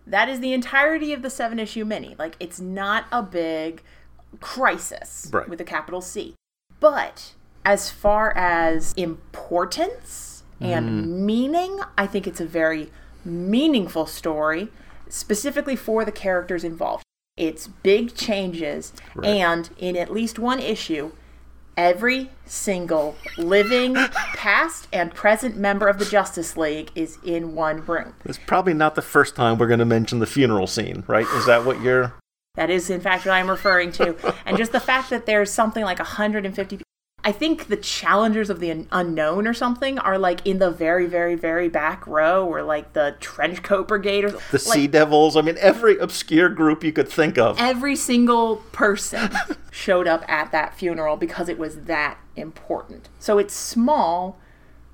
That 0.06 0.30
is 0.30 0.39
the 0.39 0.53
entirety 0.53 1.13
of 1.13 1.21
the 1.21 1.30
seven 1.30 1.60
issue 1.60 1.86
mini. 1.86 2.15
Like, 2.17 2.36
it's 2.39 2.60
not 2.60 3.06
a 3.12 3.21
big 3.21 3.84
crisis 4.39 5.30
Right. 5.32 5.47
with 5.49 5.62
a 5.62 5.65
capital 5.65 6.01
C. 6.01 6.34
But 6.80 7.34
as 7.67 7.89
far 7.89 8.32
as 8.38 8.93
importance 8.93 10.41
and 10.62 10.89
mm-hmm. 10.89 11.25
meaning, 11.25 11.80
I 11.97 12.08
think 12.08 12.25
it's 12.25 12.39
a 12.39 12.45
very 12.45 12.89
meaningful 13.25 14.06
story, 14.06 14.69
specifically 15.10 15.75
for 15.75 16.06
the 16.06 16.12
characters 16.12 16.63
involved. 16.63 17.03
It's 17.36 17.67
big 17.67 18.15
changes, 18.15 18.93
and 19.21 19.69
in 19.77 19.97
at 19.97 20.12
least 20.12 20.39
one 20.39 20.60
issue, 20.60 21.12
every 21.75 22.32
single 22.45 23.15
living, 23.38 23.95
past, 24.13 24.88
and 24.93 25.13
present 25.13 25.58
member 25.58 25.89
of 25.89 25.99
the 25.99 26.06
Justice 26.06 26.56
League 26.56 26.89
is 26.95 27.19
in 27.21 27.53
one 27.53 27.86
room. 27.86 28.15
It's 28.23 28.39
probably 28.39 28.73
not 28.75 28.95
the 28.95 29.01
first 29.01 29.36
time 29.36 29.58
we're 29.58 29.67
going 29.67 29.80
to 29.80 29.86
mention 29.86 30.19
the 30.19 30.25
funeral 30.25 30.67
scene, 30.67 31.03
right? 31.06 31.27
Is 31.36 31.45
that 31.45 31.65
what 31.65 31.82
you're. 31.82 32.13
That 32.56 32.69
is, 32.69 32.89
in 32.89 33.01
fact, 33.01 33.25
what 33.25 33.34
I'm 33.34 33.49
referring 33.49 33.91
to. 33.91 34.15
and 34.45 34.58
just 34.58 34.71
the 34.71 34.80
fact 34.80 35.10
that 35.10 35.25
there's 35.25 35.51
something 35.51 35.84
like 35.84 35.99
150 35.99 36.80
I 37.23 37.32
think 37.34 37.67
the 37.67 37.75
challengers 37.75 38.49
of 38.49 38.60
the 38.62 38.86
unknown 38.91 39.47
or 39.47 39.53
something 39.53 39.99
are 39.99 40.17
like 40.17 40.45
in 40.45 40.60
the 40.60 40.71
very, 40.71 41.08
very, 41.08 41.36
very 41.36 41.67
back 41.67 42.08
row, 42.08 42.45
or 42.45 42.62
like 42.63 42.93
the 42.93 43.17
trench 43.19 43.63
coat 43.63 43.88
brigade, 43.88 44.23
or 44.23 44.32
The 44.32 44.39
like, 44.51 44.62
Sea 44.62 44.88
Devils? 44.88 45.36
I 45.36 45.41
mean, 45.41 45.58
every 45.60 45.97
obscure 45.97 46.47
group 46.47 46.84
you 46.86 46.93
could 46.93 47.10
think 47.10 47.38
of. 47.38 47.58
every 47.60 47.95
single 47.97 48.58
person 48.71 49.30
showed 49.71 50.08
up 50.08 50.23
at 50.30 50.51
that 50.53 50.75
funeral 50.77 51.17
because 51.17 51.49
it 51.49 51.58
was 51.58 51.82
that 51.82 52.17
important. 52.38 53.10
So 53.19 53.38
it's 53.39 53.53
small, 53.53 54.39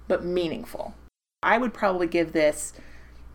but 0.08 0.26
meaningful. 0.26 0.96
I 1.44 1.58
would 1.60 1.74
probably 1.74 2.08
give 2.08 2.32
this 2.34 2.74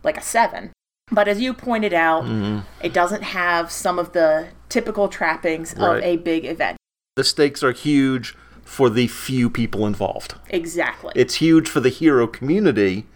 like 0.02 0.16
a 0.16 0.22
seven. 0.22 0.72
But 1.10 1.28
as 1.28 1.40
you 1.40 1.54
pointed 1.54 1.92
out, 1.94 2.24
mm-hmm. 2.24 2.60
it 2.82 2.92
doesn't 2.92 3.22
have 3.22 3.70
some 3.70 3.98
of 3.98 4.12
the 4.12 4.48
typical 4.68 5.08
trappings 5.08 5.74
Right. 5.76 5.98
of 5.98 6.02
a 6.04 6.16
big 6.16 6.44
event. 6.46 6.78
The 7.16 7.24
stakes 7.24 7.62
are 7.62 7.72
huge 7.72 8.34
for 8.68 8.90
the 8.90 9.08
few 9.08 9.48
people 9.48 9.86
involved. 9.86 10.34
Exactly. 10.50 11.10
It's 11.16 11.36
huge 11.36 11.66
for 11.66 11.80
the 11.80 11.88
hero 11.88 12.26
community. 12.26 13.06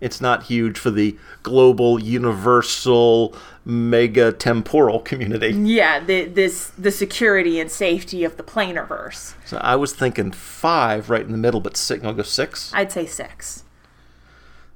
It's 0.00 0.22
not 0.22 0.44
huge 0.44 0.78
for 0.78 0.90
the 0.90 1.18
global, 1.42 2.00
universal, 2.00 3.36
mega 3.62 4.32
temporal 4.32 5.00
community. 5.00 5.50
yeah, 5.50 6.00
the, 6.00 6.24
this 6.24 6.72
the 6.78 6.90
security 6.90 7.60
and 7.60 7.70
safety 7.70 8.24
of 8.24 8.38
the 8.38 8.42
planarverse. 8.42 9.34
So 9.44 9.58
I 9.58 9.76
was 9.76 9.92
thinking 9.92 10.32
five 10.32 11.10
right 11.10 11.24
in 11.24 11.30
the 11.30 11.38
middle, 11.38 11.60
but 11.60 11.76
six. 11.76 12.02
I'll 12.02 12.14
go 12.14 12.22
six. 12.22 12.72
I'd 12.74 12.90
say 12.90 13.04
six. 13.04 13.64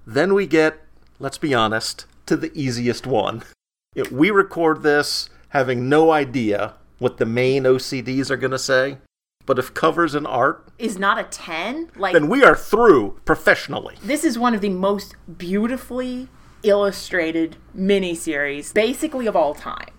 Then 0.07 0.35
we 0.35 0.47
get, 0.47 0.79
let's 1.19 1.39
be 1.39 1.55
honest, 1.55 2.05
to 2.27 2.37
the 2.37 2.53
easiest 2.55 3.07
one. 3.07 3.43
We 4.13 4.31
record 4.31 4.83
this 4.83 5.31
having 5.49 5.89
no 5.89 6.13
idea 6.13 6.75
what 6.99 7.17
the 7.17 7.27
main 7.27 7.65
OCDs 7.65 8.31
are 8.31 8.37
going 8.37 8.51
to 8.51 8.59
say, 8.59 8.99
but 9.47 9.59
if 9.59 9.73
covers 9.73 10.15
and 10.15 10.27
art, 10.27 10.67
Is 10.79 10.99
not 10.99 11.19
a 11.19 11.25
ten 11.25 11.91
like 11.97 12.13
then 12.13 12.29
we 12.29 12.45
are 12.45 12.57
through 12.57 13.19
professionally. 13.25 13.97
this 14.03 14.25
is 14.25 14.39
one 14.39 14.55
of 14.55 14.61
the 14.61 14.69
most 14.69 15.15
beautifully 15.39 16.29
illustrated 16.63 17.57
miniseries, 17.77 18.75
basically 18.75 19.27
of 19.27 19.37
all 19.37 19.55
time. 19.55 19.91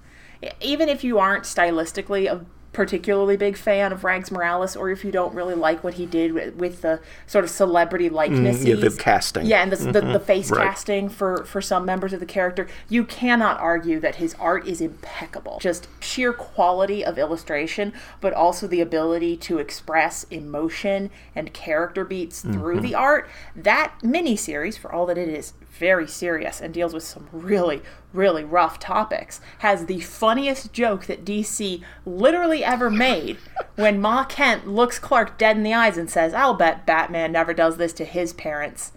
Even 0.61 0.87
if 0.89 1.03
you 1.03 1.17
aren't 1.17 1.45
stylistically 1.45 2.29
a 2.31 2.45
particularly 2.77 3.35
big 3.35 3.57
fan 3.57 3.91
of 3.91 4.03
Rags 4.03 4.29
Morales, 4.31 4.75
or 4.75 4.91
if 4.91 5.03
you 5.03 5.11
don't 5.11 5.33
really 5.33 5.55
like 5.55 5.83
what 5.83 5.95
he 5.95 6.05
did 6.05 6.31
with, 6.31 6.53
with 6.55 6.81
the 6.83 7.01
sort 7.25 7.43
of 7.43 7.49
celebrity 7.49 8.07
likeness, 8.07 8.63
Mm, 8.63 8.67
yeah, 8.67 8.75
the 8.89 8.95
casting. 8.95 9.47
yeah, 9.47 9.63
and 9.63 9.71
the, 9.71 9.91
the, 9.91 10.01
the 10.01 10.19
face 10.19 10.51
Right. 10.51 10.63
casting 10.67 11.09
for 11.09 11.43
for 11.45 11.59
some 11.59 11.85
members 11.85 12.13
of 12.13 12.19
the 12.19 12.25
character, 12.27 12.67
you 12.87 13.03
cannot 13.03 13.59
argue 13.59 13.99
that 13.99 14.15
his 14.17 14.35
art 14.39 14.67
is 14.67 14.79
impeccable. 14.79 15.57
Just 15.59 15.87
sheer 15.99 16.31
quality 16.31 17.03
of 17.03 17.17
illustration, 17.17 17.93
but 18.21 18.31
also 18.31 18.67
the 18.67 18.79
ability 18.79 19.35
to 19.37 19.57
express 19.57 20.25
emotion 20.29 21.09
and 21.35 21.51
character 21.53 22.05
beats 22.05 22.41
through 22.41 22.79
the 22.81 22.93
art. 22.93 23.27
That 23.55 23.93
miniseries, 24.03 24.77
for 24.77 24.91
all 24.93 25.07
that 25.07 25.17
it 25.17 25.29
is 25.29 25.53
very 25.77 26.07
serious 26.07 26.59
and 26.59 26.73
deals 26.73 26.93
with 26.93 27.03
some 27.03 27.29
really, 27.31 27.81
really 28.13 28.43
rough 28.43 28.79
topics, 28.79 29.39
has 29.59 29.85
the 29.85 30.01
funniest 30.01 30.73
joke 30.73 31.05
that 31.05 31.25
DC 31.25 31.81
literally 32.05 32.63
ever 32.63 32.89
made 32.89 33.37
when 33.75 34.01
Ma 34.01 34.25
Kent 34.25 34.67
looks 34.67 34.99
Clark 34.99 35.37
dead 35.37 35.57
in 35.57 35.63
the 35.63 35.73
eyes 35.73 35.97
and 35.97 36.09
says, 36.09 36.33
I'll 36.33 36.53
bet 36.53 36.85
Batman 36.85 37.31
never 37.31 37.53
does 37.53 37.77
this 37.77 37.93
to 37.93 38.05
his 38.05 38.33
parents. 38.33 38.91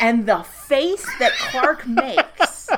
And 0.00 0.26
the 0.26 0.42
face 0.42 1.06
that 1.18 1.32
Clark 1.34 1.86
makes, 1.86 2.68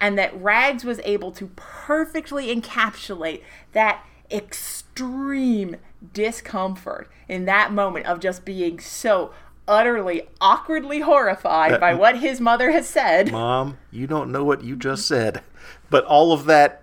and 0.00 0.18
that 0.18 0.40
Rags 0.40 0.84
was 0.84 1.00
able 1.04 1.32
to 1.32 1.50
perfectly 1.56 2.54
encapsulate 2.54 3.42
that 3.72 4.04
extreme 4.30 5.76
discomfort 6.12 7.10
in 7.28 7.44
that 7.46 7.72
moment 7.72 8.06
of 8.06 8.20
just 8.20 8.44
being 8.44 8.78
so 8.78 9.32
utterly 9.66 10.22
awkwardly 10.40 11.00
horrified 11.00 11.80
by 11.80 11.94
what 11.94 12.18
his 12.18 12.40
mother 12.40 12.70
has 12.70 12.88
said. 12.88 13.32
Mom, 13.32 13.78
you 13.90 14.06
don't 14.06 14.30
know 14.30 14.44
what 14.44 14.62
you 14.62 14.76
just 14.76 15.06
said. 15.06 15.42
But 15.90 16.04
all 16.04 16.32
of 16.32 16.44
that 16.46 16.82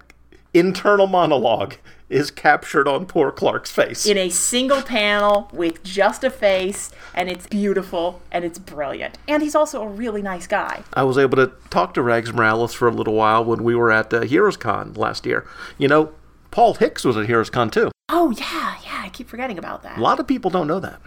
internal 0.53 1.07
monologue 1.07 1.75
is 2.09 2.29
captured 2.29 2.87
on 2.89 3.05
poor 3.05 3.31
Clark's 3.31 3.71
face. 3.71 4.05
in 4.05 4.17
a 4.17 4.29
single 4.29 4.81
panel 4.81 5.49
with 5.53 5.81
just 5.81 6.25
a 6.25 6.29
face, 6.29 6.91
and 7.13 7.29
it's 7.29 7.47
beautiful 7.47 8.21
and 8.31 8.43
it's 8.43 8.59
brilliant. 8.59 9.17
And 9.29 9.41
he's 9.41 9.55
also 9.55 9.81
a 9.81 9.87
really 9.87 10.21
nice 10.21 10.45
guy. 10.45 10.83
I 10.93 11.03
was 11.03 11.17
able 11.17 11.37
to 11.37 11.53
talk 11.69 11.93
to 11.93 12.01
Rags 12.01 12.33
Morales 12.33 12.73
for 12.73 12.89
a 12.89 12.91
little 12.91 13.13
while 13.13 13.45
when 13.45 13.63
we 13.63 13.75
were 13.75 13.91
at 13.91 14.13
uh, 14.13 14.21
Heroes 14.21 14.57
Con 14.57 14.93
last 14.93 15.25
year. 15.25 15.47
You 15.77 15.87
know, 15.87 16.11
Paul 16.51 16.73
Hicks 16.73 17.05
was 17.05 17.15
at 17.15 17.27
Heroes 17.27 17.49
Con 17.49 17.69
too. 17.71 17.91
Oh, 18.09 18.31
yeah, 18.31 18.75
yeah, 18.83 19.01
I 19.05 19.09
keep 19.13 19.29
forgetting 19.29 19.57
about 19.57 19.83
that. 19.83 19.97
A 19.97 20.01
lot 20.01 20.19
of 20.19 20.27
people 20.27 20.51
don't 20.51 20.67
know 20.67 20.81
that. 20.81 20.99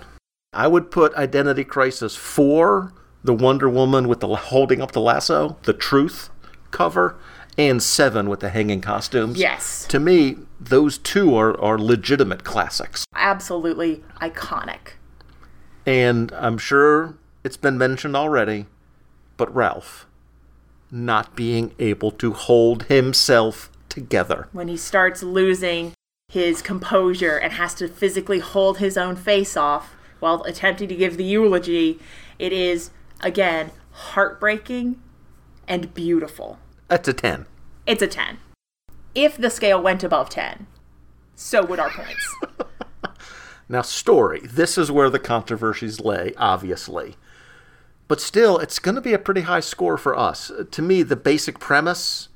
I 0.54 0.68
would 0.68 0.90
put 0.90 1.14
Identity 1.14 1.64
Crisis 1.64 2.14
4, 2.16 2.92
the 3.22 3.34
Wonder 3.34 3.68
Woman 3.68 4.06
with 4.06 4.20
the 4.20 4.28
holding 4.28 4.80
up 4.80 4.92
the 4.92 5.00
lasso, 5.00 5.58
the 5.64 5.72
Truth 5.72 6.30
cover, 6.70 7.16
and 7.58 7.82
7 7.82 8.28
with 8.28 8.40
the 8.40 8.50
hanging 8.50 8.80
costumes. 8.80 9.38
Yes. 9.38 9.86
To 9.88 10.00
me, 10.00 10.36
those 10.60 10.98
two 10.98 11.36
are, 11.36 11.60
are 11.60 11.78
legitimate 11.78 12.44
classics. 12.44 13.04
Absolutely 13.14 14.02
iconic. 14.20 14.94
And 15.86 16.32
I'm 16.32 16.58
sure 16.58 17.14
it's 17.42 17.56
been 17.56 17.76
mentioned 17.76 18.16
already, 18.16 18.66
but 19.36 19.54
Ralph 19.54 20.06
not 20.90 21.34
being 21.34 21.74
able 21.80 22.12
to 22.12 22.32
hold 22.32 22.84
himself 22.84 23.70
together. 23.88 24.48
When 24.52 24.68
he 24.68 24.76
starts 24.76 25.22
losing 25.22 25.92
his 26.28 26.62
composure 26.62 27.36
and 27.36 27.52
has 27.54 27.74
to 27.74 27.88
physically 27.88 28.38
hold 28.38 28.78
his 28.78 28.96
own 28.96 29.16
face 29.16 29.56
off 29.56 29.94
while 30.24 30.42
attempting 30.44 30.88
to 30.88 30.96
give 30.96 31.18
the 31.18 31.24
eulogy, 31.24 32.00
it 32.38 32.50
is, 32.50 32.90
again, 33.20 33.70
heartbreaking 33.92 34.98
and 35.68 35.92
beautiful. 35.92 36.58
That's 36.88 37.06
a 37.08 37.12
10. 37.12 37.44
It's 37.86 38.00
a 38.00 38.06
10. 38.06 38.38
If 39.14 39.36
the 39.36 39.50
scale 39.50 39.82
went 39.82 40.02
above 40.02 40.30
10, 40.30 40.66
so 41.36 41.62
would 41.66 41.78
our 41.78 41.90
points. 41.90 42.34
Now, 43.66 43.80
story. 43.80 44.40
This 44.44 44.76
is 44.76 44.92
where 44.92 45.08
the 45.08 45.18
controversies 45.18 45.98
lay, 45.98 46.34
obviously. 46.36 47.16
But 48.08 48.20
still, 48.20 48.58
it's 48.58 48.78
going 48.78 48.94
to 48.94 49.00
be 49.00 49.14
a 49.14 49.18
pretty 49.18 49.40
high 49.40 49.60
score 49.60 49.96
for 49.96 50.16
us. 50.16 50.52
To 50.70 50.82
me, 50.82 51.02
the 51.02 51.16
basic 51.16 51.58
premise 51.58 52.28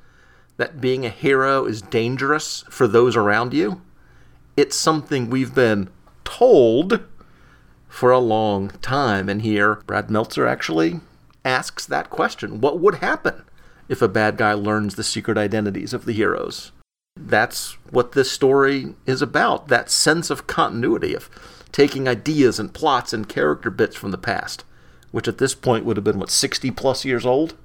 that 0.56 0.80
being 0.80 1.04
a 1.04 1.10
hero 1.10 1.66
is 1.66 1.82
dangerous 1.82 2.64
for 2.70 2.88
those 2.88 3.14
around 3.14 3.52
you, 3.52 3.82
it's 4.56 4.74
something 4.74 5.28
we've 5.28 5.54
been 5.54 5.90
told 6.24 7.04
for 7.88 8.10
a 8.10 8.18
long 8.18 8.70
time. 8.82 9.28
And 9.28 9.42
here, 9.42 9.76
Brad 9.86 10.10
Meltzer 10.10 10.46
actually 10.46 11.00
asks 11.44 11.86
that 11.86 12.10
question 12.10 12.60
What 12.60 12.78
would 12.78 12.96
happen 12.96 13.44
if 13.88 14.02
a 14.02 14.08
bad 14.08 14.36
guy 14.36 14.52
learns 14.52 14.94
the 14.94 15.04
secret 15.04 15.38
identities 15.38 15.92
of 15.94 16.04
the 16.04 16.12
heroes? 16.12 16.72
That's 17.16 17.72
what 17.90 18.12
this 18.12 18.30
story 18.30 18.94
is 19.06 19.20
about 19.20 19.68
that 19.68 19.90
sense 19.90 20.30
of 20.30 20.46
continuity, 20.46 21.14
of 21.14 21.28
taking 21.72 22.06
ideas 22.06 22.60
and 22.60 22.72
plots 22.72 23.12
and 23.12 23.28
character 23.28 23.70
bits 23.70 23.96
from 23.96 24.12
the 24.12 24.18
past, 24.18 24.64
which 25.10 25.26
at 25.26 25.38
this 25.38 25.54
point 25.54 25.84
would 25.84 25.96
have 25.96 26.04
been, 26.04 26.18
what, 26.18 26.30
60 26.30 26.70
plus 26.70 27.04
years 27.04 27.26
old 27.26 27.56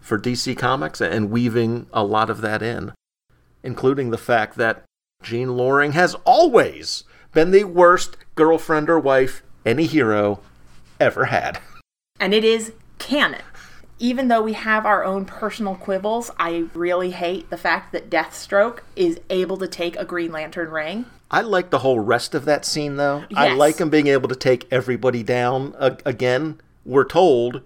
for 0.00 0.18
DC 0.18 0.56
Comics, 0.56 1.00
and 1.00 1.30
weaving 1.30 1.86
a 1.92 2.04
lot 2.04 2.30
of 2.30 2.40
that 2.42 2.62
in, 2.62 2.92
including 3.62 4.10
the 4.10 4.18
fact 4.18 4.56
that 4.56 4.84
Jean 5.22 5.56
Loring 5.56 5.92
has 5.92 6.14
always 6.24 7.04
been 7.32 7.50
the 7.50 7.64
worst 7.64 8.16
girlfriend 8.34 8.90
or 8.90 8.98
wife 8.98 9.42
any 9.64 9.86
hero 9.86 10.40
ever 11.00 11.26
had. 11.26 11.60
and 12.20 12.32
it 12.34 12.44
is 12.44 12.72
canon. 12.98 13.42
Even 13.98 14.26
though 14.28 14.42
we 14.42 14.54
have 14.54 14.84
our 14.84 15.04
own 15.04 15.24
personal 15.24 15.76
quibbles, 15.76 16.30
I 16.36 16.64
really 16.74 17.10
hate 17.12 17.50
the 17.50 17.56
fact 17.56 17.92
that 17.92 18.10
Deathstroke 18.10 18.80
is 18.96 19.20
able 19.30 19.56
to 19.58 19.68
take 19.68 19.96
a 19.96 20.04
Green 20.04 20.32
Lantern 20.32 20.70
ring. 20.70 21.06
I 21.30 21.40
like 21.42 21.70
the 21.70 21.78
whole 21.80 22.00
rest 22.00 22.34
of 22.34 22.44
that 22.46 22.64
scene, 22.64 22.96
though. 22.96 23.24
I 23.34 23.54
like 23.54 23.78
him 23.78 23.90
being 23.90 24.08
able 24.08 24.28
to 24.28 24.34
take 24.34 24.66
everybody 24.72 25.22
down 25.22 25.74
a- 25.78 25.98
again. 26.04 26.60
We're 26.84 27.04
told 27.04 27.62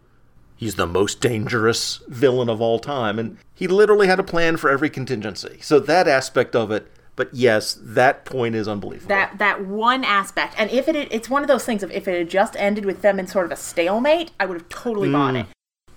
he's 0.56 0.74
the 0.74 0.86
most 0.86 1.20
dangerous 1.22 2.02
villain 2.08 2.50
of 2.50 2.60
all 2.60 2.78
time, 2.78 3.18
and 3.18 3.38
he 3.54 3.66
literally 3.66 4.06
had 4.06 4.20
a 4.20 4.22
plan 4.24 4.58
for 4.58 4.68
every 4.68 4.90
contingency. 4.90 5.58
So 5.62 5.78
that 5.80 6.06
aspect 6.06 6.54
of 6.54 6.70
it, 6.70 6.90
but 7.16 7.32
yes, 7.32 7.78
that 7.80 8.24
point 8.24 8.54
is 8.54 8.68
unbelievable. 8.68 9.08
That 9.08 9.38
that 9.38 9.66
one 9.66 10.04
aspect, 10.04 10.54
and 10.58 10.70
if 10.70 10.86
it 10.86 10.94
it's 11.10 11.30
one 11.30 11.42
of 11.42 11.48
those 11.48 11.64
things 11.64 11.82
of 11.82 11.90
if 11.90 12.06
it 12.06 12.16
had 12.16 12.30
just 12.30 12.54
ended 12.56 12.84
with 12.84 13.02
them 13.02 13.18
in 13.18 13.26
sort 13.26 13.46
of 13.46 13.52
a 13.52 13.56
stalemate, 13.56 14.32
I 14.38 14.46
would 14.46 14.58
have 14.58 14.68
totally 14.68 15.10
bought 15.10 15.34
mm. 15.34 15.40
it. 15.40 15.46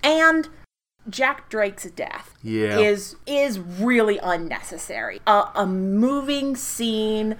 And 0.02 0.48
Jack 1.08 1.48
Drake's 1.50 1.90
death 1.90 2.34
Yeah. 2.42 2.78
is 2.78 3.16
is 3.26 3.58
really 3.58 4.18
unnecessary. 4.18 5.20
A, 5.26 5.44
a 5.54 5.66
moving 5.66 6.56
scene, 6.56 7.36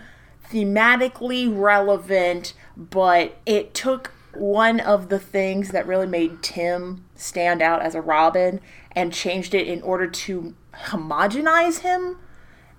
thematically 0.50 1.50
relevant, 1.50 2.52
but 2.76 3.38
it 3.46 3.74
took 3.74 4.12
one 4.34 4.78
of 4.78 5.08
the 5.08 5.18
things 5.18 5.70
that 5.70 5.86
really 5.86 6.06
made 6.06 6.42
Tim 6.42 7.04
stand 7.16 7.62
out 7.62 7.82
as 7.82 7.94
a 7.94 8.00
Robin 8.00 8.60
and 8.92 9.12
changed 9.12 9.54
it 9.54 9.66
in 9.66 9.82
order 9.82 10.06
to 10.06 10.54
homogenize 10.86 11.80
him, 11.80 12.18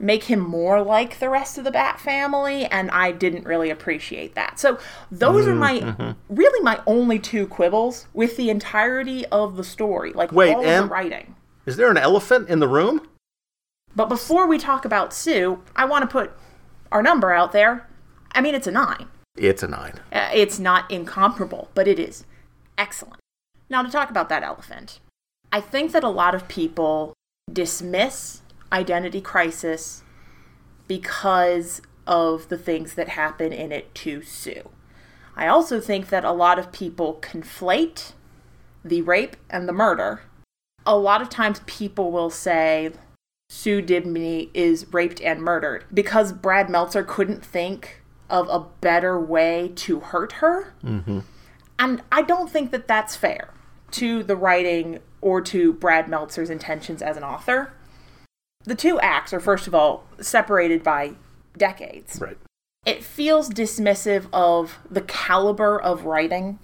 make 0.02 0.24
him 0.26 0.40
more 0.40 0.82
like 0.82 1.20
the 1.20 1.30
rest 1.30 1.58
of 1.58 1.64
the 1.64 1.72
Bat 1.72 2.00
family, 2.00 2.66
and 2.66 2.90
I 2.92 3.12
didn't 3.12 3.46
really 3.46 3.70
appreciate 3.70 4.36
that. 4.36 4.60
So 4.60 4.80
those 5.12 5.48
are 5.48 5.56
my 5.56 6.16
really 6.30 6.64
my 6.64 6.82
only 6.88 7.20
two 7.20 7.48
quibbles 7.48 8.08
with 8.14 8.36
the 8.38 8.50
entirety 8.50 9.26
of 9.28 9.56
the 9.56 9.64
story, 9.64 10.12
like 10.14 10.32
Wait, 10.32 10.54
all 10.54 10.64
Em? 10.66 10.84
the 10.84 10.90
writing. 10.90 11.36
is 11.66 11.78
there 11.78 11.92
an 11.92 11.98
elephant 11.98 12.50
in 12.50 12.60
the 12.60 12.68
room? 12.68 13.08
But 13.96 14.10
before 14.10 14.48
we 14.48 14.58
talk 14.58 14.86
about 14.86 15.14
Sue, 15.14 15.62
I 15.76 15.86
want 15.86 16.04
to 16.04 16.08
put 16.08 16.32
our 16.92 17.04
number 17.04 17.32
out 17.32 17.52
there. 17.52 17.88
I 18.34 18.42
mean, 18.42 18.56
it's 18.56 18.68
a 18.68 18.72
nine. 18.72 19.08
It's 19.38 19.64
a 19.64 19.68
nine. 19.68 20.00
Uh, 20.12 20.30
it's 20.34 20.60
not 20.60 20.90
incomparable, 20.90 21.70
but 21.74 21.88
it 21.88 22.00
is 22.00 22.26
excellent. 22.78 23.20
Now, 23.70 23.82
to 23.82 23.90
talk 23.90 24.10
about 24.10 24.30
that 24.30 24.44
elephant, 24.44 25.00
I 25.52 25.62
think 25.62 25.92
that 25.92 26.04
a 26.04 26.10
lot 26.10 26.36
of 26.36 26.48
people 26.48 27.14
dismiss 27.52 28.41
Identity 28.72 29.22
Crisis 29.22 30.04
because 30.88 31.82
of 32.08 32.50
the 32.50 32.58
things 32.58 32.96
that 32.96 33.10
happen 33.10 33.54
in 33.54 33.72
it 33.72 33.94
to 33.96 34.22
Sue. 34.22 34.70
I 35.36 35.48
also 35.48 35.80
think 35.80 36.10
that 36.10 36.26
a 36.26 36.32
lot 36.32 36.60
of 36.60 36.72
people 36.72 37.20
conflate 37.22 38.12
the 38.84 39.02
rape 39.02 39.38
and 39.50 39.68
the 39.68 39.74
murder. 39.74 40.22
A 40.86 40.98
lot 40.98 41.22
of 41.22 41.30
times 41.30 41.62
people 41.66 42.12
will 42.12 42.30
say 42.30 42.92
Sue 43.50 43.82
Dibney 43.82 44.50
is 44.54 44.92
raped 44.92 45.22
and 45.22 45.42
murdered 45.42 45.86
because 45.94 46.32
Brad 46.32 46.70
Meltzer 46.70 47.04
couldn't 47.04 47.46
think 47.46 48.02
of 48.30 48.48
a 48.50 48.66
better 48.82 49.20
way 49.20 49.72
to 49.76 50.00
hurt 50.00 50.34
her. 50.34 50.74
Mm-hmm. 50.84 51.20
And 51.78 52.02
I 52.12 52.22
don't 52.22 52.50
think 52.50 52.72
that 52.72 52.88
that's 52.88 53.16
fair 53.16 53.54
to 53.92 54.24
the 54.24 54.36
writing 54.36 55.00
or 55.20 55.42
to 55.42 55.74
Brad 55.74 56.08
Meltzer's 56.08 56.50
intentions 56.50 57.02
as 57.02 57.18
an 57.18 57.24
author. 57.24 57.74
The 58.64 58.76
two 58.76 59.00
acts 59.00 59.34
are, 59.34 59.40
first 59.40 59.68
of 59.68 59.74
all, 59.76 60.06
separated 60.20 60.84
by 60.84 61.14
decades. 61.58 62.20
Right. 62.22 62.38
It 62.86 63.04
feels 63.04 63.50
dismissive 63.50 64.28
of 64.34 64.80
the 64.90 65.02
caliber 65.02 65.80
of 65.80 66.06
writing 66.06 66.60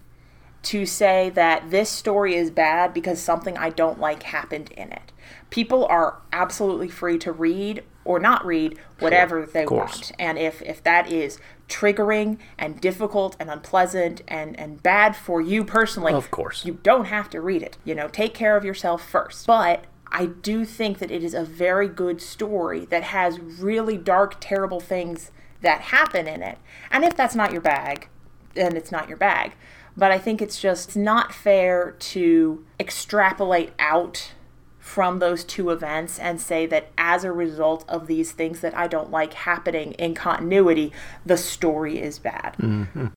to 0.63 0.85
say 0.85 1.29
that 1.31 1.69
this 1.69 1.89
story 1.89 2.35
is 2.35 2.49
bad 2.51 2.93
because 2.93 3.21
something 3.21 3.57
I 3.57 3.69
don't 3.69 3.99
like 3.99 4.23
happened 4.23 4.71
in 4.71 4.91
it. 4.91 5.11
People 5.49 5.85
are 5.85 6.19
absolutely 6.33 6.89
free 6.89 7.17
to 7.19 7.31
read 7.31 7.83
or 8.03 8.19
not 8.19 8.45
read 8.45 8.77
whatever 8.99 9.45
they 9.45 9.65
course. 9.65 9.95
want. 9.95 10.11
And 10.17 10.37
if, 10.37 10.61
if 10.63 10.81
that 10.83 11.11
is 11.11 11.39
triggering 11.69 12.37
and 12.57 12.81
difficult 12.81 13.35
and 13.39 13.49
unpleasant 13.49 14.23
and, 14.27 14.57
and 14.59 14.81
bad 14.81 15.15
for 15.15 15.39
you 15.41 15.63
personally, 15.63 16.13
Of 16.13 16.31
course. 16.31 16.65
you 16.65 16.79
don't 16.83 17.05
have 17.05 17.29
to 17.31 17.41
read 17.41 17.61
it. 17.61 17.77
You 17.85 17.93
know, 17.95 18.07
take 18.07 18.33
care 18.33 18.57
of 18.57 18.65
yourself 18.65 19.07
first. 19.07 19.45
But 19.45 19.85
I 20.11 20.27
do 20.27 20.65
think 20.65 20.99
that 20.99 21.11
it 21.11 21.23
is 21.23 21.33
a 21.33 21.43
very 21.43 21.87
good 21.87 22.21
story 22.21 22.85
that 22.85 23.03
has 23.03 23.39
really 23.39 23.97
dark, 23.97 24.37
terrible 24.39 24.79
things 24.79 25.31
that 25.61 25.81
happen 25.81 26.27
in 26.27 26.41
it. 26.41 26.57
And 26.91 27.03
if 27.03 27.15
that's 27.15 27.35
not 27.35 27.51
your 27.51 27.61
bag, 27.61 28.09
then 28.53 28.77
it's 28.77 28.91
not 28.91 29.07
your 29.07 29.17
bag. 29.17 29.53
But 29.95 30.11
I 30.11 30.19
think 30.19 30.41
it's 30.41 30.61
just 30.61 30.95
not 30.95 31.33
fair 31.33 31.91
to 31.91 32.65
extrapolate 32.79 33.73
out 33.79 34.33
from 34.79 35.19
those 35.19 35.43
two 35.43 35.69
events 35.69 36.17
and 36.17 36.39
say 36.39 36.65
that 36.67 36.89
as 36.97 37.23
a 37.23 37.31
result 37.31 37.83
of 37.89 38.07
these 38.07 38.31
things 38.31 38.61
that 38.61 38.77
I 38.77 38.87
don't 38.87 39.11
like 39.11 39.33
happening 39.33 39.91
in 39.93 40.13
continuity, 40.13 40.93
the 41.25 41.35
story 41.35 41.99
is 41.99 42.19
bad. 42.19 42.55
Mm-hmm. 42.57 43.07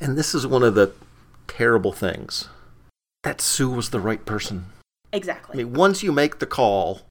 And 0.00 0.18
this 0.18 0.34
is 0.34 0.46
one 0.46 0.64
of 0.64 0.74
the 0.74 0.92
terrible 1.46 1.92
things. 1.92 2.48
That 3.22 3.40
Sue 3.40 3.70
was 3.70 3.90
the 3.90 4.00
right 4.00 4.24
person. 4.26 4.71
I 5.54 5.56
mean, 5.56 5.74
once 5.74 6.02
you 6.02 6.12
make 6.12 6.38
the 6.38 6.46
call, 6.46 7.02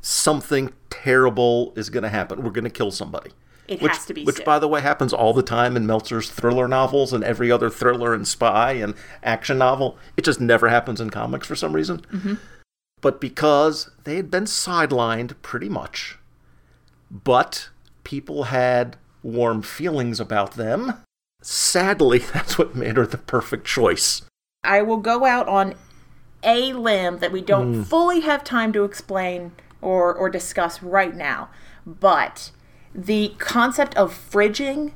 something 0.00 0.72
terrible 0.88 1.72
is 1.76 1.90
going 1.90 2.02
to 2.02 2.08
happen. 2.08 2.42
We're 2.42 2.50
going 2.50 2.64
to 2.64 2.70
kill 2.70 2.90
somebody. 2.90 3.30
It 3.68 3.80
which, 3.80 3.92
has 3.92 4.06
to 4.06 4.14
be 4.14 4.24
Which, 4.24 4.44
by 4.44 4.58
the 4.58 4.66
way, 4.66 4.80
happens 4.80 5.12
all 5.12 5.32
the 5.32 5.42
time 5.42 5.76
in 5.76 5.86
Meltzer's 5.86 6.30
thriller 6.30 6.66
novels 6.66 7.12
and 7.12 7.22
every 7.22 7.52
other 7.52 7.70
thriller 7.70 8.12
and 8.12 8.26
spy 8.26 8.72
and 8.72 8.94
action 9.22 9.58
novel. 9.58 9.96
It 10.16 10.24
just 10.24 10.40
never 10.40 10.68
happens 10.68 11.00
in 11.00 11.10
comics 11.10 11.46
for 11.46 11.54
some 11.54 11.72
reason. 11.72 12.00
Mm-hmm. 12.12 12.34
But 13.00 13.20
because 13.20 13.90
they 14.04 14.16
had 14.16 14.30
been 14.30 14.44
sidelined 14.44 15.34
pretty 15.40 15.68
much, 15.68 16.18
but 17.10 17.70
People 18.04 18.44
had 18.44 18.96
warm 19.22 19.62
feelings 19.62 20.20
about 20.20 20.54
them. 20.54 20.94
Sadly, 21.42 22.18
that's 22.34 22.58
what 22.58 22.74
made 22.74 22.96
her 22.96 23.06
the 23.06 23.18
perfect 23.18 23.66
choice. 23.66 24.22
I 24.64 24.82
will 24.82 24.98
go 24.98 25.24
out 25.24 25.48
on 25.48 25.74
a 26.42 26.72
limb 26.72 27.18
that 27.18 27.32
we 27.32 27.40
don't 27.40 27.74
mm. 27.74 27.86
fully 27.86 28.20
have 28.20 28.44
time 28.44 28.72
to 28.72 28.84
explain 28.84 29.52
or, 29.80 30.14
or 30.14 30.30
discuss 30.30 30.82
right 30.82 31.14
now. 31.14 31.48
But 31.86 32.50
the 32.94 33.34
concept 33.38 33.96
of 33.96 34.12
fridging 34.12 34.92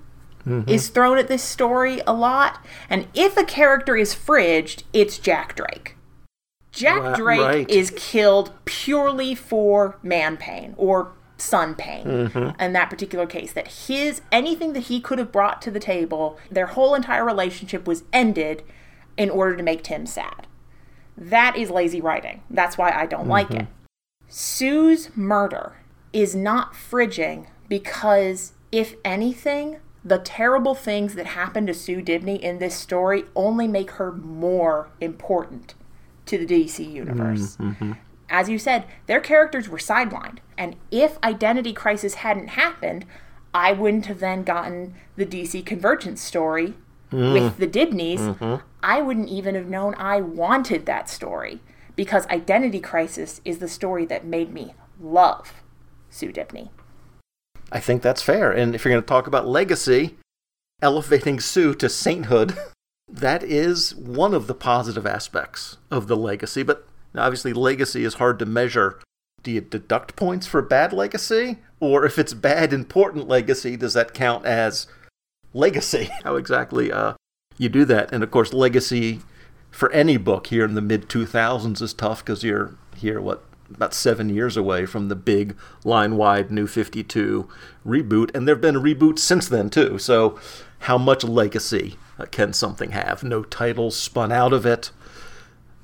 mm-hmm. 0.47 0.68
is 0.68 0.88
thrown 0.88 1.18
at 1.18 1.28
this 1.28 1.42
story 1.42 2.01
a 2.07 2.12
lot. 2.12 2.64
And 2.88 3.09
if 3.14 3.36
a 3.36 3.45
character 3.45 3.97
is 3.97 4.14
fridged, 4.14 4.84
it's 4.92 5.18
Jack 5.18 5.57
Drake. 5.57 5.97
Jack 6.72 7.03
Wa- 7.03 7.16
Drake 7.16 7.40
right. 7.40 7.70
is 7.70 7.92
killed 7.97 8.53
purely 8.64 9.34
for 9.34 9.99
man 10.03 10.36
pain 10.36 10.74
or 10.76 11.12
son 11.36 11.74
pain 11.74 12.07
mm-hmm. 12.07 12.61
in 12.61 12.72
that 12.72 12.90
particular 12.90 13.26
case 13.26 13.53
that 13.53 13.68
his 13.68 14.22
anything 14.30 14.72
that 14.72 14.84
he 14.84 15.01
could 15.01 15.18
have 15.18 15.32
brought 15.32 15.61
to 15.61 15.70
the 15.70 15.80
table 15.80 16.38
their 16.51 16.66
whole 16.66 16.95
entire 16.95 17.24
relationship 17.24 17.86
was 17.86 18.05
ended 18.12 18.62
in 19.16 19.28
order 19.28 19.57
to 19.57 19.62
make 19.62 19.82
tim 19.82 20.07
sad 20.07 20.47
that 21.17 21.57
is 21.57 21.71
lazy 21.71 22.01
writing. 22.01 22.43
That's 22.51 22.77
why 22.79 22.91
i 22.91 23.07
don't 23.07 23.29
like 23.29 23.49
mm-hmm. 23.49 23.62
it. 23.62 23.69
Sue's 24.29 25.11
murder 25.17 25.77
is 26.12 26.35
not 26.35 26.73
fridging 26.73 27.47
because 27.69 28.53
if 28.73 28.95
anything 29.05 29.79
the 30.05 30.19
terrible 30.19 30.75
things 30.75 31.15
that 31.15 31.27
happen 31.27 31.67
to 31.67 31.73
sue 31.73 32.03
dibney 32.03 32.39
in 32.39 32.59
this 32.59 32.75
story 32.75 33.25
only 33.35 33.67
make 33.67 33.93
her 33.93 34.12
more 34.12 34.91
important 35.01 35.75
to 36.27 36.37
the 36.37 36.47
dc 36.47 36.93
universe. 36.93 37.57
Mm-hmm, 37.57 37.71
mm-hmm. 37.71 37.93
As 38.29 38.49
you 38.49 38.59
said, 38.59 38.87
their 39.07 39.21
characters 39.21 39.69
were 39.69 39.79
sidelined. 39.79 40.39
And 40.57 40.77
if 40.91 41.19
Identity 41.23 41.73
Crisis 41.73 42.15
hadn't 42.15 42.49
happened, 42.49 43.05
I 43.53 43.73
wouldn't 43.73 44.07
have 44.07 44.21
then 44.21 44.43
gotten 44.43 44.95
the 45.17 45.27
DC 45.27 45.65
Convergence 45.65 46.23
story 46.23 46.75
with 47.11 47.20
mm-hmm. 47.20 47.61
the 47.61 47.66
Dibneys. 47.66 48.20
Mm-hmm. 48.20 48.66
I 48.82 49.00
wouldn't 49.00 49.28
even 49.28 49.55
have 49.55 49.68
known 49.68 49.94
I 49.96 50.20
wanted 50.20 50.86
that 50.86 51.09
story 51.09 51.61
because 51.96 52.26
Identity 52.26 52.80
Crisis 52.80 53.40
is 53.44 53.59
the 53.59 53.68
story 53.68 54.05
that 54.07 54.24
made 54.24 54.52
me 54.52 54.74
love 55.00 55.62
Sue 56.11 56.32
Dibney. 56.32 56.70
I 57.72 57.80
think 57.80 58.02
that's 58.02 58.22
fair. 58.22 58.52
And 58.52 58.74
if 58.74 58.84
you're 58.84 58.92
going 58.92 59.02
to 59.02 59.07
talk 59.07 59.26
about 59.26 59.46
legacy, 59.46 60.16
elevating 60.82 61.40
Sue 61.40 61.74
to 61.74 61.88
sainthood, 61.88 62.57
that 63.09 63.42
is 63.42 63.94
one 63.94 64.34
of 64.34 64.46
the 64.46 64.55
positive 64.55 65.07
aspects 65.07 65.78
of 65.90 66.07
the 66.07 66.16
legacy. 66.16 66.62
But 66.62 66.86
obviously, 67.16 67.52
legacy 67.52 68.05
is 68.05 68.14
hard 68.14 68.38
to 68.40 68.46
measure. 68.46 69.00
Do 69.42 69.50
you 69.50 69.61
deduct 69.61 70.16
points 70.16 70.46
for 70.46 70.62
bad 70.62 70.92
legacy? 70.92 71.59
Or 71.80 72.05
if 72.05 72.18
it's 72.18 72.34
bad, 72.34 72.72
important 72.72 73.28
legacy, 73.28 73.76
does 73.76 73.94
that 73.94 74.14
count 74.14 74.46
as 74.46 74.86
legacy? 75.55 76.11
How 76.24 76.36
exactly 76.36 76.92
uh, 76.92 77.14
you 77.57 77.70
do 77.70 77.86
that? 77.86 78.12
And 78.12 78.22
of 78.22 78.30
course, 78.30 78.52
legacy 78.52 79.20
for 79.70 79.90
any 79.92 80.16
book 80.16 80.48
here 80.48 80.64
in 80.64 80.74
the 80.74 80.82
mid 80.82 81.09
2000s 81.09 81.80
is 81.80 81.94
tough 81.94 82.24
because 82.24 82.44
you're 82.44 82.74
here, 82.96 83.20
what, 83.20 83.44
about 83.70 83.94
seven 83.94 84.28
years 84.28 84.57
away 84.57 84.86
from 84.86 85.09
the 85.09 85.16
big 85.16 85.57
line 85.84 86.16
wide 86.16 86.50
New 86.50 86.66
52 86.66 87.48
reboot. 87.86 88.34
And 88.34 88.46
there 88.46 88.55
have 88.55 88.62
been 88.62 88.76
reboots 88.76 89.20
since 89.20 89.48
then, 89.48 89.70
too. 89.70 89.98
So, 89.98 90.38
how 90.80 90.98
much 90.98 91.24
legacy 91.24 91.96
uh, 92.18 92.26
can 92.26 92.52
something 92.52 92.90
have? 92.90 93.24
No 93.24 93.42
titles 93.42 93.96
spun 93.96 94.30
out 94.30 94.52
of 94.52 94.66
it, 94.66 94.90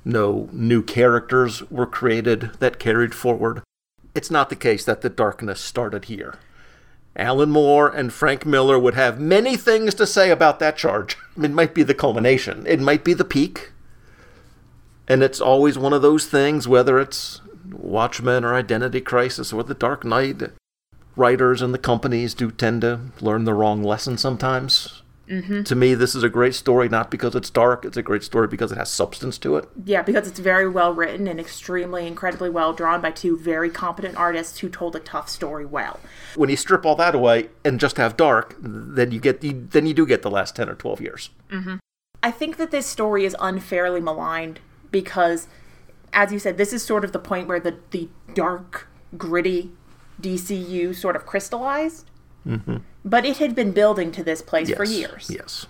no 0.05 0.49
new 0.51 0.81
characters 0.81 1.69
were 1.69 1.85
created 1.85 2.51
that 2.59 2.79
carried 2.79 3.13
forward. 3.13 3.61
It's 4.15 4.31
not 4.31 4.49
the 4.49 4.55
case 4.55 4.83
that 4.85 5.01
the 5.01 5.09
darkness 5.09 5.61
started 5.61 6.05
here. 6.05 6.35
Alan 7.15 7.51
Moore 7.51 7.89
and 7.89 8.13
Frank 8.13 8.45
Miller 8.45 8.79
would 8.79 8.93
have 8.93 9.19
many 9.19 9.57
things 9.57 9.93
to 9.95 10.07
say 10.07 10.29
about 10.29 10.59
that 10.59 10.77
charge. 10.77 11.17
It 11.41 11.51
might 11.51 11.73
be 11.73 11.83
the 11.83 11.93
culmination, 11.93 12.65
it 12.67 12.79
might 12.79 13.03
be 13.03 13.13
the 13.13 13.25
peak. 13.25 13.71
And 15.07 15.23
it's 15.23 15.41
always 15.41 15.77
one 15.77 15.93
of 15.93 16.01
those 16.01 16.27
things, 16.27 16.67
whether 16.67 16.99
it's 16.99 17.41
Watchmen 17.69 18.45
or 18.45 18.53
Identity 18.53 19.01
Crisis 19.01 19.51
or 19.51 19.63
The 19.63 19.73
Dark 19.73 20.05
Knight. 20.05 20.43
Writers 21.15 21.61
and 21.61 21.73
the 21.73 21.79
companies 21.79 22.33
do 22.33 22.51
tend 22.51 22.81
to 22.81 22.99
learn 23.19 23.43
the 23.43 23.53
wrong 23.53 23.83
lesson 23.83 24.17
sometimes. 24.17 25.00
Mm-hmm. 25.31 25.63
To 25.63 25.75
me, 25.75 25.95
this 25.95 26.13
is 26.13 26.23
a 26.23 26.29
great 26.29 26.53
story, 26.53 26.89
not 26.89 27.09
because 27.09 27.35
it's 27.35 27.49
dark, 27.49 27.85
it's 27.85 27.95
a 27.95 28.03
great 28.03 28.23
story 28.23 28.47
because 28.47 28.73
it 28.73 28.77
has 28.77 28.91
substance 28.91 29.37
to 29.39 29.55
it. 29.55 29.69
Yeah, 29.85 30.01
because 30.01 30.27
it's 30.27 30.39
very 30.39 30.67
well 30.67 30.93
written 30.93 31.25
and 31.25 31.39
extremely, 31.39 32.05
incredibly 32.05 32.49
well 32.49 32.73
drawn 32.73 32.99
by 32.99 33.11
two 33.11 33.37
very 33.37 33.69
competent 33.69 34.17
artists 34.17 34.59
who 34.59 34.67
told 34.67 34.93
a 34.95 34.99
tough 34.99 35.29
story 35.29 35.65
well. 35.65 36.01
When 36.35 36.49
you 36.49 36.57
strip 36.57 36.85
all 36.85 36.95
that 36.97 37.15
away 37.15 37.49
and 37.63 37.79
just 37.79 37.95
have 37.95 38.17
dark, 38.17 38.57
then 38.59 39.11
you 39.11 39.21
get 39.21 39.41
you, 39.41 39.67
then 39.71 39.85
you 39.85 39.93
do 39.93 40.05
get 40.05 40.21
the 40.21 40.29
last 40.29 40.55
10 40.57 40.67
or 40.67 40.75
12 40.75 40.99
years. 40.99 41.29
I 42.21 42.31
think 42.31 42.57
that 42.57 42.71
this 42.71 42.85
story 42.85 43.25
is 43.25 43.35
unfairly 43.39 44.01
maligned 44.01 44.59
because, 44.91 45.47
as 46.11 46.33
you 46.33 46.39
said, 46.39 46.57
this 46.57 46.73
is 46.73 46.83
sort 46.83 47.05
of 47.05 47.13
the 47.13 47.19
point 47.19 47.47
where 47.47 47.59
the, 47.59 47.77
the 47.91 48.09
dark, 48.33 48.89
gritty 49.17 49.71
DCU 50.21 50.93
sort 50.93 51.15
of 51.15 51.25
crystallized. 51.25 52.10
Mm-hmm. 52.47 52.77
But 53.03 53.25
it 53.25 53.37
had 53.37 53.55
been 53.55 53.71
building 53.71 54.11
to 54.13 54.23
this 54.23 54.41
place 54.41 54.73
for 54.73 54.83
years. 54.83 55.29
Yes. 55.29 55.65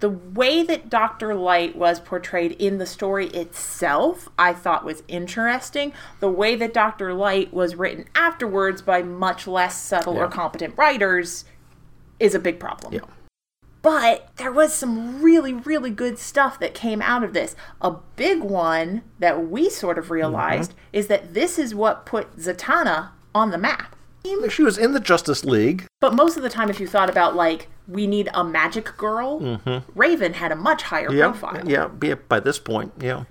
The 0.00 0.08
way 0.08 0.62
that 0.62 0.88
Dr. 0.88 1.34
Light 1.34 1.76
was 1.76 2.00
portrayed 2.00 2.52
in 2.52 2.78
the 2.78 2.86
story 2.86 3.26
itself, 3.28 4.30
I 4.38 4.54
thought 4.54 4.82
was 4.82 5.02
interesting. 5.08 5.92
The 6.20 6.30
way 6.30 6.56
that 6.56 6.72
Dr. 6.72 7.12
Light 7.12 7.52
was 7.52 7.74
written 7.74 8.06
afterwards 8.14 8.80
by 8.80 9.02
much 9.02 9.46
less 9.46 9.78
subtle 9.78 10.16
or 10.16 10.28
competent 10.28 10.76
writers 10.78 11.44
is 12.18 12.34
a 12.34 12.38
big 12.38 12.58
problem. 12.58 12.94
Yeah. 12.94 13.00
But 13.82 14.28
there 14.36 14.52
was 14.52 14.74
some 14.74 15.22
really, 15.22 15.52
really 15.52 15.90
good 15.90 16.18
stuff 16.18 16.58
that 16.60 16.74
came 16.74 17.00
out 17.02 17.24
of 17.24 17.32
this. 17.32 17.56
A 17.80 17.96
big 18.16 18.42
one 18.42 19.02
that 19.18 19.48
we 19.48 19.70
sort 19.70 19.98
of 19.98 20.10
realized 20.10 20.74
is 20.92 21.06
that 21.08 21.32
this 21.34 21.58
is 21.58 21.74
what 21.74 22.04
put 22.04 22.36
Zatanna 22.36 23.10
on 23.34 23.50
the 23.50 23.58
map. 23.58 23.96
She 24.24 24.62
was 24.62 24.78
in 24.78 24.92
the 24.92 25.00
Justice 25.00 25.44
League. 25.44 25.86
But 26.00 26.14
most 26.14 26.36
of 26.36 26.42
the 26.42 26.50
time, 26.50 26.70
if 26.70 26.80
you 26.80 26.86
thought 26.86 27.10
about, 27.10 27.34
like, 27.34 27.68
we 27.88 28.06
need 28.06 28.28
a 28.34 28.44
magic 28.44 28.96
girl, 28.96 29.40
mm-hmm. 29.40 29.98
Raven 29.98 30.34
had 30.34 30.52
a 30.52 30.56
much 30.56 30.82
higher 30.84 31.12
Yeah. 31.12 31.30
profile. 31.30 31.68
Yeah, 31.68 31.88
by 32.28 32.40
this 32.40 32.58
point, 32.58 32.92
yeah. 33.00 33.24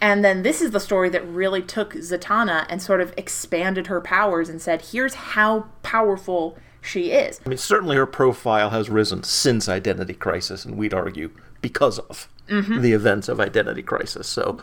And 0.00 0.24
then 0.24 0.42
this 0.42 0.60
is 0.60 0.70
the 0.70 0.80
story 0.80 1.08
that 1.10 1.26
really 1.26 1.62
took 1.62 1.94
Zatanna 1.94 2.66
and 2.68 2.82
sort 2.82 3.00
of 3.00 3.14
expanded 3.16 3.86
her 3.86 4.00
powers 4.00 4.48
and 4.48 4.60
said, 4.60 4.82
here's 4.92 5.14
how 5.14 5.66
powerful 5.82 6.58
she 6.80 7.12
is. 7.12 7.40
I 7.44 7.48
mean, 7.48 7.58
certainly 7.58 7.96
her 7.96 8.06
profile 8.06 8.70
has 8.70 8.90
risen 8.90 9.22
since 9.22 9.68
Identity 9.68 10.14
Crisis, 10.14 10.64
and 10.64 10.76
we'd 10.76 10.92
argue 10.92 11.30
because 11.62 11.98
of 11.98 12.28
mm-hmm. 12.48 12.82
the 12.82 12.92
events 12.92 13.28
of 13.28 13.40
Identity 13.40 13.82
Crisis. 13.82 14.28
So, 14.28 14.58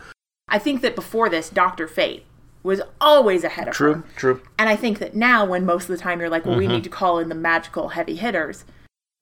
I 0.48 0.58
think 0.58 0.82
that 0.82 0.94
before 0.94 1.28
this, 1.28 1.50
Dr. 1.50 1.88
Fate 1.88 2.24
was 2.62 2.80
always 3.00 3.44
ahead 3.44 3.68
of 3.68 3.76
her. 3.76 3.94
true, 3.94 4.02
true. 4.16 4.42
And 4.58 4.68
I 4.68 4.76
think 4.76 4.98
that 4.98 5.14
now, 5.14 5.44
when 5.44 5.66
most 5.66 5.84
of 5.84 5.88
the 5.88 5.96
time 5.96 6.20
you're 6.20 6.30
like, 6.30 6.46
well, 6.46 6.56
we 6.56 6.64
mm-hmm. 6.64 6.74
need 6.74 6.84
to 6.84 6.90
call 6.90 7.18
in 7.18 7.28
the 7.28 7.34
magical 7.34 7.90
heavy 7.90 8.16
hitters, 8.16 8.64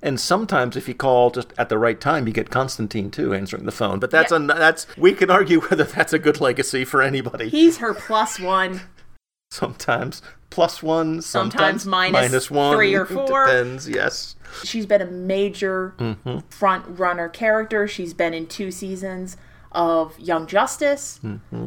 And 0.02 0.18
sometimes, 0.18 0.76
if 0.76 0.88
you 0.88 0.94
call 0.94 1.30
just 1.30 1.52
at 1.58 1.68
the 1.68 1.78
right 1.78 2.00
time, 2.00 2.26
you 2.26 2.32
get 2.32 2.48
Constantine 2.50 3.10
too 3.10 3.34
answering 3.34 3.66
the 3.66 3.72
phone. 3.72 3.98
But 3.98 4.10
that's 4.10 4.32
Yeah. 4.32 4.38
a 4.38 4.46
that's 4.46 4.86
we 4.96 5.12
can 5.12 5.30
argue 5.30 5.60
whether 5.68 5.84
that's 5.84 6.12
a 6.12 6.18
good 6.18 6.40
legacy 6.40 6.84
for 6.84 7.02
anybody. 7.02 7.48
he's 7.48 7.78
her 7.78 7.94
plus 7.94 8.40
one. 8.40 8.82
sometimes 9.50 10.22
plus 10.50 10.82
one, 10.82 11.22
sometimes, 11.22 11.82
Sometimes 11.82 12.12
minus 12.12 12.50
one, 12.50 12.76
three 12.76 12.94
or 12.94 13.06
four. 13.06 13.46
Depends. 13.46 13.88
Yes. 13.88 14.36
She's 14.64 14.84
been 14.84 15.00
a 15.00 15.06
major 15.06 15.94
mm-hmm. 15.98 16.38
front 16.50 16.84
runner 16.98 17.28
character. 17.28 17.88
She's 17.88 18.12
been 18.12 18.34
in 18.34 18.46
two 18.46 18.70
seasons 18.70 19.36
of 19.72 20.18
Young 20.18 20.46
Justice. 20.46 21.20
Mm-hmm. 21.24 21.66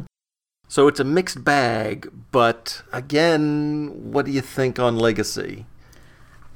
So 0.74 0.88
it's 0.88 0.98
a 0.98 1.04
mixed 1.04 1.44
bag, 1.44 2.10
but 2.32 2.82
again, 2.92 4.10
what 4.10 4.24
do 4.26 4.32
you 4.32 4.40
think 4.40 4.80
on 4.80 4.96
legacy? 4.98 5.66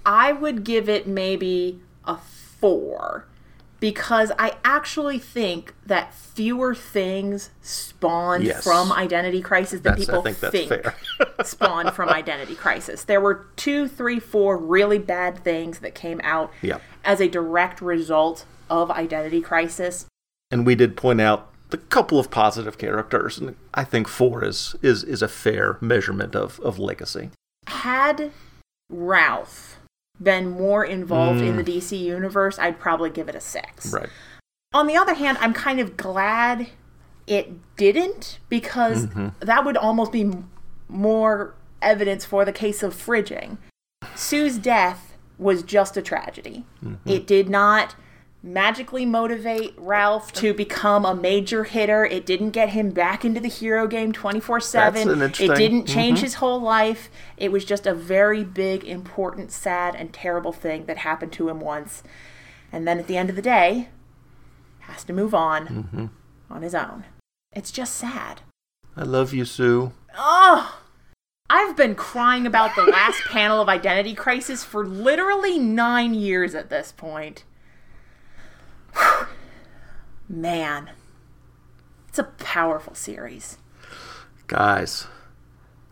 I 0.05 0.33
would 0.33 0.65
give 0.65 0.89
it 0.89 1.07
maybe 1.07 1.79
a 2.05 2.17
four 2.17 3.27
because 3.79 4.33
I 4.37 4.57
actually 4.65 5.21
think 5.21 5.73
that 5.87 6.13
fewer 6.13 6.75
things 6.75 7.51
spawned 7.63 8.43
Yes. 8.43 8.65
from 8.65 8.91
Identity 8.91 9.41
Crisis 9.41 9.83
than 9.83 9.93
That's, 9.93 10.07
people 10.07 10.19
I 10.19 10.23
think 10.25 10.41
that's 10.41 10.67
fair. 10.67 10.95
spawned 11.45 11.93
from 11.93 12.09
Identity 12.09 12.57
Crisis. 12.57 13.05
There 13.05 13.21
were 13.21 13.47
two, 13.55 13.87
three, 13.87 14.19
four 14.19 14.57
really 14.59 14.99
bad 14.99 15.45
things 15.45 15.79
that 15.79 15.95
came 15.95 16.21
out 16.25 16.53
Yeah. 16.61 16.79
as 17.05 17.21
a 17.21 17.29
direct 17.29 17.81
result 17.81 18.47
of 18.69 18.91
Identity 18.91 19.43
Crisis. 19.43 20.07
and 20.51 20.67
we 20.67 20.75
did 20.75 20.97
point 20.97 21.21
out 21.21 21.53
the 21.71 21.79
couple 21.79 22.19
of 22.19 22.31
positive 22.31 22.79
characters, 22.79 23.39
and 23.39 23.55
I 23.75 23.85
think 23.85 24.09
four 24.09 24.45
is 24.45 24.75
is 24.83 25.05
is 25.05 25.23
a 25.23 25.29
fair 25.29 25.79
measurement 25.81 26.35
of 26.35 26.61
of 26.61 26.79
legacy. 26.79 27.31
Had 27.67 28.33
Ralph 28.91 29.81
been 30.21 30.51
more 30.51 30.85
involved 30.85 31.41
in 31.41 31.57
the 31.57 31.63
mm. 31.63 31.77
DC 31.77 31.99
universe, 31.99 32.59
I'd 32.59 32.81
probably 32.81 33.11
give 33.11 33.29
it 33.29 33.35
a 33.35 33.41
six. 33.41 33.93
Right. 33.93 34.09
On 34.73 34.87
the 34.87 34.97
other 34.97 35.15
hand, 35.15 35.39
I'm 35.41 35.55
kind 35.55 35.81
of 35.81 35.97
glad 35.97 36.69
it 37.27 37.77
didn't 37.77 38.39
because 38.49 39.07
mm-hmm. 39.07 39.29
that 39.41 39.65
would 39.65 39.77
almost 39.77 40.13
be 40.13 40.33
more 40.89 41.55
evidence 41.81 42.25
for 42.25 42.45
the 42.45 42.53
case 42.53 42.83
of 42.83 42.95
fridging. 42.95 43.59
Sue's 44.15 44.59
death 44.59 45.17
was 45.39 45.63
just 45.63 45.97
a 45.97 46.03
tragedy. 46.03 46.65
Mm-hmm. 46.85 47.09
It 47.09 47.27
did 47.27 47.49
not 47.49 47.95
magically 48.43 49.05
motivate 49.05 49.75
Ralph 49.77 50.33
to 50.35 50.55
become 50.55 51.05
a 51.05 51.15
major 51.15 51.65
hitter. 51.65 52.05
It 52.05 52.25
didn't 52.25 52.51
get 52.51 52.71
him 52.71 52.91
back 52.91 53.25
into 53.25 53.41
the 53.41 53.49
hero 53.49 53.87
game 53.87 54.13
24 54.13 54.61
7. 54.61 55.23
It 55.23 55.35
didn't 55.35 55.87
change 55.87 56.19
mm-hmm. 56.19 56.25
his 56.25 56.35
whole 56.35 56.61
life. 56.61 57.11
It 57.37 57.51
was 57.51 57.65
just 57.65 57.87
a 57.87 57.95
very 57.95 58.45
big, 58.45 58.85
important, 58.85 59.51
sad, 59.51 59.95
and 59.95 60.13
terrible 60.13 60.53
thing 60.53 60.87
that 60.87 60.99
happened 60.99 61.33
to 61.33 61.49
him 61.49 61.61
once. 61.61 62.03
And 62.71 62.87
then 62.87 62.99
at 62.99 63.07
the 63.07 63.17
end 63.17 63.31
of 63.31 63.37
the 63.37 63.43
day, 63.43 63.89
has 64.81 65.05
to 65.05 65.13
move 65.13 65.35
on 65.35 65.67
mm-hmm. 65.67 66.07
on 66.51 66.63
his 66.63 66.75
own. 66.75 67.05
It's 67.53 67.71
just 67.71 67.97
sad. 67.97 68.43
I 68.97 69.05
love 69.05 69.33
you, 69.33 69.45
Sue. 69.45 69.93
Oh, 70.17 70.81
I've 71.51 71.77
been 71.77 71.95
crying 71.95 72.47
about 72.47 72.75
the 72.75 72.85
last 72.85 73.23
panel 73.31 73.61
of 73.61 73.69
Identity 73.69 74.15
Crisis 74.15 74.65
for 74.65 74.87
literally 74.87 75.59
nine 75.59 76.15
years 76.15 76.55
at 76.55 76.71
this 76.71 76.93
point. 76.93 77.45
Man, 80.29 80.91
it's 82.09 82.19
a 82.19 82.25
powerful 82.25 82.95
series. 82.95 83.59
Guys, 84.47 85.07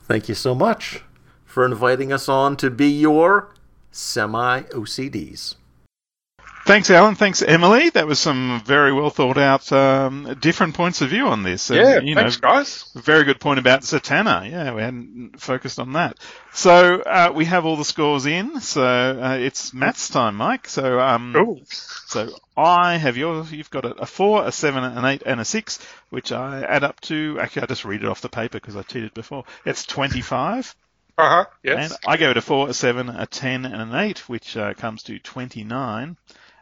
thank 0.01 0.29
you 0.29 0.35
so 0.35 0.55
much 0.55 1.03
for 1.45 1.65
inviting 1.65 2.13
us 2.13 2.29
on 2.29 2.57
to 2.57 2.71
be 2.71 2.89
your 2.89 3.55
semi 3.91 4.63
OCDs. 4.63 5.57
Thanks, 6.67 6.91
Alan. 6.91 7.15
Thanks, 7.15 7.43
Emily. 7.43 7.91
That 7.91 8.09
was 8.09 8.19
some 8.19 8.61
very 8.67 8.93
well 8.93 9.09
thought 9.09 9.39
out, 9.39 9.71
um, 9.71 10.37
different 10.41 10.75
points 10.75 11.01
of 11.01 11.11
view 11.11 11.29
on 11.29 11.45
this. 11.45 11.71
And, 11.71 11.79
Yeah, 11.79 12.01
you 12.01 12.17
thanks, 12.17 12.43
know, 12.43 12.49
guys. 12.49 12.91
Very 12.97 13.23
good 13.23 13.39
point 13.39 13.61
about 13.61 13.83
Zatanna. 13.83 14.51
Yeah, 14.51 14.75
we 14.75 14.83
hadn't 14.83 15.41
focused 15.41 15.79
on 15.79 15.93
that. 15.93 16.19
So 16.53 17.03
uh, 17.03 17.31
we 17.33 17.45
have 17.45 17.67
all 17.67 17.77
the 17.77 17.85
scores 17.85 18.27
in. 18.27 18.61
So 18.61 18.83
uh, 18.85 19.37
it's 19.41 19.73
Matt's 19.73 20.09
time, 20.09 20.35
Mike. 20.35 20.69
So 20.69 20.99
um, 20.99 21.37
Ooh. 21.37 21.61
so 21.69 22.31
I 22.57 22.97
have 22.97 23.17
your. 23.17 23.45
You've 23.45 23.71
got 23.71 23.85
a, 23.85 23.91
a 24.03 24.07
four, 24.07 24.45
a 24.45 24.51
seven, 24.51 24.83
an 24.83 25.05
eight, 25.05 25.23
and 25.25 25.39
a 25.41 25.45
six, 25.45 25.79
which 26.11 26.33
I 26.33 26.63
add 26.63 26.83
up 26.83 27.01
to. 27.03 27.39
Actually, 27.41 27.63
I 27.63 27.67
just 27.67 27.85
read 27.85 28.03
it 28.03 28.09
off 28.09 28.23
the 28.23 28.29
paper 28.29 28.59
because 28.59 28.75
I 28.75 28.83
cheated 28.83 29.15
before. 29.15 29.45
It's 29.65 29.87
twenty-five. 29.87 30.75
Uh 31.17 31.29
huh. 31.29 31.45
Yes. 31.63 31.93
And 31.93 32.01
I 32.09 32.17
gave 32.17 32.31
it 32.31 32.37
a 32.37 32.43
4, 32.43 32.69
a 32.69 32.75
7, 32.75 33.09
a 33.09 33.25
10, 33.25 33.65
and 33.65 33.81
an 33.81 33.95
8, 33.95 34.29
which 34.29 34.55
uh, 34.55 34.75
comes 34.75 35.03
to 35.05 35.19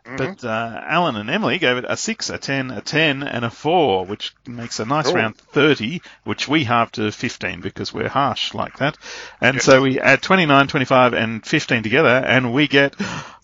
29. 0.05 0.37
But 0.41 0.47
uh, 0.47 0.81
Alan 0.87 1.17
and 1.17 1.31
Emily 1.31 1.59
gave 1.59 1.77
it 1.79 1.85
a 1.89 1.97
6, 1.97 2.31
a 2.31 2.39
10, 2.39 2.71
a 2.71 2.81
10, 2.81 3.23
and 3.23 3.45
a 3.45 3.51
4, 3.51 4.05
which 4.05 4.35
makes 4.47 4.79
a 4.81 4.85
nice 4.85 5.07
Cool. 5.07 5.15
round 5.15 5.37
30, 5.37 6.03
which 6.25 6.47
we 6.47 6.65
halve 6.65 6.93
to 6.93 7.11
15 7.11 7.61
because 7.61 7.93
we're 7.93 8.09
harsh 8.09 8.53
like 8.55 8.77
that. 8.79 8.99
And 9.41 9.63
so 9.63 9.81
we 9.83 9.99
add 10.01 10.21
29, 10.23 10.69
25, 10.69 11.15
and 11.15 11.45
15 11.47 11.83
together, 11.83 12.09
and 12.09 12.53
we 12.53 12.69
get, 12.69 12.95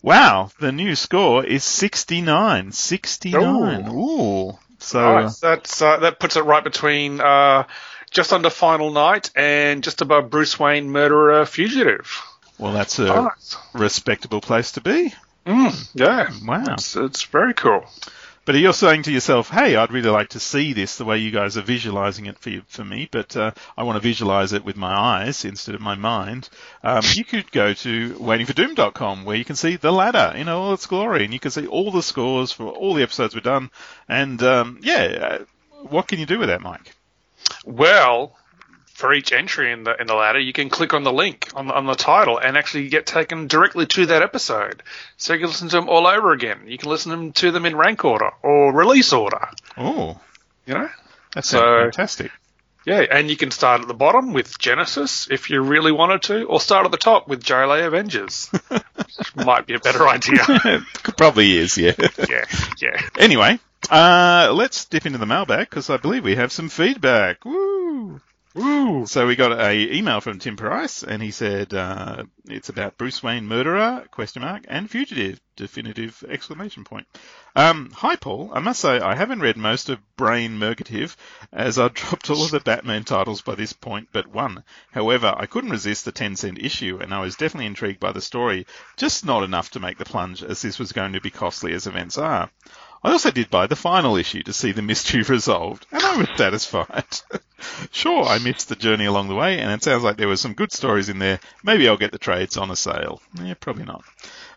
wow, 0.02 0.50
the 0.61 0.70
new 0.72 0.94
score 0.96 1.44
is 1.44 1.64
69. 1.64 2.72
69. 2.72 3.88
Ooh. 3.88 4.58
So, 4.78 5.20
Nice. 5.22 5.40
That's 5.40 5.82
uh, 5.82 5.98
that 5.98 6.18
puts 6.18 6.36
it 6.36 6.40
right 6.44 6.64
between 6.64 7.20
uh, 7.20 7.64
just 8.11 8.32
under 8.32 8.48
Final 8.50 8.90
Night 8.90 9.30
and 9.36 9.82
just 9.84 10.00
above 10.00 10.30
Bruce 10.30 10.58
Wayne, 10.58 10.90
Murderer, 10.90 11.44
Fugitive. 11.46 12.22
well, 12.58 12.72
that's 12.72 12.98
a 12.98 13.04
Nice. 13.06 13.56
respectable 13.74 14.40
place 14.40 14.72
to 14.72 14.80
be. 14.80 15.12
Mm, 15.47 15.91
yeah. 15.95 16.30
Wow. 16.45 16.74
It's, 16.74 16.97
it's 16.97 17.22
very 17.24 17.55
cool. 17.55 17.84
But 18.47 18.55
you're 18.57 18.72
saying 18.72 19.03
to 19.05 19.12
yourself, 19.12 19.51
"Hey, 19.51 19.76
I'd 19.76 19.93
really 19.93 20.09
like 20.09 20.30
to 20.30 20.41
see 20.41 20.72
this 20.72 20.97
the 20.97 21.05
way 21.05 21.18
you 21.18 21.30
guys 21.30 21.57
are 21.57 21.62
visualizing 21.62 22.26
it 22.26 22.38
for 22.38 22.51
you, 22.51 22.62
for 22.68 22.84
me, 22.84 23.09
but 23.11 23.36
uh, 23.36 23.53
I 23.76 23.84
want 23.84 23.97
to 23.97 24.01
visualize 24.01 24.53
it 24.53 24.64
with 24.64 24.76
my 24.76 24.93
eyes 24.93 25.45
instead 25.45 25.74
of 25.74 25.80
my 25.80 25.95
mind." 25.95 26.49
Um, 26.82 27.03
you 27.14 27.24
could 27.24 27.53
go 27.53 27.74
to 27.74 28.14
waitingfordoom.com 28.14 29.24
where 29.24 29.36
you 29.36 29.45
can 29.45 29.57
see 29.57 29.76
the 29.76 29.93
ladder 29.93 30.32
in 30.36 30.49
all 30.49 30.72
its 30.72 30.86
glory, 30.86 31.24
and 31.24 31.32
you 31.32 31.38
can 31.38 31.51
see 31.51 31.66
all 31.66 31.91
the 31.93 32.03
scores 32.03 32.51
for 32.51 32.64
all 32.72 32.95
the 32.95 33.03
episodes 33.03 33.34
we've 33.34 33.45
done. 33.45 33.70
And 34.09 34.43
um, 34.43 34.80
yeah, 34.82 35.38
uh, 35.41 35.45
what 35.88 36.09
can 36.09 36.18
you 36.18 36.26
do 36.26 36.38
with 36.38 36.49
that, 36.49 36.62
Mike? 36.62 36.97
Well, 37.64 38.36
for 39.01 39.12
each 39.14 39.32
entry 39.32 39.72
in 39.72 39.82
the 39.84 40.01
in 40.01 40.07
the 40.07 40.14
ladder, 40.14 40.38
you 40.38 40.53
can 40.53 40.68
click 40.68 40.94
on 40.94 41.03
the 41.03 41.12
link 41.12 41.48
on 41.55 41.66
the, 41.66 41.74
on 41.74 41.86
the 41.86 41.94
title 41.94 42.38
and 42.38 42.57
actually 42.57 42.88
get 42.88 43.07
taken 43.07 43.46
directly 43.48 43.86
to 43.86 44.07
that 44.07 44.22
episode. 44.22 44.82
So 45.16 45.32
you 45.32 45.40
can 45.40 45.48
listen 45.48 45.68
to 45.70 45.76
them 45.76 45.88
all 45.88 46.07
over 46.07 46.32
again. 46.32 46.61
You 46.66 46.78
can 46.78 46.90
listen 46.90 47.32
to 47.32 47.51
them 47.51 47.66
in 47.66 47.74
rank 47.76 48.05
order 48.05 48.30
or 48.42 48.72
release 48.72 49.12
order. 49.12 49.48
Oh, 49.76 50.20
You 50.66 50.74
know. 50.74 50.88
that's 51.34 51.48
So- 51.48 51.61
fantastic. 51.84 52.30
Yeah, 52.86 53.01
and 53.11 53.28
you 53.28 53.36
can 53.36 53.51
start 53.51 53.82
at 53.82 53.88
the 53.88 53.94
bottom 53.94 54.32
with 54.32 54.59
Genesis 54.59 55.28
if 55.30 55.51
you 55.51 55.61
really 55.61 55.92
wanted 55.92 56.22
to, 56.22 56.44
or 56.44 56.59
start 56.59 56.86
at 56.86 56.90
the 56.90 56.96
top 56.96 57.28
with 57.28 57.44
JLA 57.44 57.86
Avengers. 57.86 58.51
Might 59.36 59.66
be 59.66 59.74
a 59.74 59.78
better 59.80 60.09
idea. 60.09 60.42
Probably 61.18 61.59
is, 61.59 61.76
yeah. 61.76 61.92
yeah, 62.28 62.44
yeah. 62.80 63.01
anyway, 63.18 63.59
uh, 63.90 64.51
let's 64.55 64.86
dip 64.86 65.05
into 65.05 65.18
the 65.18 65.26
mailbag 65.26 65.68
because 65.68 65.90
I 65.90 65.98
believe 65.98 66.24
we 66.24 66.36
have 66.36 66.53
some 66.53 66.70
feedback. 66.70 67.44
Woo! 67.44 68.18
Woo. 68.53 69.07
So 69.07 69.28
we 69.28 69.36
got 69.36 69.53
a 69.53 69.94
email 69.94 70.20
from 70.20 70.40
Tim 70.40 70.57
Price, 70.57 71.05
and 71.05 71.22
he 71.22 71.30
said 71.30 71.72
uh, 71.72 72.24
it's 72.46 72.68
about 72.68 72.98
Bruce 72.98 73.22
Wayne 73.22 73.46
murderer 73.46 74.05
question 74.11 74.42
mark 74.42 74.64
and 74.66 74.90
fugitive 74.90 75.40
definitive 75.55 76.24
exclamation 76.28 76.82
point. 76.82 77.07
Um, 77.55 77.92
hi 77.94 78.16
Paul, 78.16 78.51
I 78.53 78.59
must 78.59 78.80
say 78.80 78.98
I 78.98 79.14
haven't 79.14 79.40
read 79.40 79.57
most 79.57 79.88
of 79.88 80.01
Brain 80.16 80.59
Murgative 80.59 81.16
as 81.53 81.78
I 81.78 81.88
dropped 81.94 82.28
all 82.28 82.44
of 82.44 82.51
the 82.51 82.59
Batman 82.59 83.05
titles 83.05 83.40
by 83.40 83.55
this 83.55 83.72
point 83.72 84.09
but 84.11 84.26
one. 84.26 84.64
However, 84.90 85.32
I 85.36 85.46
couldn't 85.46 85.70
resist 85.70 86.05
the 86.05 86.12
10 86.12 86.34
cent 86.34 86.59
issue, 86.59 86.98
and 87.01 87.14
I 87.14 87.20
was 87.20 87.36
definitely 87.36 87.66
intrigued 87.66 88.01
by 88.01 88.11
the 88.11 88.20
story, 88.20 88.66
just 88.96 89.24
not 89.24 89.44
enough 89.44 89.70
to 89.72 89.80
make 89.80 89.98
the 89.98 90.05
plunge 90.05 90.42
as 90.42 90.61
this 90.62 90.78
was 90.78 90.90
going 90.90 91.12
to 91.12 91.20
be 91.20 91.30
costly 91.30 91.72
as 91.72 91.86
events 91.86 92.18
are. 92.18 92.51
I 93.03 93.12
also 93.12 93.30
did 93.30 93.51
buy 93.51 93.66
the 93.66 93.76
final 93.76 94.16
issue 94.16 94.42
to 94.42 94.53
see 94.53 94.72
the 94.72 94.82
mystery 94.82 95.22
resolved, 95.28 95.86
and 95.90 96.03
I 96.03 96.16
was 96.16 96.28
satisfied. 96.36 97.05
sure, 97.92 98.24
I 98.24 98.38
missed 98.38 98.68
the 98.68 98.76
journey 98.76 99.07
along 99.07 99.28
the 99.28 99.34
way, 99.34 99.59
and 99.59 99.70
it 99.72 99.82
sounds 99.82 100.03
like 100.03 100.16
there 100.16 100.28
were 100.28 100.36
some 100.36 100.55
good 100.55 100.72
stories 100.72 101.09
in 101.09 101.18
there. 101.18 101.40
Maybe 101.64 101.88
I'll 101.88 101.96
get 101.96 102.12
the 102.12 102.18
trades 102.18 102.57
on 102.57 102.70
a 102.70 102.76
sale. 102.76 103.20
Yeah, 103.42 103.55
probably 103.55 103.84
not. 103.84 104.05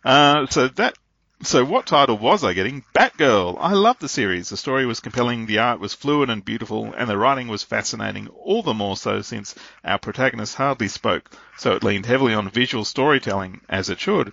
Uh, 0.03 0.47
so 0.47 0.67
that. 0.67 0.97
So 1.43 1.65
what 1.65 1.85
title 1.85 2.17
was 2.17 2.41
I 2.41 2.53
getting? 2.53 2.85
Batgirl. 2.95 3.57
I 3.59 3.73
loved 3.73 3.99
the 3.99 4.07
series. 4.07 4.47
The 4.47 4.55
story 4.55 4.85
was 4.85 5.01
compelling, 5.01 5.45
the 5.45 5.59
art 5.59 5.81
was 5.81 5.93
fluid 5.93 6.29
and 6.29 6.43
beautiful, 6.43 6.93
and 6.97 7.09
the 7.09 7.17
writing 7.17 7.49
was 7.49 7.63
fascinating, 7.63 8.29
all 8.29 8.63
the 8.63 8.73
more 8.73 8.95
so 8.95 9.21
since 9.21 9.53
our 9.83 9.99
protagonist 9.99 10.55
hardly 10.55 10.87
spoke, 10.87 11.29
so 11.57 11.73
it 11.73 11.83
leaned 11.83 12.05
heavily 12.05 12.33
on 12.33 12.49
visual 12.49 12.85
storytelling, 12.85 13.59
as 13.67 13.89
it 13.89 13.99
should. 13.99 14.31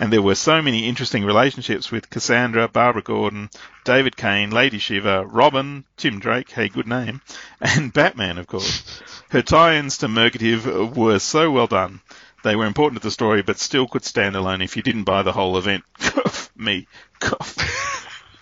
And 0.00 0.12
there 0.12 0.20
were 0.20 0.34
so 0.34 0.60
many 0.60 0.88
interesting 0.88 1.24
relationships 1.24 1.92
with 1.92 2.10
Cassandra, 2.10 2.66
Barbara 2.66 3.02
Gordon, 3.02 3.50
David 3.84 4.16
Cain, 4.16 4.50
Lady 4.50 4.78
Shiva, 4.78 5.24
Robin, 5.26 5.84
Tim 5.96 6.18
Drake, 6.18 6.50
hey, 6.50 6.68
good 6.68 6.88
name, 6.88 7.20
and 7.60 7.92
Batman, 7.92 8.36
of 8.36 8.48
course. 8.48 9.00
Her 9.30 9.42
tie-ins 9.42 9.98
to 9.98 10.08
Murgative 10.08 10.96
were 10.96 11.20
so 11.20 11.52
well 11.52 11.68
done. 11.68 12.00
They 12.44 12.56
were 12.56 12.66
important 12.66 13.02
to 13.02 13.06
the 13.06 13.12
story, 13.12 13.42
but 13.42 13.58
still 13.58 13.88
could 13.88 14.04
stand 14.04 14.36
alone 14.36 14.62
if 14.62 14.76
you 14.76 14.82
didn't 14.82 15.04
buy 15.04 15.22
the 15.22 15.32
whole 15.32 15.58
event. 15.58 15.84
Cough, 15.98 16.50
me, 16.56 16.86
cough. 17.18 17.56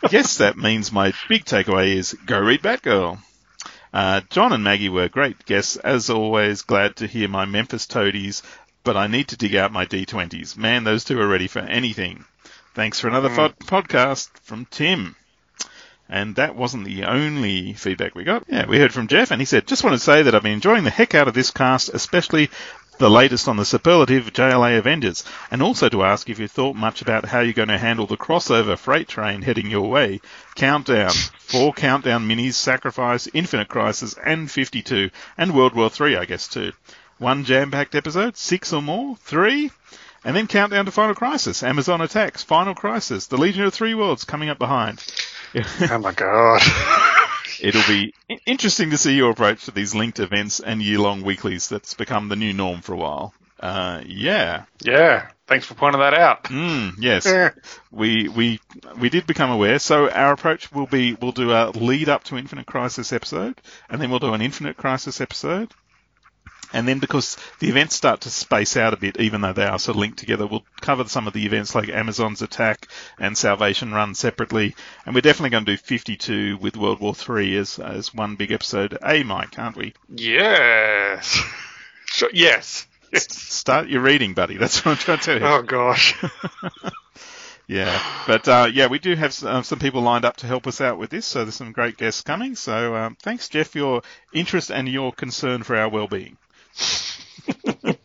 yes, 0.11 0.39
that 0.39 0.57
means 0.57 0.93
my 0.93 1.13
big 1.29 1.45
takeaway 1.45 1.95
is 1.95 2.13
go 2.27 2.39
read 2.39 2.63
Batgirl. 2.63 3.19
Uh, 3.93 4.21
John 4.29 4.53
and 4.53 4.63
Maggie 4.63 4.91
were 4.91 5.09
great 5.09 5.47
guests, 5.47 5.77
as 5.77 6.11
always. 6.11 6.63
Glad 6.63 6.97
to 6.97 7.07
hear 7.07 7.29
my 7.29 7.47
Memphis 7.47 7.87
Toadies, 7.87 8.43
but 8.85 8.97
I 8.97 9.07
need 9.07 9.29
to 9.29 9.37
dig 9.37 9.55
out 9.55 9.73
my 9.73 9.87
D20s. 9.87 10.57
Man, 10.57 10.85
those 10.85 11.05
two 11.05 11.19
are 11.19 11.27
ready 11.27 11.47
for 11.47 11.61
anything. 11.61 12.27
Thanks 12.75 13.01
for 13.01 13.09
another 13.09 13.31
fo- 13.31 13.49
podcast 13.49 14.29
from 14.43 14.67
Tim. 14.67 15.17
And 16.09 16.37
that 16.37 16.55
wasn't 16.55 16.85
the 16.85 17.05
only 17.05 17.73
feedback 17.73 18.15
we 18.15 18.23
got. 18.23 18.45
Yeah, 18.49 18.67
we 18.67 18.79
heard 18.79 18.93
from 18.93 19.09
Jeff, 19.09 19.31
and 19.31 19.41
he 19.41 19.47
said, 19.47 19.67
Just 19.67 19.83
want 19.83 19.95
to 19.95 19.99
say 19.99 20.23
that 20.23 20.35
I've 20.35 20.43
been 20.43 20.53
enjoying 20.53 20.85
the 20.85 20.91
heck 20.91 21.15
out 21.15 21.27
of 21.27 21.35
this 21.35 21.51
cast, 21.51 21.89
especially 21.89 22.51
the 22.99 23.11
latest 23.11 23.49
on 23.49 23.57
the 23.57 23.65
superlative 23.65 24.33
JLA 24.33 24.79
Avengers, 24.79 25.25
and 25.51 25.63
also 25.63 25.89
to 25.89 26.03
ask 26.03 26.31
if 26.31 26.39
you 26.39 26.49
thought 26.49 26.77
much 26.77 27.03
about 27.03 27.27
how 27.27 27.41
you're 27.41 27.53
going 27.53 27.69
to 27.69 27.79
handle 27.79 28.07
the 28.07 28.17
crossover 28.17 28.77
freight 28.79 29.09
train 29.09 29.43
heading 29.43 29.71
your 29.71 29.89
way. 29.89 30.21
Countdown. 30.55 31.11
Four 31.39 31.73
Countdown 31.73 32.27
minis, 32.27 32.55
Sacrifice, 32.55 33.29
Infinite 33.33 33.69
Crisis, 33.69 34.15
and 34.25 34.51
52, 34.51 35.11
and 35.37 35.55
World 35.55 35.75
War 35.75 35.91
III, 36.01 36.17
I 36.17 36.25
guess, 36.25 36.49
too. 36.49 36.73
One 37.19 37.45
jam-packed 37.45 37.95
episode, 37.95 38.37
six 38.37 38.73
or 38.73 38.83
more, 38.83 39.17
three, 39.17 39.71
and 40.25 40.35
then 40.35 40.47
Countdown 40.47 40.87
to 40.87 40.91
Final 40.91 41.15
Crisis, 41.15 41.63
Amazons 41.63 42.03
Attack, 42.03 42.39
Final 42.39 42.75
Crisis, 42.75 43.27
The 43.27 43.37
Legion 43.37 43.65
of 43.65 43.75
Three 43.75 43.95
Worlds 43.95 44.25
coming 44.25 44.49
up 44.49 44.59
behind. 44.59 45.03
Oh 45.91 45.99
my 45.99 46.13
god. 46.13 46.61
It'll 47.61 47.87
be 47.87 48.15
interesting 48.47 48.91
to 48.91 48.99
see 48.99 49.17
your 49.17 49.31
approach 49.31 49.65
to 49.65 49.71
these 49.71 49.95
linked 49.95 50.21
events 50.21 50.61
and 50.61 50.83
year-long 50.83 51.23
weeklies 51.23 51.69
that's 51.69 51.95
become 51.95 52.29
the 52.29 52.37
new 52.37 52.53
norm 52.53 52.81
for 52.81 52.93
a 52.93 52.97
while. 52.97 53.35
Uh, 53.59 54.03
yeah. 54.07 54.65
yeah. 54.83 55.29
Thanks 55.47 55.65
for 55.65 55.75
pointing 55.75 56.01
that 56.01 56.15
out. 56.15 56.45
Mm, 56.45 56.95
yes. 56.99 57.27
Yeah. 57.27 57.51
We, 57.91 58.29
we, 58.29 58.61
we 58.99 59.09
did 59.09 59.27
become 59.27 59.51
aware. 59.51 59.79
So 59.79 60.11
our 60.11 60.33
approach 60.33 60.71
will 60.71 60.87
be, 60.87 61.15
we'll 61.15 61.33
do 61.33 61.53
a 61.53 61.71
lead 61.71 62.11
up 62.11 62.25
to 62.25 62.37
Infinite 62.37 62.67
Crisis 62.67 63.11
episode, 63.11 63.59
and 63.89 64.03
then 64.03 64.11
we'll 64.11 64.19
do 64.19 64.35
an 64.35 64.43
Infinite 64.43 64.77
Crisis 64.77 65.23
episode. 65.23 65.73
And 66.77 66.87
then 66.87 66.99
because 66.99 67.39
the 67.59 67.71
events 67.71 67.97
start 67.97 68.21
to 68.21 68.31
space 68.31 68.77
out 68.77 68.93
a 68.93 68.99
bit, 68.99 69.19
even 69.19 69.41
though 69.41 69.55
they 69.55 69.65
are 69.65 69.79
sort 69.79 69.97
of 69.97 70.01
linked 70.01 70.19
together, 70.19 70.47
we'll 70.47 70.63
cover 70.83 71.05
some 71.09 71.27
of 71.27 71.33
the 71.33 71.47
events 71.47 71.75
like 71.75 71.89
Amazons 71.89 72.43
Attack 72.43 72.89
and 73.19 73.37
Salvation 73.37 73.95
Run 73.95 74.15
separately. 74.15 74.77
And 75.07 75.15
we're 75.15 75.23
definitely 75.23 75.51
going 75.51 75.65
to 75.65 75.73
do 75.73 75.79
52 75.79 76.59
with 76.59 76.77
World 76.77 77.01
War 77.01 77.15
Three 77.15 77.57
as, 77.57 77.79
as 77.79 78.13
one 78.13 78.37
big 78.37 78.53
episode. 78.53 78.99
A, 79.03 79.23
Mike, 79.23 79.59
aren't 79.59 79.77
we? 79.77 79.95
Yes. 80.15 81.43
Sure, 82.09 82.31
yes. 82.33 82.87
Yes. 83.13 83.37
Start 83.37 83.89
your 83.89 84.01
reading, 84.01 84.33
buddy. 84.33 84.57
That's 84.57 84.85
what 84.85 84.93
I'm 84.93 84.97
trying 84.97 85.19
to 85.19 85.25
tell 85.25 85.39
you. 85.39 85.45
Oh 85.45 85.63
gosh. 85.63 86.15
Yeah, 87.69 88.01
but 88.29 88.47
uh, 88.47 88.71
yeah, 88.73 88.87
we 88.87 89.01
do 89.01 89.17
have 89.17 89.43
uh, 89.43 89.63
some 89.63 89.81
people 89.81 90.01
lined 90.01 90.25
up 90.25 90.37
to 90.37 90.47
help 90.47 90.69
us 90.69 90.81
out 90.81 90.99
with 90.99 91.11
this, 91.11 91.27
so 91.27 91.43
there's 91.43 91.57
some 91.57 91.73
great 91.73 91.97
guests 91.97 92.23
coming. 92.23 92.55
So 92.55 92.95
um, 92.95 93.17
thanks, 93.21 93.49
Jeff, 93.49 93.71
for 93.71 93.79
your 93.79 94.03
interest 94.33 94.71
and 94.71 94.89
your 94.89 95.11
concern 95.13 95.65
for 95.65 95.75
our 95.75 95.89
well-being. 95.89 96.37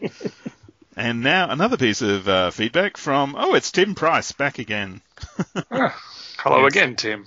and 0.95 1.21
now 1.21 1.49
another 1.49 1.77
piece 1.77 2.01
of 2.01 2.27
uh, 2.27 2.51
feedback 2.51 2.97
from 2.97 3.35
oh, 3.37 3.53
it's 3.55 3.71
Tim 3.71 3.95
Price 3.95 4.31
back 4.31 4.59
again. 4.59 5.01
Hello 6.37 6.63
Yes. 6.63 6.73
again, 6.73 6.95
Tim. 6.95 7.25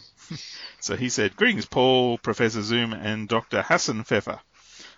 So 0.80 0.97
he 0.97 1.09
said, 1.09 1.36
"Greetings, 1.36 1.66
Paul, 1.66 2.18
Professor 2.18 2.62
Zoom, 2.62 2.92
and 2.92 3.28
Dr. 3.28 3.62
Hassan 3.62 4.05
Pfeffer." 4.05 4.40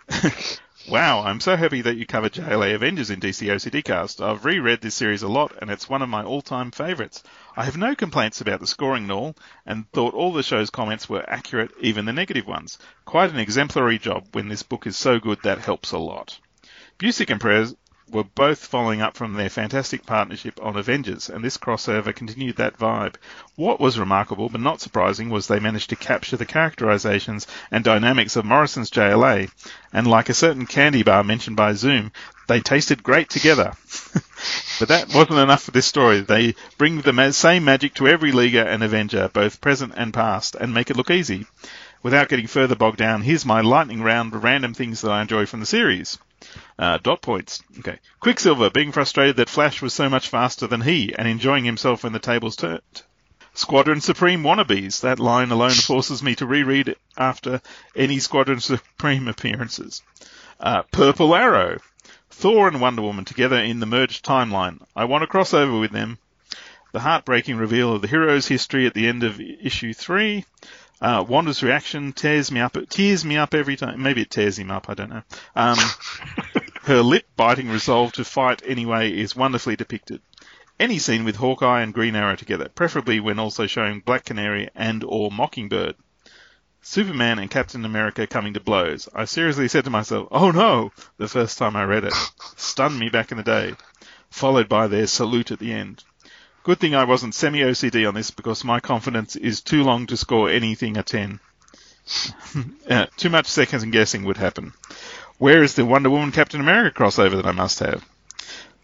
wow, 0.87 1.21
I'm 1.23 1.41
so 1.41 1.57
happy 1.57 1.81
that 1.81 1.97
you 1.97 2.05
covered 2.05 2.31
JLA 2.31 2.73
Avengers 2.73 3.09
in 3.09 3.19
DC 3.19 3.47
OCD 3.47 3.83
Cast. 3.83 4.21
I've 4.21 4.45
reread 4.45 4.81
this 4.81 4.95
series 4.95 5.21
a 5.21 5.27
lot, 5.27 5.53
and 5.61 5.69
it's 5.69 5.89
one 5.89 6.01
of 6.01 6.07
my 6.07 6.23
all-time 6.23 6.71
favourites. 6.71 7.23
I 7.55 7.65
have 7.65 7.75
no 7.75 7.93
complaints 7.93 8.39
about 8.39 8.61
the 8.61 8.67
scoring 8.67 9.03
and 9.03 9.11
all, 9.11 9.35
and 9.65 9.91
thought 9.91 10.13
all 10.13 10.31
the 10.31 10.43
show's 10.43 10.69
comments 10.69 11.09
were 11.09 11.29
accurate, 11.29 11.71
even 11.81 12.05
the 12.05 12.13
negative 12.13 12.47
ones. 12.47 12.77
Quite 13.05 13.31
an 13.31 13.39
exemplary 13.39 13.99
job 13.99 14.27
when 14.31 14.47
this 14.47 14.63
book 14.63 14.87
is 14.87 14.95
so 14.95 15.19
good 15.19 15.39
that 15.43 15.59
helps 15.59 15.91
a 15.91 15.97
lot. 15.97 16.39
Busiek 16.99 17.29
and 17.29 17.41
were 18.09 18.23
both 18.23 18.59
following 18.59 19.01
up 19.01 19.17
from 19.17 19.33
their 19.33 19.49
fantastic 19.49 20.05
partnership 20.05 20.57
on 20.63 20.77
Avengers, 20.77 21.29
and 21.29 21.43
this 21.43 21.57
crossover 21.57 22.15
continued 22.15 22.55
that 22.55 22.77
vibe. 22.77 23.15
What 23.55 23.79
was 23.81 23.99
remarkable 23.99 24.47
but 24.47 24.61
not 24.61 24.79
surprising 24.79 25.29
was 25.29 25.47
they 25.47 25.59
managed 25.59 25.89
to 25.89 25.95
capture 25.97 26.37
the 26.37 26.45
characterizations 26.45 27.47
and 27.69 27.83
dynamics 27.83 28.35
of 28.35 28.45
Morrison's 28.45 28.89
JLA, 28.91 29.51
and 29.91 30.07
like 30.07 30.29
a 30.29 30.33
certain 30.33 30.65
candy 30.65 31.03
bar 31.03 31.23
mentioned 31.23 31.57
by 31.57 31.73
Zoom, 31.73 32.11
they 32.47 32.61
tasted 32.61 33.03
great 33.03 33.29
together. 33.29 33.73
but 34.79 34.87
that 34.87 35.13
wasn't 35.13 35.39
enough 35.39 35.63
for 35.63 35.71
this 35.71 35.85
story. 35.85 36.21
They 36.21 36.55
bring 36.77 37.01
the 37.01 37.31
same 37.33 37.65
magic 37.65 37.93
to 37.95 38.07
every 38.07 38.31
Leaguer 38.31 38.63
and 38.63 38.83
Avenger, 38.83 39.29
both 39.33 39.59
present 39.59 39.93
and 39.97 40.13
past, 40.13 40.55
and 40.55 40.73
make 40.73 40.89
it 40.89 40.95
look 40.95 41.11
easy. 41.11 41.45
Without 42.03 42.29
getting 42.29 42.47
further 42.47 42.75
bogged 42.75 42.99
down, 42.99 43.21
here's 43.21 43.45
my 43.45 43.59
lightning 43.59 44.01
round 44.01 44.33
of 44.33 44.43
random 44.43 44.73
things 44.73 45.01
that 45.01 45.11
I 45.11 45.21
enjoy 45.21 45.45
from 45.45 45.59
the 45.59 45.65
series. 45.65 46.17
Uh, 46.77 46.97
dot 46.97 47.21
points. 47.21 47.63
Okay. 47.79 47.99
Quicksilver 48.19 48.69
being 48.69 48.91
frustrated 48.91 49.37
that 49.37 49.49
Flash 49.49 49.81
was 49.81 49.93
so 49.93 50.09
much 50.09 50.27
faster 50.27 50.67
than 50.67 50.81
he 50.81 51.13
and 51.17 51.27
enjoying 51.27 51.65
himself 51.65 52.03
when 52.03 52.13
the 52.13 52.19
tables 52.19 52.55
turned. 52.55 52.81
Squadron 53.53 54.01
Supreme 54.01 54.43
wannabes. 54.43 55.01
That 55.01 55.19
line 55.19 55.49
alone 55.49 55.71
forces 55.71 56.21
me 56.21 56.35
to 56.35 56.45
reread 56.45 56.89
it 56.89 56.99
after 57.17 57.61
any 57.95 58.19
Squadron 58.19 58.59
Supreme 58.59 59.27
appearances. 59.27 60.03
Uh, 60.59 60.83
Purple 60.91 61.35
Arrow. 61.35 61.79
Thor 62.29 62.67
and 62.67 62.79
Wonder 62.79 63.01
Woman 63.01 63.25
together 63.25 63.57
in 63.57 63.79
the 63.79 63.87
merged 63.87 64.23
timeline. 64.23 64.79
I 64.95 65.05
want 65.05 65.23
to 65.23 65.27
cross 65.27 65.55
over 65.55 65.79
with 65.79 65.91
them. 65.91 66.19
The 66.91 66.99
heartbreaking 66.99 67.57
reveal 67.57 67.93
of 67.93 68.03
the 68.03 68.07
hero's 68.07 68.47
history 68.47 68.85
at 68.85 68.93
the 68.93 69.07
end 69.07 69.23
of 69.23 69.41
issue 69.41 69.93
three. 69.93 70.45
Uh, 70.99 71.23
Wanda's 71.27 71.61
reaction 71.61 72.11
tears 72.13 72.51
me 72.51 72.59
up. 72.59 72.75
It 72.75 72.89
Tears 72.89 73.23
me 73.23 73.37
up 73.37 73.53
every 73.53 73.75
time. 73.75 74.01
Maybe 74.01 74.21
it 74.23 74.31
tears 74.31 74.57
him 74.57 74.71
up. 74.71 74.89
I 74.89 74.95
don't 74.95 75.09
know. 75.09 75.23
Um, 75.55 75.77
her 76.83 77.01
lip-biting 77.01 77.69
resolve 77.69 78.13
to 78.13 78.23
fight 78.23 78.63
anyway 78.65 79.11
is 79.11 79.35
wonderfully 79.35 79.75
depicted. 79.75 80.21
Any 80.79 80.99
scene 80.99 81.23
with 81.23 81.35
Hawkeye 81.35 81.81
and 81.81 81.93
Green 81.93 82.15
Arrow 82.15 82.35
together, 82.35 82.69
preferably 82.69 83.19
when 83.19 83.39
also 83.39 83.67
showing 83.67 83.99
Black 83.99 84.25
Canary 84.25 84.69
and 84.75 85.03
or 85.03 85.31
Mockingbird. 85.31 85.95
Superman 86.81 87.39
and 87.39 87.49
Captain 87.49 87.83
America 87.83 88.25
coming 88.25 88.53
to 88.53 88.59
blows. 88.59 89.09
I 89.13 89.25
seriously 89.25 89.67
said 89.67 89.83
to 89.83 89.89
myself, 89.89 90.29
"Oh 90.31 90.51
no!" 90.51 90.91
the 91.17 91.27
first 91.27 91.57
time 91.57 91.75
I 91.75 91.83
read 91.83 92.05
it. 92.05 92.13
Stunned 92.55 92.97
me 92.97 93.09
back 93.09 93.31
in 93.31 93.37
the 93.37 93.43
day. 93.43 93.75
Followed 94.29 94.69
by 94.69 94.87
their 94.87 95.07
salute 95.07 95.51
at 95.51 95.59
the 95.59 95.73
end. 95.73 96.03
Good 96.67 96.81
thing 96.81 96.95
I 96.95 97.05
wasn't 97.05 97.33
semi 97.33 97.61
OCD 97.61 98.05
on 98.05 98.13
this 98.13 98.29
because 98.29 98.65
my 98.65 98.81
confidence 98.81 99.37
is 99.37 99.61
too 99.61 99.85
long 99.85 100.05
to 100.07 100.17
score 100.17 100.49
anything 100.49 100.97
a 100.97 101.03
10. 101.03 101.39
uh, 102.89 103.05
too 103.15 103.29
much 103.29 103.45
second 103.45 103.89
guessing 103.91 104.25
would 104.25 104.35
happen. 104.35 104.73
Where 105.37 105.63
is 105.63 105.75
the 105.75 105.85
Wonder 105.85 106.09
Woman 106.09 106.33
Captain 106.33 106.59
America 106.59 107.01
crossover 107.01 107.37
that 107.37 107.45
I 107.45 107.53
must 107.53 107.79
have? 107.79 108.03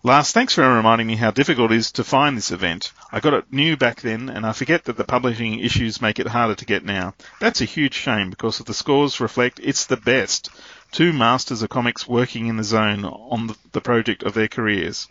Last, 0.01 0.33
thanks 0.33 0.53
for 0.53 0.61
reminding 0.61 1.07
me 1.07 1.17
how 1.17 1.31
difficult 1.31 1.73
it 1.73 1.75
is 1.75 1.91
to 1.91 2.05
find 2.05 2.37
this 2.37 2.51
event. 2.51 2.93
I 3.11 3.19
got 3.19 3.33
it 3.33 3.51
new 3.51 3.75
back 3.75 3.99
then, 3.99 4.29
and 4.29 4.45
I 4.45 4.53
forget 4.53 4.85
that 4.85 4.95
the 4.95 5.03
publishing 5.03 5.59
issues 5.59 6.01
make 6.01 6.19
it 6.19 6.27
harder 6.27 6.55
to 6.55 6.65
get 6.65 6.85
now. 6.85 7.15
That's 7.41 7.59
a 7.59 7.65
huge 7.65 7.95
shame 7.95 8.29
because 8.29 8.61
of 8.61 8.65
the 8.65 8.73
scores 8.73 9.19
reflect 9.19 9.59
it's 9.61 9.87
the 9.87 9.97
best. 9.97 10.49
Two 10.93 11.11
masters 11.11 11.61
of 11.61 11.69
comics 11.69 12.07
working 12.07 12.47
in 12.47 12.55
the 12.55 12.63
zone 12.63 13.03
on 13.03 13.53
the 13.73 13.81
project 13.81 14.23
of 14.23 14.35
their 14.35 14.47
careers. 14.47 15.09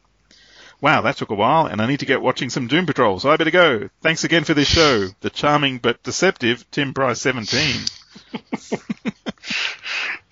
Wow, 0.83 1.01
that 1.03 1.17
took 1.17 1.31
a 1.31 1.35
while, 1.35 1.67
and 1.67 1.81
I 1.81 1.87
need 1.87 2.01
to 2.01 2.07
get 2.07 2.21
watching 2.21 2.51
some 2.51 2.67
Doom 2.67 2.87
Patrol, 2.87 3.21
so 3.21 3.31
I 3.31 3.37
better 3.37 3.53
go. 3.53 3.89
Thanks 4.01 4.25
again 4.25 4.43
for 4.43 4.53
this 4.53 4.67
show. 4.67 5.07
The 5.21 5.31
charming 5.31 5.79
but 5.79 6.03
deceptive 6.03 6.69
Tim 6.73 6.93
Price 6.93 7.21
17. 7.21 7.85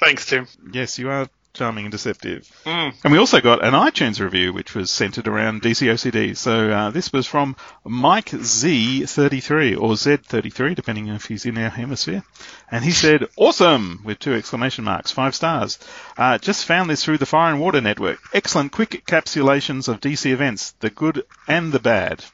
Thanks, 0.00 0.26
Tim. 0.26 0.48
Yes, 0.72 0.98
you 0.98 1.08
are 1.08 1.28
charming 1.52 1.86
and 1.86 1.92
deceptive. 1.92 2.48
Mm. 2.64 2.94
And 3.02 3.12
we 3.12 3.18
also 3.18 3.40
got 3.40 3.64
an 3.64 3.74
iTunes 3.74 4.20
review, 4.20 4.52
which 4.52 4.74
was 4.74 4.90
centered 4.90 5.28
around 5.28 5.62
DCOCD. 5.62 6.36
So 6.36 6.70
uh, 6.70 6.90
this 6.90 7.12
was 7.12 7.26
from 7.26 7.56
Mike 7.84 8.30
Z33 8.30 9.80
or 9.80 9.94
Z33, 9.94 10.74
depending 10.74 11.08
if 11.08 11.26
he's 11.26 11.46
in 11.46 11.58
our 11.58 11.70
hemisphere. 11.70 12.22
And 12.70 12.84
he 12.84 12.92
said, 12.92 13.26
"Awesome!" 13.36 14.00
with 14.04 14.18
two 14.18 14.34
exclamation 14.34 14.84
marks, 14.84 15.10
five 15.10 15.34
stars. 15.34 15.78
Uh, 16.16 16.38
just 16.38 16.64
found 16.66 16.88
this 16.88 17.04
through 17.04 17.18
the 17.18 17.26
Fire 17.26 17.52
and 17.52 17.60
Water 17.60 17.80
Network. 17.80 18.18
Excellent, 18.32 18.72
quick 18.72 19.04
encapsulations 19.04 19.88
of 19.88 20.00
DC 20.00 20.30
events, 20.30 20.72
the 20.80 20.90
good 20.90 21.24
and 21.48 21.72
the 21.72 21.80
bad. 21.80 22.24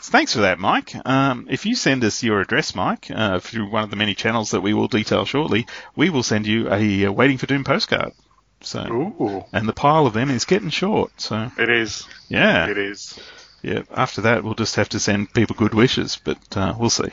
Thanks 0.00 0.32
for 0.32 0.40
that, 0.40 0.60
Mike. 0.60 0.94
Um, 1.06 1.48
if 1.50 1.66
you 1.66 1.74
send 1.74 2.04
us 2.04 2.22
your 2.22 2.40
address, 2.40 2.74
Mike, 2.74 3.10
uh, 3.10 3.40
through 3.40 3.68
one 3.68 3.82
of 3.82 3.90
the 3.90 3.96
many 3.96 4.14
channels 4.14 4.52
that 4.52 4.60
we 4.60 4.72
will 4.72 4.86
detail 4.86 5.24
shortly, 5.24 5.66
we 5.96 6.08
will 6.08 6.22
send 6.22 6.46
you 6.46 6.70
a 6.72 7.06
uh, 7.06 7.12
Waiting 7.12 7.36
for 7.36 7.46
Doom 7.46 7.64
postcard. 7.64 8.12
So, 8.60 8.80
Ooh, 8.90 9.44
and 9.52 9.68
the 9.68 9.72
pile 9.72 10.06
of 10.06 10.12
them 10.14 10.30
is 10.30 10.44
getting 10.44 10.70
short. 10.70 11.12
So, 11.20 11.50
it 11.58 11.68
is. 11.70 12.06
yeah, 12.28 12.66
It 12.68 12.76
is. 12.78 13.18
yeah. 13.62 13.82
After 13.94 14.22
that, 14.22 14.42
we'll 14.44 14.54
just 14.54 14.76
have 14.76 14.88
to 14.90 15.00
send 15.00 15.32
people 15.32 15.54
good 15.56 15.74
wishes, 15.74 16.20
but 16.22 16.38
uh, 16.56 16.74
we'll 16.78 16.90
see. 16.90 17.08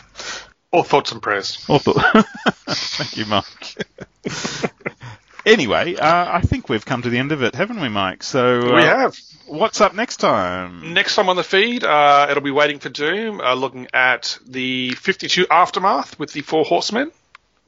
All 0.71 0.83
thoughts 0.83 1.11
and 1.11 1.21
prayers. 1.21 1.63
Or 1.69 1.75
Awful. 1.75 1.93
Thank 2.67 3.17
you, 3.17 3.25
Mike. 3.27 3.85
anyway, 5.45 5.95
uh, 5.95 6.27
I 6.37 6.41
think 6.41 6.67
we've 6.69 6.85
come 6.85 7.01
to 7.03 7.09
the 7.09 7.17
end 7.17 7.31
of 7.31 7.43
it, 7.43 7.55
haven't 7.55 7.79
we, 7.79 7.89
Mike? 7.89 8.23
So, 8.23 8.59
we 8.73 8.81
uh, 8.81 8.85
have. 8.97 9.17
what's 9.45 9.79
up 9.81 9.93
next 9.93 10.17
time? 10.17 10.93
Next 10.93 11.15
time 11.15 11.29
on 11.29 11.35
the 11.35 11.43
feed, 11.43 11.83
uh, 11.83 12.27
it'll 12.29 12.43
be 12.43 12.51
Waiting 12.51 12.79
for 12.79 12.89
Doom, 12.89 13.39
uh, 13.39 13.53
looking 13.53 13.87
at 13.93 14.37
the 14.45 14.91
52 14.91 15.47
Aftermath 15.49 16.17
with 16.19 16.33
the 16.33 16.41
Four 16.41 16.65
Horsemen, 16.65 17.11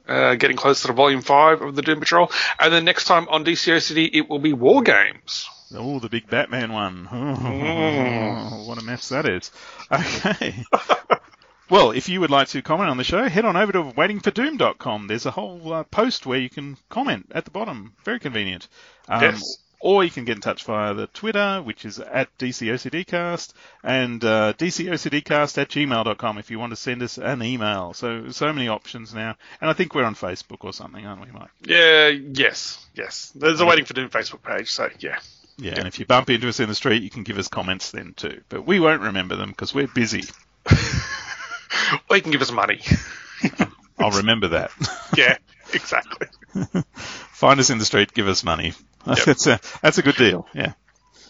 uh, 0.08 0.34
getting 0.34 0.56
close 0.56 0.82
to 0.82 0.88
the 0.88 0.92
Volume 0.92 1.22
5 1.22 1.62
of 1.62 1.74
the 1.74 1.82
Doom 1.82 2.00
Patrol. 2.00 2.30
And 2.58 2.72
then 2.72 2.84
next 2.84 3.04
time 3.04 3.28
on 3.28 3.44
DCOCD, 3.44 4.10
it 4.12 4.28
will 4.28 4.38
be 4.38 4.52
War 4.52 4.82
Games. 4.82 5.48
Oh, 5.74 5.98
the 5.98 6.08
big 6.08 6.28
Batman 6.28 6.72
one. 6.72 7.08
Oh, 7.12 8.64
what 8.66 8.78
a 8.78 8.84
mess 8.84 9.10
that 9.10 9.28
is. 9.28 9.50
Okay. 9.92 10.64
well, 11.70 11.90
if 11.90 12.08
you 12.08 12.20
would 12.20 12.30
like 12.30 12.48
to 12.48 12.62
comment 12.62 12.88
on 12.88 12.96
the 12.96 13.04
show, 13.04 13.28
head 13.28 13.44
on 13.44 13.56
over 13.56 13.72
to 13.72 13.82
waitingfordoom.com. 13.82 15.08
There's 15.08 15.26
a 15.26 15.30
whole 15.30 15.72
uh, 15.72 15.84
post 15.84 16.24
where 16.24 16.38
you 16.38 16.48
can 16.48 16.78
comment 16.88 17.30
at 17.34 17.44
the 17.44 17.50
bottom. 17.50 17.92
Very 18.04 18.18
convenient. 18.18 18.68
Um, 19.08 19.22
Yes. 19.22 19.58
Or 19.80 20.02
you 20.02 20.10
can 20.10 20.24
get 20.24 20.36
in 20.36 20.40
touch 20.40 20.64
via 20.64 20.92
the 20.94 21.06
Twitter, 21.06 21.62
which 21.62 21.84
is 21.84 22.00
at 22.00 22.36
DCOCDcast, 22.38 23.52
and 23.84 24.24
uh, 24.24 24.52
DCOCDcast 24.58 25.58
at 25.58 25.68
gmail.com 25.68 26.38
if 26.38 26.50
you 26.50 26.58
want 26.58 26.70
to 26.70 26.76
send 26.76 27.02
us 27.02 27.16
an 27.16 27.42
email. 27.42 27.92
So, 27.94 28.30
so 28.30 28.52
many 28.52 28.66
options 28.68 29.14
now. 29.14 29.36
And 29.60 29.70
I 29.70 29.72
think 29.74 29.94
we're 29.94 30.04
on 30.04 30.16
Facebook 30.16 30.64
or 30.64 30.72
something, 30.72 31.06
aren't 31.06 31.20
we, 31.20 31.30
Mike? 31.30 31.50
Yeah, 31.62 32.08
yes, 32.08 32.84
yes. 32.94 33.32
There's 33.36 33.60
a 33.60 33.66
Waiting 33.66 33.84
for 33.84 33.94
Doom 33.94 34.08
Facebook 34.08 34.42
page, 34.42 34.70
so 34.70 34.88
yeah. 34.98 35.18
Yeah, 35.58 35.74
and 35.76 35.88
if 35.88 35.98
you 35.98 36.06
bump 36.06 36.30
into 36.30 36.48
us 36.48 36.60
in 36.60 36.68
the 36.68 36.74
street, 36.74 37.02
you 37.02 37.10
can 37.10 37.24
give 37.24 37.36
us 37.38 37.48
comments 37.48 37.90
then 37.90 38.14
too. 38.14 38.42
But 38.48 38.64
we 38.64 38.78
won't 38.78 39.02
remember 39.02 39.36
them 39.36 39.50
because 39.50 39.74
we're 39.74 39.88
busy. 39.88 40.24
Or 42.08 42.16
you 42.16 42.22
can 42.22 42.32
give 42.32 42.42
us 42.42 42.52
money. 42.52 42.80
I'll 43.98 44.10
remember 44.10 44.48
that. 44.48 44.70
yeah, 45.16 45.38
exactly. 45.74 46.26
Find 46.94 47.60
us 47.60 47.70
in 47.70 47.78
the 47.78 47.84
street, 47.84 48.12
give 48.12 48.28
us 48.28 48.44
money. 48.44 48.72
That's 49.04 49.46
a 49.46 49.58
that's 49.80 49.96
a 49.96 50.02
good 50.02 50.16
deal. 50.16 50.46
Yeah. 50.52 50.72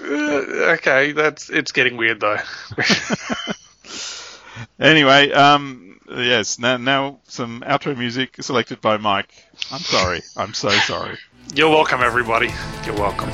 Uh, 0.01 0.75
okay, 0.79 1.13
that's 1.13 1.49
it's 1.49 1.71
getting 1.71 1.97
weird 1.97 2.19
though. 2.19 2.39
Anyway, 4.81 5.31
um, 5.33 6.01
yes. 6.09 6.59
Now, 6.59 6.77
now 6.77 7.21
some 7.25 7.63
outro 7.67 7.97
music 7.97 8.43
selected 8.43 8.81
by 8.81 8.97
Mike. 8.97 9.33
I'm 9.71 9.81
sorry. 9.81 10.23
I'm 10.37 10.55
so 10.55 10.71
sorry. 10.71 11.19
You're 11.55 11.71
welcome, 11.71 12.01
everybody. 12.03 12.51
You're 12.85 12.97
welcome. 12.97 13.31